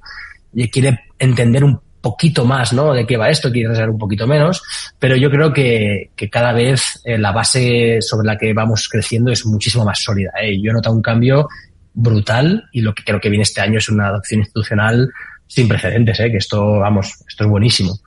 quiere 0.70 1.00
entender 1.18 1.64
un 1.64 1.80
poquito 2.02 2.46
más, 2.46 2.74
¿no? 2.74 2.94
De 2.94 3.06
qué 3.06 3.16
va 3.16 3.30
esto, 3.30 3.52
quiere 3.52 3.74
saber 3.74 3.92
un 3.92 3.98
poquito 3.98 4.28
menos, 4.28 4.62
pero 5.00 5.16
yo 5.16 5.30
creo 5.30 5.54
que, 5.54 6.10
que 6.16 6.30
cada 6.30 6.52
vez 6.52 7.00
eh, 7.06 7.18
la 7.18 7.32
base 7.32 8.02
sobre 8.02 8.28
la 8.28 8.38
que 8.38 8.54
vamos 8.54 8.90
creciendo 8.90 9.32
es 9.32 9.46
muchísimo 9.46 9.86
más 9.86 10.02
sólida. 10.02 10.32
¿eh? 10.42 10.60
Yo 10.62 10.72
he 10.72 10.74
notado 10.74 10.96
un 10.96 11.02
cambio 11.02 11.48
brutal 11.94 12.64
y 12.72 12.82
lo 12.82 12.94
que 12.94 13.04
creo 13.04 13.20
que 13.20 13.30
viene 13.30 13.44
este 13.44 13.62
año 13.62 13.78
es 13.78 13.90
una 13.90 14.08
adopción 14.08 14.42
institucional 14.42 15.10
sin 15.48 15.68
precedentes, 15.68 16.20
¿eh? 16.20 16.32
que 16.32 16.38
esto, 16.38 16.80
vamos, 16.80 17.14
esto 17.28 17.44
es 17.44 17.50
buenísimo. 17.50 18.00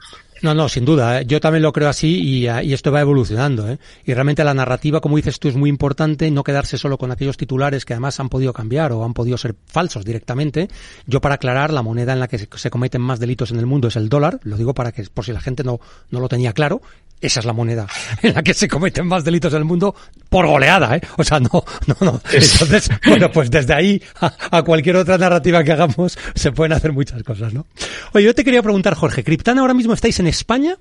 No, 0.42 0.54
no, 0.54 0.68
sin 0.68 0.84
duda. 0.84 1.20
¿eh? 1.20 1.24
Yo 1.26 1.40
también 1.40 1.62
lo 1.62 1.72
creo 1.72 1.88
así 1.88 2.20
y, 2.20 2.48
y 2.48 2.72
esto 2.72 2.92
va 2.92 3.00
evolucionando. 3.00 3.68
¿eh? 3.68 3.78
Y 4.04 4.12
realmente 4.14 4.44
la 4.44 4.54
narrativa, 4.54 5.00
como 5.00 5.16
dices 5.16 5.38
tú, 5.38 5.48
es 5.48 5.56
muy 5.56 5.70
importante 5.70 6.30
no 6.30 6.44
quedarse 6.44 6.78
solo 6.78 6.98
con 6.98 7.10
aquellos 7.10 7.36
titulares 7.36 7.84
que 7.84 7.94
además 7.94 8.20
han 8.20 8.28
podido 8.28 8.52
cambiar 8.52 8.92
o 8.92 9.04
han 9.04 9.14
podido 9.14 9.38
ser 9.38 9.54
falsos 9.66 10.04
directamente. 10.04 10.68
Yo, 11.06 11.20
para 11.20 11.36
aclarar, 11.36 11.72
la 11.72 11.82
moneda 11.82 12.12
en 12.12 12.20
la 12.20 12.28
que 12.28 12.38
se 12.38 12.70
cometen 12.70 13.00
más 13.00 13.20
delitos 13.20 13.50
en 13.50 13.58
el 13.58 13.66
mundo 13.66 13.88
es 13.88 13.96
el 13.96 14.08
dólar. 14.08 14.40
Lo 14.42 14.56
digo 14.56 14.74
para 14.74 14.92
que, 14.92 15.04
por 15.04 15.24
si 15.24 15.32
la 15.32 15.40
gente 15.40 15.64
no, 15.64 15.80
no 16.10 16.20
lo 16.20 16.28
tenía 16.28 16.52
claro 16.52 16.80
esa 17.20 17.40
es 17.40 17.46
la 17.46 17.52
moneda 17.52 17.86
en 18.22 18.34
la 18.34 18.42
que 18.42 18.54
se 18.54 18.68
cometen 18.68 19.06
más 19.06 19.24
delitos 19.24 19.52
en 19.52 19.60
el 19.60 19.64
mundo 19.64 19.94
por 20.28 20.46
goleada, 20.46 20.96
¿eh? 20.96 21.00
O 21.16 21.24
sea, 21.24 21.40
no, 21.40 21.64
no, 21.86 21.96
no. 22.00 22.20
Entonces, 22.32 22.90
bueno, 23.06 23.30
pues 23.30 23.50
desde 23.50 23.72
ahí 23.72 24.02
a, 24.20 24.62
cualquier 24.62 24.96
otra 24.96 25.16
narrativa 25.16 25.62
que 25.62 25.72
hagamos 25.72 26.18
se 26.34 26.52
pueden 26.52 26.72
hacer 26.72 26.92
muchas 26.92 27.22
cosas, 27.22 27.52
¿no? 27.54 27.66
Oye, 28.12 28.26
yo 28.26 28.34
te 28.34 28.44
quería 28.44 28.62
preguntar, 28.62 28.94
Jorge, 28.94 29.24
¿Criptana 29.24 29.60
ahora 29.60 29.74
mismo 29.74 29.94
estáis 29.94 30.18
en 30.20 30.26
España? 30.34 30.78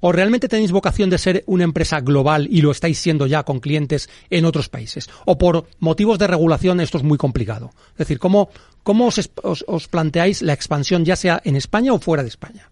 ¿O 0.00 0.12
realmente 0.12 0.48
tenéis 0.48 0.70
vocación 0.70 1.08
de 1.08 1.16
ser 1.16 1.44
una 1.46 1.64
empresa 1.64 2.00
global 2.00 2.46
y 2.50 2.60
lo 2.60 2.70
estáis 2.70 2.98
siendo 2.98 3.26
ya 3.26 3.42
con 3.42 3.60
clientes 3.60 4.10
en 4.28 4.44
otros 4.44 4.68
países? 4.68 5.08
¿O 5.24 5.38
por 5.38 5.66
motivos 5.78 6.18
de 6.18 6.26
regulación 6.26 6.80
esto 6.80 6.98
es 6.98 7.04
muy 7.04 7.16
complicado? 7.16 7.70
Es 7.92 7.98
decir, 7.98 8.18
¿cómo, 8.18 8.50
cómo 8.82 9.06
os, 9.06 9.30
os 9.66 9.88
planteáis 9.88 10.42
la 10.42 10.52
expansión 10.52 11.06
ya 11.06 11.16
sea 11.16 11.40
en 11.42 11.56
España 11.56 11.94
o 11.94 11.98
fuera 11.98 12.22
de 12.22 12.28
España? 12.28 12.70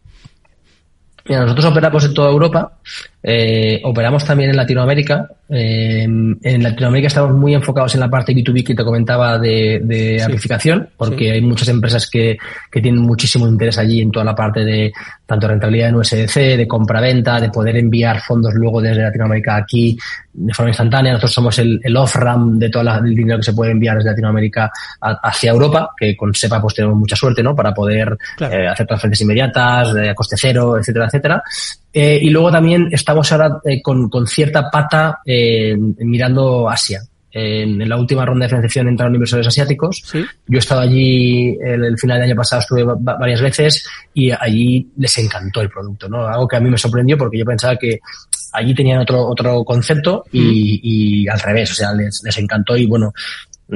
Mira, 1.25 1.43
nosotros 1.43 1.67
operamos 1.67 2.05
en 2.05 2.15
toda 2.15 2.31
Europa, 2.31 2.79
eh, 3.23 3.81
operamos 3.85 4.25
también 4.25 4.51
en 4.51 4.57
Latinoamérica. 4.57 5.29
Eh, 5.49 6.03
en 6.03 6.63
Latinoamérica 6.63 7.07
estamos 7.07 7.37
muy 7.37 7.55
enfocados 7.55 7.95
en 7.95 8.01
la 8.01 8.11
parte 8.11 8.35
B2B 8.35 8.65
que 8.65 8.75
te 8.75 8.83
comentaba 8.83 9.39
de, 9.39 9.81
de 9.85 10.21
amplificación, 10.21 10.89
porque 10.97 11.31
hay 11.31 11.41
muchas 11.41 11.69
empresas 11.69 12.11
que, 12.11 12.37
que, 12.71 12.81
tienen 12.81 13.03
muchísimo 13.03 13.47
interés 13.47 13.79
allí 13.79 14.01
en 14.01 14.11
toda 14.11 14.25
la 14.25 14.35
parte 14.35 14.65
de 14.65 14.93
tanto 15.33 15.49
rentabilidad 15.49 15.89
en 15.89 15.97
USDC, 15.97 16.35
de 16.59 16.69
compra-venta, 16.69 17.41
de 17.41 17.49
poder 17.49 17.77
enviar 17.77 18.21
fondos 18.21 18.53
luego 18.55 18.83
desde 18.83 19.03
Latinoamérica 19.03 19.57
aquí 19.57 19.97
de 20.33 20.53
forma 20.53 20.71
instantánea. 20.71 21.13
Nosotros 21.13 21.33
somos 21.33 21.59
el, 21.59 21.81
el 21.83 21.97
off-ram 21.97 22.59
de 22.59 22.69
todo 22.69 22.83
el 22.83 23.15
dinero 23.15 23.39
que 23.39 23.45
se 23.45 23.55
puede 23.55 23.73
enviar 23.73 23.97
desde 23.97 24.11
Latinoamérica 24.11 24.71
hacia 25.01 25.53
Europa, 25.53 25.91
que 25.97 26.15
con 26.15 26.35
SEPA 26.35 26.61
pues 26.61 26.75
tenemos 26.75 26.99
mucha 26.99 27.17
suerte, 27.17 27.43
¿no? 27.43 27.55
Para 27.55 27.73
poder 27.73 28.17
eh, 28.41 28.69
hacer 28.69 28.87
transferencias 28.87 29.23
inmediatas, 29.23 29.95
de 29.95 30.15
coste 30.15 30.37
cero, 30.39 30.77
etcétera, 30.77 31.07
etcétera. 31.07 31.43
Eh, 31.93 32.19
y 32.23 32.31
luego 32.31 32.51
también 32.51 32.89
estamos 32.91 33.31
ahora 33.33 33.59
eh, 33.65 33.81
con, 33.81 34.09
con, 34.09 34.27
cierta 34.27 34.71
pata 34.71 35.21
eh, 35.25 35.75
mirando 35.77 36.69
Asia. 36.69 37.01
En, 37.33 37.89
la 37.89 37.97
última 37.97 38.27
ronda 38.27 38.45
de 38.45 38.51
financiación 38.51 38.89
entraron 38.89 39.15
inversores 39.15 39.47
asiáticos. 39.47 40.03
Yo 40.13 40.57
he 40.57 40.59
estado 40.59 40.83
allí 40.83 41.57
el, 41.65 41.85
el, 41.85 41.99
final 41.99 42.19
del 42.19 42.31
año 42.31 42.37
pasado, 42.37 42.61
estuve 42.61 42.85
varias 43.01 43.41
veces 43.41 43.87
y 44.13 44.31
allí 44.31 44.91
les 44.97 45.17
encantó 45.19 45.61
el 45.61 45.71
producto, 45.71 46.09
¿no? 46.09 46.27
Algo 46.27 46.47
que 46.47 46.57
a 46.57 46.61
mí 46.61 46.71
me 46.71 46.79
sorprendió 46.79 47.17
porque 47.17 47.39
yo 47.39 47.45
pensaba 47.45 47.77
que 47.77 48.01
allí 48.53 48.75
tenían 48.75 49.01
otro, 49.01 49.27
otro 49.27 49.65
concepto 49.65 50.25
y, 50.31 51.23
y 51.23 51.29
al 51.29 51.41
revés, 51.41 51.71
o 51.73 51.75
sea, 51.75 51.93
les, 51.93 52.21
les 52.23 52.39
encantó 52.39 52.77
y 52.77 52.87
bueno, 52.87 53.13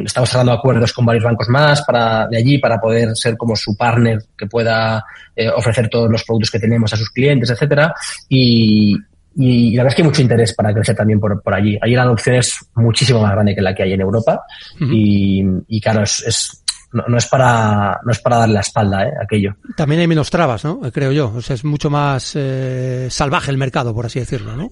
estamos 0.04 0.28
cerrando 0.28 0.52
acuerdos 0.52 0.92
con 0.92 1.06
varios 1.06 1.24
bancos 1.24 1.48
más 1.48 1.82
para 1.82 2.26
de 2.28 2.38
allí 2.38 2.58
para 2.58 2.78
poder 2.78 3.10
ser 3.14 3.36
como 3.36 3.56
su 3.56 3.76
partner 3.76 4.18
que 4.36 4.46
pueda 4.46 5.04
eh, 5.34 5.48
ofrecer 5.48 5.88
todos 5.88 6.10
los 6.10 6.24
productos 6.24 6.50
que 6.50 6.58
tenemos 6.58 6.92
a 6.92 6.96
sus 6.96 7.10
clientes, 7.10 7.50
etcétera. 7.50 7.94
Y, 8.28 8.96
y, 9.36 9.76
la 9.76 9.82
verdad 9.82 9.92
es 9.92 9.96
que 9.96 10.02
hay 10.02 10.08
mucho 10.08 10.22
interés 10.22 10.54
para 10.54 10.72
crecer 10.72 10.96
también 10.96 11.20
por, 11.20 11.42
por 11.42 11.54
allí. 11.54 11.78
Allí 11.80 11.94
la 11.94 12.02
adopción 12.02 12.36
es 12.36 12.54
muchísimo 12.74 13.20
más 13.20 13.32
grande 13.32 13.54
que 13.54 13.62
la 13.62 13.74
que 13.74 13.82
hay 13.82 13.92
en 13.92 14.00
Europa 14.00 14.40
y, 14.80 15.44
y, 15.68 15.80
claro, 15.80 16.02
es, 16.02 16.24
es 16.26 16.64
no, 16.92 17.04
no, 17.08 17.18
es 17.18 17.26
para 17.26 18.00
no 18.04 18.12
es 18.12 18.18
para 18.20 18.38
darle 18.38 18.54
la 18.54 18.60
espalda 18.60 19.04
¿eh? 19.04 19.12
aquello. 19.22 19.56
También 19.76 20.00
hay 20.00 20.06
menos 20.06 20.30
trabas, 20.30 20.64
¿no? 20.64 20.80
Creo 20.92 21.12
yo. 21.12 21.32
O 21.36 21.42
sea, 21.42 21.54
es 21.54 21.64
mucho 21.64 21.90
más 21.90 22.32
eh, 22.34 23.08
salvaje 23.10 23.50
el 23.50 23.58
mercado, 23.58 23.94
por 23.94 24.06
así 24.06 24.20
decirlo, 24.20 24.56
¿no? 24.56 24.70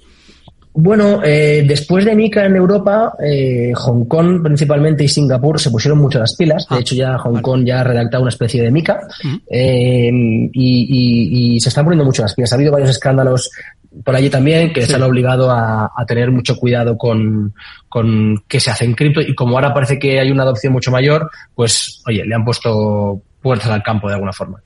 Bueno, 0.76 1.20
eh, 1.22 1.64
después 1.64 2.04
de 2.04 2.16
Mica 2.16 2.44
en 2.44 2.56
Europa, 2.56 3.14
eh, 3.24 3.70
Hong 3.76 4.06
Kong 4.06 4.42
principalmente 4.42 5.04
y 5.04 5.08
Singapur 5.08 5.60
se 5.60 5.70
pusieron 5.70 6.00
mucho 6.00 6.18
las 6.18 6.34
pilas. 6.34 6.66
De 6.68 6.74
ah, 6.74 6.80
hecho, 6.80 6.96
ya 6.96 7.16
Hong 7.16 7.40
Kong 7.40 7.64
ya 7.64 7.80
ha 7.80 7.84
redactado 7.84 8.24
una 8.24 8.30
especie 8.30 8.60
de 8.60 8.72
Mica 8.72 9.06
eh, 9.48 10.10
y, 10.12 10.50
y, 10.52 11.54
y, 11.54 11.60
se 11.60 11.68
están 11.68 11.84
poniendo 11.84 12.04
mucho 12.04 12.22
las 12.22 12.34
pilas. 12.34 12.50
Ha 12.50 12.56
habido 12.56 12.72
varios 12.72 12.90
escándalos 12.90 13.52
por 14.02 14.16
allí 14.16 14.30
también 14.30 14.72
que 14.72 14.86
se 14.86 14.96
han 14.96 15.02
obligado 15.02 15.50
a, 15.50 15.92
a, 15.96 16.06
tener 16.06 16.30
mucho 16.30 16.56
cuidado 16.56 16.96
con, 16.96 17.54
con 17.88 18.42
qué 18.48 18.58
se 18.58 18.70
hace 18.70 18.84
en 18.84 18.94
cripto. 18.94 19.20
Y 19.20 19.34
como 19.34 19.56
ahora 19.56 19.74
parece 19.74 19.98
que 19.98 20.18
hay 20.18 20.30
una 20.30 20.42
adopción 20.42 20.72
mucho 20.72 20.90
mayor, 20.90 21.30
pues, 21.54 22.02
oye, 22.06 22.24
le 22.24 22.34
han 22.34 22.44
puesto 22.44 23.20
puertas 23.40 23.70
al 23.70 23.82
campo 23.82 24.08
de 24.08 24.14
alguna 24.14 24.32
forma. 24.32 24.62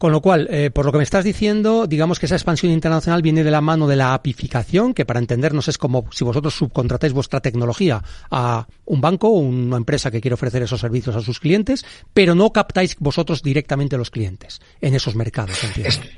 Con 0.00 0.12
lo 0.12 0.22
cual, 0.22 0.48
eh, 0.50 0.70
por 0.70 0.86
lo 0.86 0.92
que 0.92 0.96
me 0.96 1.04
estás 1.04 1.24
diciendo, 1.24 1.86
digamos 1.86 2.18
que 2.18 2.24
esa 2.24 2.34
expansión 2.34 2.72
internacional 2.72 3.20
viene 3.20 3.44
de 3.44 3.50
la 3.50 3.60
mano 3.60 3.86
de 3.86 3.96
la 3.96 4.14
apificación, 4.14 4.94
que 4.94 5.04
para 5.04 5.20
entendernos 5.20 5.68
es 5.68 5.76
como 5.76 6.06
si 6.10 6.24
vosotros 6.24 6.54
subcontratáis 6.54 7.12
vuestra 7.12 7.40
tecnología 7.40 8.02
a 8.30 8.66
un 8.86 9.02
banco 9.02 9.28
o 9.28 9.40
una 9.40 9.76
empresa 9.76 10.10
que 10.10 10.22
quiere 10.22 10.32
ofrecer 10.36 10.62
esos 10.62 10.80
servicios 10.80 11.16
a 11.16 11.20
sus 11.20 11.38
clientes, 11.38 11.84
pero 12.14 12.34
no 12.34 12.50
captáis 12.50 12.96
vosotros 12.98 13.42
directamente 13.42 13.96
a 13.96 13.98
los 13.98 14.10
clientes 14.10 14.62
en 14.80 14.94
esos 14.94 15.14
mercados. 15.16 15.58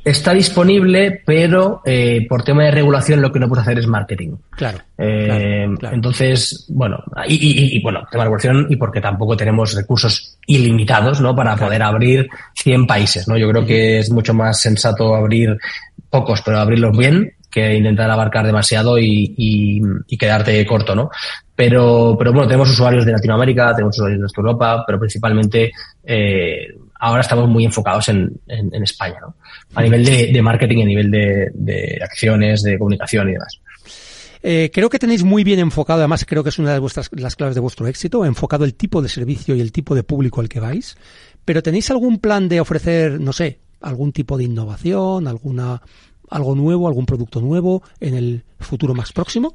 Está 0.05 0.33
disponible, 0.33 1.21
pero 1.27 1.83
eh, 1.85 2.25
por 2.29 2.45
tema 2.45 2.63
de 2.63 2.71
regulación 2.71 3.21
lo 3.21 3.33
que 3.33 3.41
no 3.41 3.49
puedes 3.49 3.63
hacer 3.63 3.81
es 3.81 3.89
marketing. 3.89 4.37
Claro. 4.51 4.79
Eh, 4.97 5.67
Entonces, 5.91 6.67
bueno, 6.69 7.03
y, 7.27 7.35
y, 7.35 7.77
y, 7.77 7.83
bueno, 7.83 8.07
tema 8.13 8.23
de 8.23 8.27
regulación 8.27 8.67
y 8.71 8.77
porque 8.77 9.01
tampoco 9.01 9.37
tenemos 9.37 9.75
recursos 9.75 10.39
ilimitados, 10.47 11.21
¿no? 11.21 11.35
Para 11.35 11.57
poder 11.57 11.83
abrir 11.83 12.29
100 12.55 12.87
países, 12.87 13.27
¿no? 13.27 13.37
Yo 13.37 13.49
creo 13.51 13.67
que 13.67 13.72
es 13.73 14.11
mucho 14.11 14.35
más 14.35 14.61
sensato 14.61 15.15
abrir 15.15 15.57
pocos, 16.11 16.43
pero 16.43 16.59
abrirlos 16.59 16.97
bien, 16.97 17.35
que 17.51 17.75
intentar 17.75 18.11
abarcar 18.11 18.47
demasiado 18.47 18.99
y, 18.99 19.35
y, 19.37 19.81
y, 20.07 20.17
quedarte 20.17 20.65
corto, 20.67 20.95
¿no? 20.95 21.11
Pero, 21.55 22.17
pero 22.19 22.33
bueno, 22.33 22.49
tenemos 22.49 22.71
usuarios 22.71 23.05
de 23.05 23.13
Latinoamérica, 23.13 23.75
tenemos 23.75 23.97
usuarios 23.97 24.21
de 24.21 24.27
Europa, 24.35 24.85
pero 24.87 24.99
principalmente 24.99 25.71
eh, 26.03 26.69
ahora 26.99 27.21
estamos 27.21 27.49
muy 27.49 27.65
enfocados 27.65 28.09
en, 28.09 28.31
en, 28.49 28.75
en 28.75 28.83
España, 28.83 29.17
¿no? 29.21 29.35
A 29.75 29.83
nivel 29.83 30.05
de, 30.05 30.33
de 30.33 30.43
marketing, 30.43 30.83
a 30.83 30.87
nivel 30.87 31.11
de, 31.11 31.51
de, 31.53 32.01
acciones, 32.03 32.63
de 32.63 32.79
comunicación 32.79 33.29
y 33.29 33.33
demás. 33.33 33.61
Eh, 34.45 34.71
creo 34.73 34.89
que 34.89 34.99
tenéis 34.99 35.23
muy 35.23 35.45
bien 35.45 35.61
enfocado, 35.61 36.01
además 36.01 36.25
creo 36.27 36.43
que 36.43 36.49
es 36.49 36.59
una 36.59 36.73
de 36.73 36.79
vuestras 36.79 37.11
las 37.13 37.37
claves 37.37 37.55
de 37.55 37.61
vuestro 37.61 37.87
éxito, 37.87 38.25
enfocado 38.25 38.65
el 38.65 38.75
tipo 38.75 39.03
de 39.03 39.09
servicio 39.09 39.55
y 39.55 39.61
el 39.61 39.73
tipo 39.73 39.95
de 39.95 40.03
público 40.03 40.41
al 40.41 40.49
que 40.49 40.59
vais. 40.59 40.97
Pero 41.45 41.63
tenéis 41.63 41.91
algún 41.91 42.19
plan 42.19 42.49
de 42.49 42.61
ofrecer, 42.61 43.21
no 43.21 43.33
sé, 43.33 43.59
algún 43.81 44.13
tipo 44.13 44.37
de 44.37 44.45
innovación, 44.45 45.27
alguna 45.27 45.81
algo 46.33 46.55
nuevo, 46.55 46.89
algún 46.89 47.07
producto 47.07 47.41
nuevo 47.41 47.83
en 48.01 48.15
el 48.15 48.43
futuro 48.59 48.95
más 48.95 49.13
próximo? 49.13 49.55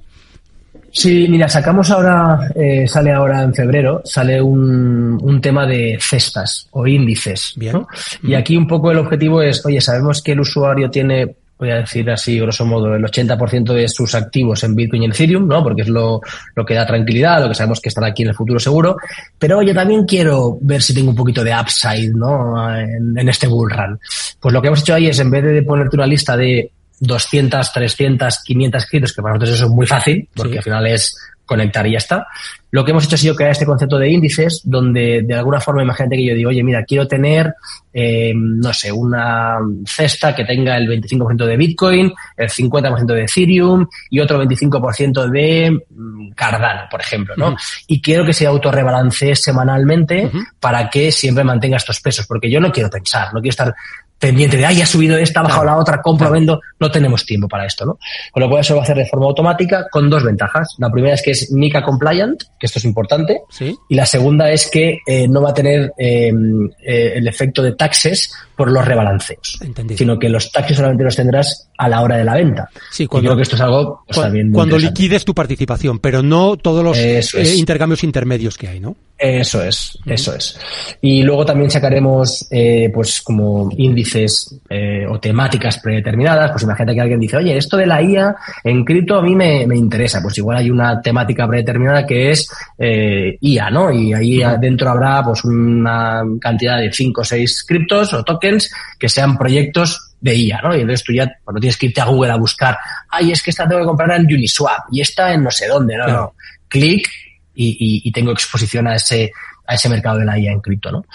Sí, 0.92 1.28
mira, 1.28 1.50
sacamos 1.50 1.92
ahora, 1.92 2.52
eh, 2.56 2.88
sale 2.88 3.12
ahora 3.12 3.42
en 3.42 3.54
febrero, 3.54 4.02
sale 4.06 4.42
un, 4.42 5.18
un 5.22 5.42
tema 5.42 5.66
de 5.66 5.98
cestas 6.00 6.68
o 6.72 6.88
índices. 6.88 7.54
Bien. 7.58 7.74
¿no? 7.74 7.88
Y 8.24 8.36
aquí 8.36 8.56
un 8.56 8.68
poco 8.68 8.92
el 8.92 9.00
objetivo 9.00 9.42
es, 9.42 9.66
oye, 9.66 9.82
sabemos 9.82 10.22
que 10.22 10.32
el 10.32 10.40
usuario 10.40 10.90
tiene 10.90 11.36
voy 11.58 11.72
a 11.72 11.76
decir 11.78 12.10
así, 12.10 12.40
grosso 12.40 12.66
modo, 12.66 12.96
el 12.96 13.04
80% 13.04 13.74
de 13.74 13.88
sus 13.88 14.14
activos 14.16 14.64
en 14.64 14.76
Bitcoin 14.76 15.04
y 15.04 15.06
en 15.06 15.12
Ethereum, 15.12 15.48
¿no? 15.48 15.64
Porque 15.64 15.82
es 15.82 15.88
lo, 15.88 16.22
lo 16.56 16.66
que 16.66 16.76
da 16.76 16.86
tranquilidad, 16.86 17.42
lo 17.42 17.50
que 17.50 17.56
sabemos 17.56 17.82
que 17.82 17.90
estará 17.90 18.08
aquí 18.08 18.24
en 18.24 18.30
el 18.30 18.36
futuro 18.36 18.60
seguro. 18.60 18.98
Pero 19.40 19.62
yo 19.62 19.74
también 19.74 20.06
quiero 20.06 20.58
ver 20.62 20.82
si 20.82 20.94
tengo 20.94 21.10
un 21.10 21.16
poquito 21.16 21.44
de 21.44 21.54
upside, 21.54 22.14
¿no? 22.14 22.76
En, 22.76 23.18
en 23.18 23.30
este 23.30 23.48
bull 23.48 23.72
run. 23.72 24.00
Pues 24.40 24.54
lo 24.54 24.62
que 24.62 24.68
hemos 24.68 24.82
hecho 24.82 24.94
ahí 24.94 25.08
es, 25.08 25.20
en 25.20 25.32
vez 25.32 25.44
de 25.44 25.64
ponerte 25.64 25.96
una 25.96 26.06
lista 26.06 26.38
de 26.38 26.72
200, 27.00 27.74
300, 27.74 28.40
500 28.44 28.86
criptos, 28.86 29.14
que 29.14 29.22
para 29.22 29.36
nosotros 29.36 29.56
eso 29.56 29.66
es 29.66 29.72
muy 29.72 29.86
fácil, 29.86 30.28
porque 30.36 30.54
sí. 30.54 30.58
al 30.58 30.64
final 30.64 30.88
es 30.88 31.16
conectar 31.48 31.88
y 31.88 31.94
ya 31.94 31.98
está. 31.98 32.28
Lo 32.70 32.84
que 32.84 32.92
hemos 32.92 33.06
hecho 33.06 33.16
ha 33.16 33.18
sido 33.18 33.36
crear 33.36 33.52
este 33.52 33.66
concepto 33.66 33.98
de 33.98 34.10
índices, 34.10 34.62
donde 34.64 35.24
de 35.24 35.34
alguna 35.34 35.60
forma 35.60 35.82
imagínate 35.82 36.18
que 36.18 36.26
yo 36.26 36.36
digo, 36.36 36.50
oye, 36.50 36.64
mira, 36.64 36.84
quiero 36.84 37.08
tener, 37.08 37.56
eh, 37.94 38.34
no 38.36 38.74
sé, 38.74 38.92
una 38.92 39.58
cesta 39.86 40.36
que 40.36 40.44
tenga 40.44 40.76
el 40.78 40.88
25% 40.88 41.46
de 41.46 41.58
Bitcoin, 41.58 42.14
el 42.36 42.50
50% 42.50 43.06
de 43.06 43.24
Ethereum 43.24 43.88
y 44.10 44.20
otro 44.20 44.44
25% 44.44 45.30
de 45.32 45.80
Cardano, 46.36 46.82
por 46.92 47.02
ejemplo, 47.02 47.34
¿no? 47.38 47.50
Uh 47.50 47.52
-huh. 47.54 47.84
Y 47.88 48.02
quiero 48.02 48.26
que 48.26 48.34
se 48.34 48.46
autorrebalancee 48.46 49.36
semanalmente 49.36 50.26
uh 50.26 50.30
-huh. 50.30 50.48
para 50.60 50.90
que 50.90 51.12
siempre 51.12 51.46
mantenga 51.46 51.78
estos 51.78 52.02
pesos, 52.02 52.28
porque 52.28 52.52
yo 52.52 52.60
no 52.60 52.72
quiero 52.72 52.90
pensar, 52.90 53.34
no 53.34 53.40
quiero 53.40 53.52
estar 53.52 53.74
pendiente 54.20 54.58
de, 54.58 54.66
ay, 54.66 54.82
ha 54.82 54.86
subido 54.86 55.18
esta, 55.18 55.42
ha 55.42 55.44
bajado 55.44 55.66
la 55.66 55.78
otra, 55.78 56.02
compro, 56.02 56.32
vendo. 56.32 56.60
No 56.80 56.92
tenemos 56.92 57.26
tiempo 57.26 57.48
para 57.48 57.66
esto, 57.66 57.86
¿no? 57.86 58.00
Con 58.32 58.44
lo 58.44 58.50
cual 58.50 58.62
eso 58.62 58.74
lo 58.74 58.78
va 58.78 58.84
a 58.84 58.86
hacer 58.86 58.98
de 58.98 59.06
forma 59.06 59.26
automática 59.28 59.88
con 59.90 60.10
dos 60.10 60.24
ventajas. 60.24 60.76
La 60.78 60.92
primera 60.92 61.14
es 61.16 61.22
que 61.22 61.32
es 61.32 61.52
MICA 61.52 61.84
compliant, 61.84 62.42
que 62.60 62.66
esto 62.66 62.80
es 62.80 62.86
importante. 62.86 63.42
¿Sí? 63.50 63.76
Y 63.90 63.96
la 63.96 64.06
segunda 64.06 64.52
es 64.52 64.70
que 64.70 65.00
eh, 65.06 65.28
no 65.28 65.42
va 65.42 65.52
a 65.52 65.54
tener 65.54 65.94
eh, 65.98 66.32
eh, 66.86 67.14
el 67.16 67.28
efecto 67.28 67.62
de 67.62 67.74
taxes 67.74 68.32
por 68.56 68.72
los 68.72 68.86
rebalanceos. 68.86 69.60
Entendido. 69.62 69.98
Sino 69.98 70.20
que 70.20 70.30
los 70.30 70.52
taxes 70.52 70.78
solamente 70.78 71.04
los 71.04 71.16
tendrás 71.16 71.70
a 71.78 71.88
la 71.88 72.02
hora 72.02 72.18
de 72.18 72.24
la 72.24 72.36
venta. 72.36 72.70
Sí, 72.92 73.06
cuando, 73.06 73.26
y 73.26 73.28
creo 73.28 73.38
que 73.38 73.44
esto 73.44 73.56
es 73.56 73.62
algo 73.62 74.04
pues, 74.06 74.16
cuando, 74.16 74.24
también 74.24 74.52
cuando 74.52 74.78
liquides 74.78 75.26
tu 75.26 75.34
participación, 75.36 76.00
pero 76.00 76.24
no 76.24 76.58
todos 76.58 76.84
los 76.84 76.98
es. 76.98 77.34
intercambios 77.56 78.04
intermedios 78.04 78.58
que 78.58 78.68
hay, 78.68 78.80
¿no? 78.80 78.96
Eso 79.20 79.64
es, 79.64 79.98
eso 80.06 80.36
es. 80.36 80.60
Y 81.02 81.24
luego 81.24 81.44
también 81.44 81.72
sacaremos, 81.72 82.48
eh, 82.52 82.92
pues, 82.94 83.22
como 83.22 83.68
índices 83.76 84.60
eh, 84.70 85.08
o 85.10 85.20
temáticas 85.20 85.80
predeterminadas. 85.80 86.52
Pues 86.52 86.64
imagínate 86.64 86.94
que 86.94 87.02
alguien 87.02 87.20
dice, 87.20 87.38
oye, 87.38 87.58
esto 87.58 87.78
de 87.78 87.88
la 87.88 88.02
IA 88.02 88.36
en 88.64 88.86
cripto 88.86 89.16
a 89.16 89.24
mí 89.24 89.36
me, 89.36 89.66
me 89.66 89.76
interesa. 89.76 90.22
Pues 90.22 90.38
igual 90.38 90.58
hay 90.58 90.70
una 90.70 91.02
temática 91.02 91.48
predeterminada 91.48 92.06
que 92.06 92.30
es 92.30 92.48
eh, 92.78 93.38
IA, 93.42 93.72
¿no? 93.72 93.92
Y 93.92 94.14
ahí 94.14 94.44
adentro 94.44 94.92
habrá, 94.92 95.24
pues, 95.24 95.44
una 95.46 96.22
cantidad 96.40 96.78
de 96.78 96.94
5 96.94 97.22
o 97.22 97.24
6 97.24 97.66
criptos 97.68 98.14
o 98.14 98.24
tokens 98.24 98.72
que 99.00 99.10
sean 99.10 99.36
proyectos 99.36 100.14
de 100.22 100.36
IA, 100.36 100.62
¿no? 100.62 100.76
Y 100.76 100.82
entonces 100.82 101.04
tú 101.04 101.14
ya, 101.14 101.28
cuando 101.44 101.60
tienes 101.60 101.78
que 101.78 101.88
irte 101.88 102.02
a 102.02 102.06
Google 102.06 102.34
a 102.34 102.38
buscar, 102.38 102.78
ay, 103.10 103.32
es 103.32 103.42
que 103.42 103.50
esta 103.50 103.68
tengo 103.68 103.82
que 103.82 103.88
comprar 103.88 104.12
en 104.12 104.26
Uniswap 104.26 104.86
y 104.92 105.02
esta 105.02 105.34
en 105.34 105.44
no 105.44 105.50
sé 105.50 105.68
dónde, 105.68 105.98
¿no? 105.98 106.08
no. 106.08 106.34
Clic 106.68 107.08
y, 107.58 108.12
tengo 108.12 108.32
exposición 108.32 108.88
a 108.88 108.96
ese, 108.96 109.32
a 109.66 109.76
ese 109.76 109.90
mercado 109.90 110.20
de 110.20 110.26
la 110.26 110.38
IA 110.38 110.52
en 110.52 110.62
cripto, 110.62 110.92
¿no? 110.92 111.06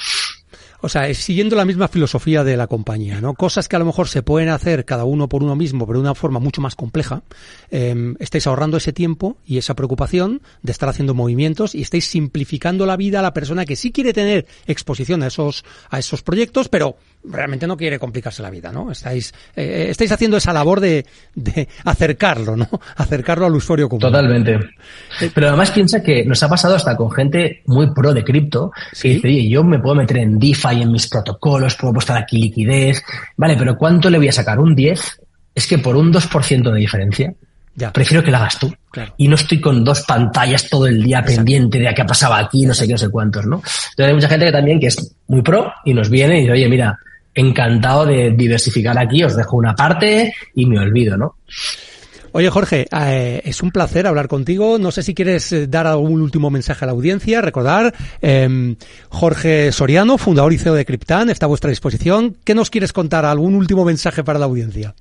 O 0.85 0.89
sea, 0.89 1.15
siguiendo 1.15 1.55
la 1.55 1.65
misma 1.65 1.87
filosofía 1.87 2.43
de 2.43 2.57
la 2.57 2.67
compañía, 2.67 3.21
¿no? 3.21 3.35
Cosas 3.35 3.69
que 3.69 3.77
a 3.77 3.79
lo 3.79 3.85
mejor 3.85 4.09
se 4.09 4.25
pueden 4.25 4.49
hacer 4.49 4.85
cada 4.85 5.05
uno 5.05 5.29
por 5.29 5.45
uno 5.45 5.55
mismo, 5.55 5.87
pero 5.87 6.01
de 6.01 6.03
una 6.03 6.17
forma 6.17 6.41
mucho 6.41 6.61
más 6.61 6.75
compleja. 6.75 7.23
Eh, 7.71 8.15
estáis 8.19 8.49
ahorrando 8.49 8.79
ese 8.79 8.93
tiempo 8.93 9.37
y 9.47 9.59
esa 9.59 9.75
preocupación 9.75 10.43
de 10.63 10.73
estar 10.73 10.89
haciendo 10.89 11.15
movimientos 11.15 11.77
y 11.77 11.83
estáis 11.83 12.07
simplificando 12.07 12.85
la 12.85 12.97
vida 12.97 13.21
a 13.21 13.23
la 13.23 13.33
persona 13.33 13.65
que 13.65 13.77
sí 13.77 13.93
quiere 13.93 14.13
tener 14.13 14.49
exposición 14.67 15.23
a 15.23 15.29
esos, 15.29 15.65
a 15.89 16.01
esos 16.01 16.25
proyectos, 16.25 16.69
pero 16.69 16.97
realmente 17.25 17.67
no 17.67 17.77
quiere 17.77 17.99
complicarse 17.99 18.43
la 18.43 18.51
vida, 18.51 18.73
¿no? 18.73 18.91
Estáis, 18.91 19.33
eh, 19.55 19.87
estáis 19.91 20.13
haciendo 20.13 20.37
esa 20.37 20.53
labor 20.53 20.81
de, 20.81 21.07
de, 21.35 21.69
acercarlo, 21.85 22.57
¿no? 22.57 22.69
Acercarlo 22.97 23.47
al 23.47 23.55
usuario 23.55 23.89
común. 23.89 24.01
Totalmente. 24.01 24.55
Eh, 25.21 25.31
pero 25.35 25.49
además 25.49 25.71
piensa 25.71 26.03
que 26.03 26.25
nos 26.25 26.43
ha 26.43 26.49
pasado 26.49 26.75
hasta 26.75 26.97
con 26.97 27.11
gente 27.11 27.63
muy 27.67 27.93
pro 27.93 28.13
de 28.13 28.25
cripto, 28.25 28.73
que 29.01 29.09
dice, 29.09 29.29
oye, 29.29 29.49
yo 29.49 29.63
me 29.65 29.79
puedo 29.79 29.95
meter 29.95 30.19
en 30.19 30.39
DeFi, 30.39 30.83
en 30.83 30.93
mis 30.93 31.09
protocolos, 31.09 31.77
puedo 31.77 31.95
postar 31.95 32.19
aquí 32.19 32.39
liquidez, 32.39 33.03
vale, 33.37 33.57
pero 33.57 33.77
¿cuánto 33.77 34.11
le 34.11 34.19
voy 34.19 34.29
a 34.29 34.33
sacar? 34.33 34.59
¿Un 34.59 34.75
10? 34.75 35.21
Es 35.55 35.67
que 35.67 35.79
por 35.79 35.97
un 35.97 36.13
2% 36.13 36.73
de 36.73 36.81
diferencia, 36.81 37.35
ya. 37.75 37.91
Prefiero 37.91 38.23
que 38.23 38.31
la 38.31 38.39
hagas 38.39 38.59
tú. 38.59 38.71
Claro. 38.91 39.15
Y 39.17 39.29
no 39.29 39.35
estoy 39.37 39.59
con 39.59 39.83
dos 39.83 40.03
pantallas 40.03 40.69
todo 40.69 40.87
el 40.87 41.03
día 41.03 41.23
pendiente 41.23 41.79
de 41.79 41.89
a 41.89 41.95
qué 41.95 42.03
ha 42.03 42.07
pasado 42.07 42.35
aquí, 42.35 42.67
no 42.67 42.75
sé 42.75 42.87
qué, 42.87 42.93
no 42.93 42.99
sé 42.99 43.09
cuántos, 43.09 43.47
¿no? 43.47 43.57
Entonces 43.57 44.07
hay 44.07 44.13
mucha 44.13 44.29
gente 44.29 44.47
que 44.47 44.53
también 44.53 44.79
que 44.79 44.89
es 44.89 45.17
muy 45.29 45.41
pro 45.41 45.73
y 45.85 45.95
nos 45.95 46.11
viene 46.11 46.37
y 46.37 46.41
dice, 46.43 46.53
oye, 46.53 46.69
mira, 46.69 46.99
encantado 47.35 48.07
de 48.07 48.33
diversificar 48.33 48.99
aquí, 48.99 49.23
os 49.25 49.37
dejo 49.37 49.57
una 49.57 49.75
parte 49.75 50.33
y 50.55 50.67
me 50.67 50.79
olvido, 50.79 51.17
¿no? 51.17 51.37
Oye 52.35 52.49
Jorge, 52.49 52.87
eh, 52.91 53.43
es 53.45 53.63
un 53.63 53.71
placer 53.71 54.07
hablar 54.07 54.27
contigo. 54.27 54.79
No 54.79 54.91
sé 54.91 55.03
si 55.03 55.15
quieres 55.15 55.53
eh, 55.53 55.67
dar 55.67 55.87
algún 55.87 56.23
último 56.23 56.49
mensaje 56.49 56.85
a 56.85 56.87
la 56.87 56.93
audiencia. 56.93 57.43
Recordar, 57.43 57.95
eh, 58.23 58.75
Jorge 59.11 59.71
Soriano, 59.71 60.17
fundador 60.17 60.53
y 60.55 60.59
CEO 60.59 60.75
de 60.75 60.87
Cryptan, 60.87 61.29
está 61.29 61.45
a 61.45 61.49
vuestra 61.49 61.69
disposición. 61.69 62.39
¿Qué 62.43 62.55
nos 62.55 62.71
quieres 62.71 62.95
contar? 62.95 63.27
¿Algún 63.27 63.55
último 63.55 63.85
mensaje 63.85 64.25
para 64.25 64.39
la 64.39 64.47
audiencia? 64.47 64.95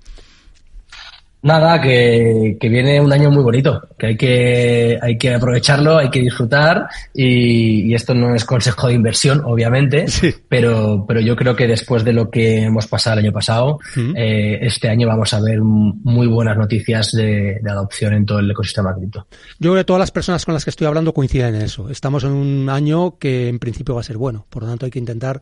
Nada, 1.44 1.82
que, 1.82 2.58
que, 2.60 2.70
viene 2.70 3.02
un 3.02 3.12
año 3.12 3.32
muy 3.32 3.42
bonito, 3.42 3.88
que 3.98 4.08
hay 4.08 4.18
que, 4.18 5.00
hay 5.02 5.18
que 5.18 5.34
aprovecharlo, 5.34 5.98
hay 5.98 6.12
que 6.12 6.20
disfrutar 6.20 6.88
y, 7.16 7.90
y 7.90 7.96
esto 7.96 8.14
no 8.14 8.36
es 8.36 8.46
consejo 8.46 8.88
de 8.88 8.94
inversión, 8.94 9.42
obviamente, 9.44 10.08
sí. 10.08 10.32
pero, 10.48 11.04
pero 11.08 11.20
yo 11.20 11.36
creo 11.36 11.56
que 11.56 11.68
después 11.68 12.04
de 12.04 12.14
lo 12.14 12.30
que 12.30 12.62
hemos 12.62 12.86
pasado 12.86 13.18
el 13.18 13.26
año 13.26 13.34
pasado, 13.34 13.80
eh, 14.16 14.60
este 14.62 14.88
año 14.90 15.08
vamos 15.08 15.34
a 15.34 15.42
ver 15.42 15.62
muy 15.62 16.28
buenas 16.28 16.58
noticias 16.58 17.12
de, 17.12 17.60
de, 17.60 17.72
adopción 17.72 18.14
en 18.14 18.26
todo 18.26 18.38
el 18.38 18.52
ecosistema 18.52 18.94
cripto. 18.94 19.26
Yo 19.58 19.72
creo 19.72 19.82
que 19.82 19.86
todas 19.86 20.00
las 20.00 20.12
personas 20.12 20.46
con 20.46 20.54
las 20.54 20.64
que 20.64 20.70
estoy 20.70 20.86
hablando 20.86 21.12
coinciden 21.12 21.56
en 21.56 21.64
eso. 21.64 21.90
Estamos 21.90 22.24
en 22.24 22.32
un 22.32 22.70
año 22.70 23.18
que 23.18 23.50
en 23.50 23.58
principio 23.58 23.96
va 23.96 24.02
a 24.02 24.04
ser 24.04 24.18
bueno, 24.18 24.46
por 24.48 24.62
lo 24.62 24.70
tanto 24.70 24.86
hay 24.86 24.92
que 24.92 25.00
intentar 25.00 25.42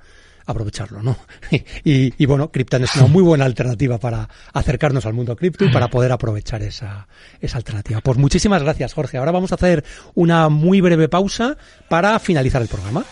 aprovecharlo, 0.49 1.01
¿no? 1.01 1.17
Y, 1.83 2.25
bueno, 2.25 2.51
Cryptan 2.51 2.83
es 2.83 2.95
una 2.95 3.07
muy 3.07 3.23
buena 3.23 3.45
alternativa 3.45 3.97
para 3.97 4.27
acercarnos 4.53 5.05
al 5.05 5.13
mundo 5.13 5.35
cripto 5.35 5.65
y 5.65 5.69
para 5.69 5.87
poder 5.87 6.11
aprovechar 6.11 6.61
esa, 6.61 7.07
esa 7.39 7.57
alternativa. 7.57 8.01
Pues 8.01 8.17
muchísimas 8.17 8.61
gracias, 8.63 8.93
Jorge. 8.93 9.17
Ahora 9.17 9.31
vamos 9.31 9.51
a 9.51 9.55
hacer 9.55 9.83
una 10.15 10.49
muy 10.49 10.81
breve 10.81 11.09
pausa 11.09 11.57
para 11.87 12.19
finalizar 12.19 12.61
el 12.61 12.67
programa. 12.67 13.03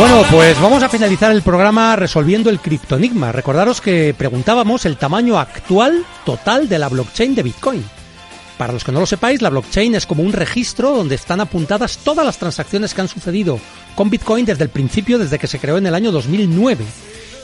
Bueno, 0.00 0.22
pues 0.30 0.58
vamos 0.62 0.82
a 0.82 0.88
finalizar 0.88 1.30
el 1.30 1.42
programa 1.42 1.94
resolviendo 1.94 2.48
el 2.48 2.58
criptonigma. 2.58 3.32
Recordaros 3.32 3.82
que 3.82 4.14
preguntábamos 4.16 4.86
el 4.86 4.96
tamaño 4.96 5.38
actual 5.38 6.06
total 6.24 6.70
de 6.70 6.78
la 6.78 6.88
blockchain 6.88 7.34
de 7.34 7.42
Bitcoin. 7.42 7.84
Para 8.56 8.72
los 8.72 8.82
que 8.82 8.92
no 8.92 9.00
lo 9.00 9.04
sepáis, 9.04 9.42
la 9.42 9.50
blockchain 9.50 9.94
es 9.94 10.06
como 10.06 10.22
un 10.22 10.32
registro 10.32 10.96
donde 10.96 11.16
están 11.16 11.42
apuntadas 11.42 11.98
todas 11.98 12.24
las 12.24 12.38
transacciones 12.38 12.94
que 12.94 13.02
han 13.02 13.08
sucedido 13.08 13.60
con 13.94 14.08
Bitcoin 14.08 14.46
desde 14.46 14.64
el 14.64 14.70
principio, 14.70 15.18
desde 15.18 15.38
que 15.38 15.46
se 15.46 15.58
creó 15.58 15.76
en 15.76 15.86
el 15.86 15.94
año 15.94 16.12
2009. 16.12 16.82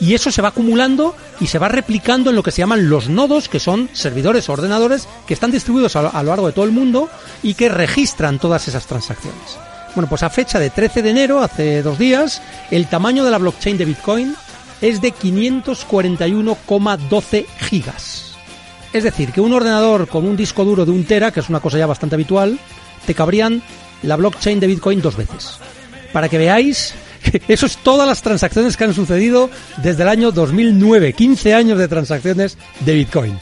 Y 0.01 0.15
eso 0.15 0.33
se 0.33 0.41
va 0.41 0.49
acumulando 0.49 1.15
y 1.41 1.49
se 1.49 1.59
va 1.59 1.69
replicando 1.69 2.31
en 2.31 2.37
lo 2.37 2.43
que 2.43 2.53
se 2.53 2.63
llaman 2.63 2.89
los 2.89 3.11
nodos, 3.11 3.51
que 3.51 3.61
son 3.61 3.91
servidores 3.93 4.49
o 4.49 4.55
ordenadores 4.55 5.09
que 5.27 5.35
están 5.35 5.51
distribuidos 5.51 5.95
a 5.95 6.23
lo 6.23 6.31
largo 6.31 6.47
de 6.47 6.55
todo 6.55 6.65
el 6.65 6.73
mundo 6.73 7.11
y 7.43 7.53
que 7.53 7.69
registran 7.69 8.39
todas 8.39 8.67
esas 8.67 8.87
transacciones. 8.87 9.59
Bueno, 9.97 10.09
pues 10.11 10.23
a 10.23 10.29
fecha 10.29 10.61
de 10.61 10.69
13 10.69 11.01
de 11.01 11.09
enero, 11.09 11.41
hace 11.41 11.83
dos 11.83 11.99
días, 11.99 12.43
el 12.71 12.87
tamaño 12.87 13.25
de 13.25 13.31
la 13.31 13.39
blockchain 13.39 13.79
de 13.79 13.87
Bitcoin 13.87 14.37
es 14.83 15.01
de 15.01 15.11
541,12 15.11 17.47
gigas. 17.61 18.37
Es 18.93 19.05
decir, 19.05 19.33
que 19.33 19.41
un 19.41 19.55
ordenador 19.55 20.07
con 20.07 20.27
un 20.27 20.37
disco 20.37 20.67
duro 20.67 20.85
de 20.85 20.91
un 20.91 21.07
tera, 21.07 21.31
que 21.31 21.41
es 21.41 21.49
una 21.49 21.61
cosa 21.61 21.79
ya 21.79 21.87
bastante 21.87 22.15
habitual, 22.15 22.59
te 23.07 23.15
cabrían 23.15 23.63
la 24.03 24.17
blockchain 24.17 24.61
de 24.61 24.67
Bitcoin 24.67 25.01
dos 25.01 25.17
veces. 25.17 25.53
Para 26.13 26.29
que 26.29 26.37
veáis 26.37 26.93
eso 27.49 27.65
es 27.65 27.79
todas 27.79 28.07
las 28.07 28.21
transacciones 28.21 28.77
que 28.77 28.85
han 28.85 28.93
sucedido 28.93 29.49
desde 29.79 30.03
el 30.03 30.11
año 30.11 30.31
2009, 30.31 31.15
15 31.15 31.55
años 31.55 31.79
de 31.79 31.89
transacciones 31.89 32.59
de 32.81 32.93
Bitcoin 32.93 33.39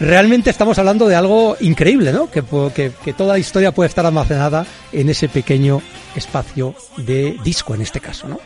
realmente 0.00 0.50
estamos 0.50 0.78
hablando 0.78 1.08
de 1.08 1.16
algo 1.16 1.56
increíble, 1.60 2.12
¿no? 2.12 2.30
Que, 2.30 2.42
que, 2.74 2.92
que, 3.04 3.12
toda 3.12 3.34
la 3.34 3.38
historia 3.38 3.72
puede 3.72 3.88
estar 3.88 4.04
almacenada 4.06 4.66
en 4.92 5.08
ese 5.08 5.28
pequeño 5.28 5.80
espacio 6.14 6.74
de 6.96 7.36
disco, 7.42 7.74
en 7.74 7.82
este 7.82 8.00
caso, 8.00 8.28
¿no? 8.28 8.38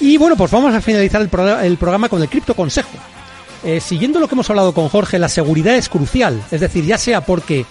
Y 0.00 0.16
bueno, 0.16 0.36
pues 0.36 0.50
vamos 0.50 0.74
a 0.74 0.80
finalizar 0.80 1.20
el, 1.20 1.28
pro 1.28 1.60
el 1.60 1.76
programa 1.76 2.08
con 2.08 2.20
el 2.20 2.28
cripto 2.28 2.54
consejo. 2.54 2.90
Eh, 3.64 3.80
siguiendo 3.80 4.20
lo 4.20 4.28
que 4.28 4.34
hemos 4.34 4.50
hablado 4.50 4.74
con 4.74 4.88
Jorge, 4.88 5.18
la 5.18 5.28
seguridad 5.28 5.76
es 5.76 5.88
crucial. 5.88 6.42
Es 6.50 6.60
decir, 6.60 6.84
ya 6.84 6.98
sea 6.98 7.22
porque 7.22 7.64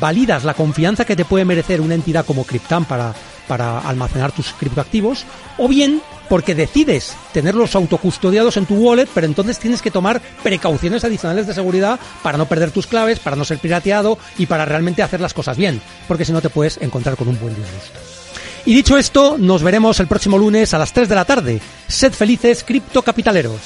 validas 0.00 0.44
la 0.44 0.54
confianza 0.54 1.04
que 1.04 1.16
te 1.16 1.24
puede 1.24 1.44
merecer 1.44 1.80
una 1.80 1.94
entidad 1.94 2.26
como 2.26 2.44
Cryptan 2.44 2.84
para, 2.84 3.14
para 3.46 3.80
almacenar 3.80 4.32
tus 4.32 4.52
criptoactivos, 4.52 5.24
o 5.58 5.68
bien 5.68 6.02
porque 6.28 6.54
decides 6.54 7.16
tenerlos 7.32 7.74
autocustodiados 7.74 8.56
en 8.56 8.66
tu 8.66 8.74
wallet, 8.74 9.08
pero 9.14 9.26
entonces 9.26 9.58
tienes 9.58 9.82
que 9.82 9.90
tomar 9.90 10.20
precauciones 10.42 11.04
adicionales 11.04 11.46
de 11.46 11.54
seguridad 11.54 12.00
para 12.22 12.38
no 12.38 12.46
perder 12.46 12.70
tus 12.70 12.86
claves, 12.86 13.18
para 13.20 13.36
no 13.36 13.44
ser 13.44 13.58
pirateado 13.58 14.18
y 14.38 14.46
para 14.46 14.64
realmente 14.64 15.02
hacer 15.02 15.20
las 15.20 15.34
cosas 15.34 15.56
bien, 15.56 15.80
porque 16.08 16.24
si 16.24 16.32
no 16.32 16.42
te 16.42 16.50
puedes 16.50 16.78
encontrar 16.78 17.16
con 17.16 17.28
un 17.28 17.38
buen 17.38 17.54
disgusto. 17.54 17.98
Y 18.64 18.74
dicho 18.74 18.98
esto, 18.98 19.36
nos 19.38 19.62
veremos 19.62 20.00
el 20.00 20.08
próximo 20.08 20.38
lunes 20.38 20.74
a 20.74 20.78
las 20.78 20.92
3 20.92 21.08
de 21.08 21.14
la 21.14 21.24
tarde. 21.24 21.60
Sed 21.86 22.12
felices, 22.12 22.64
criptocapitaleros. 22.64 23.60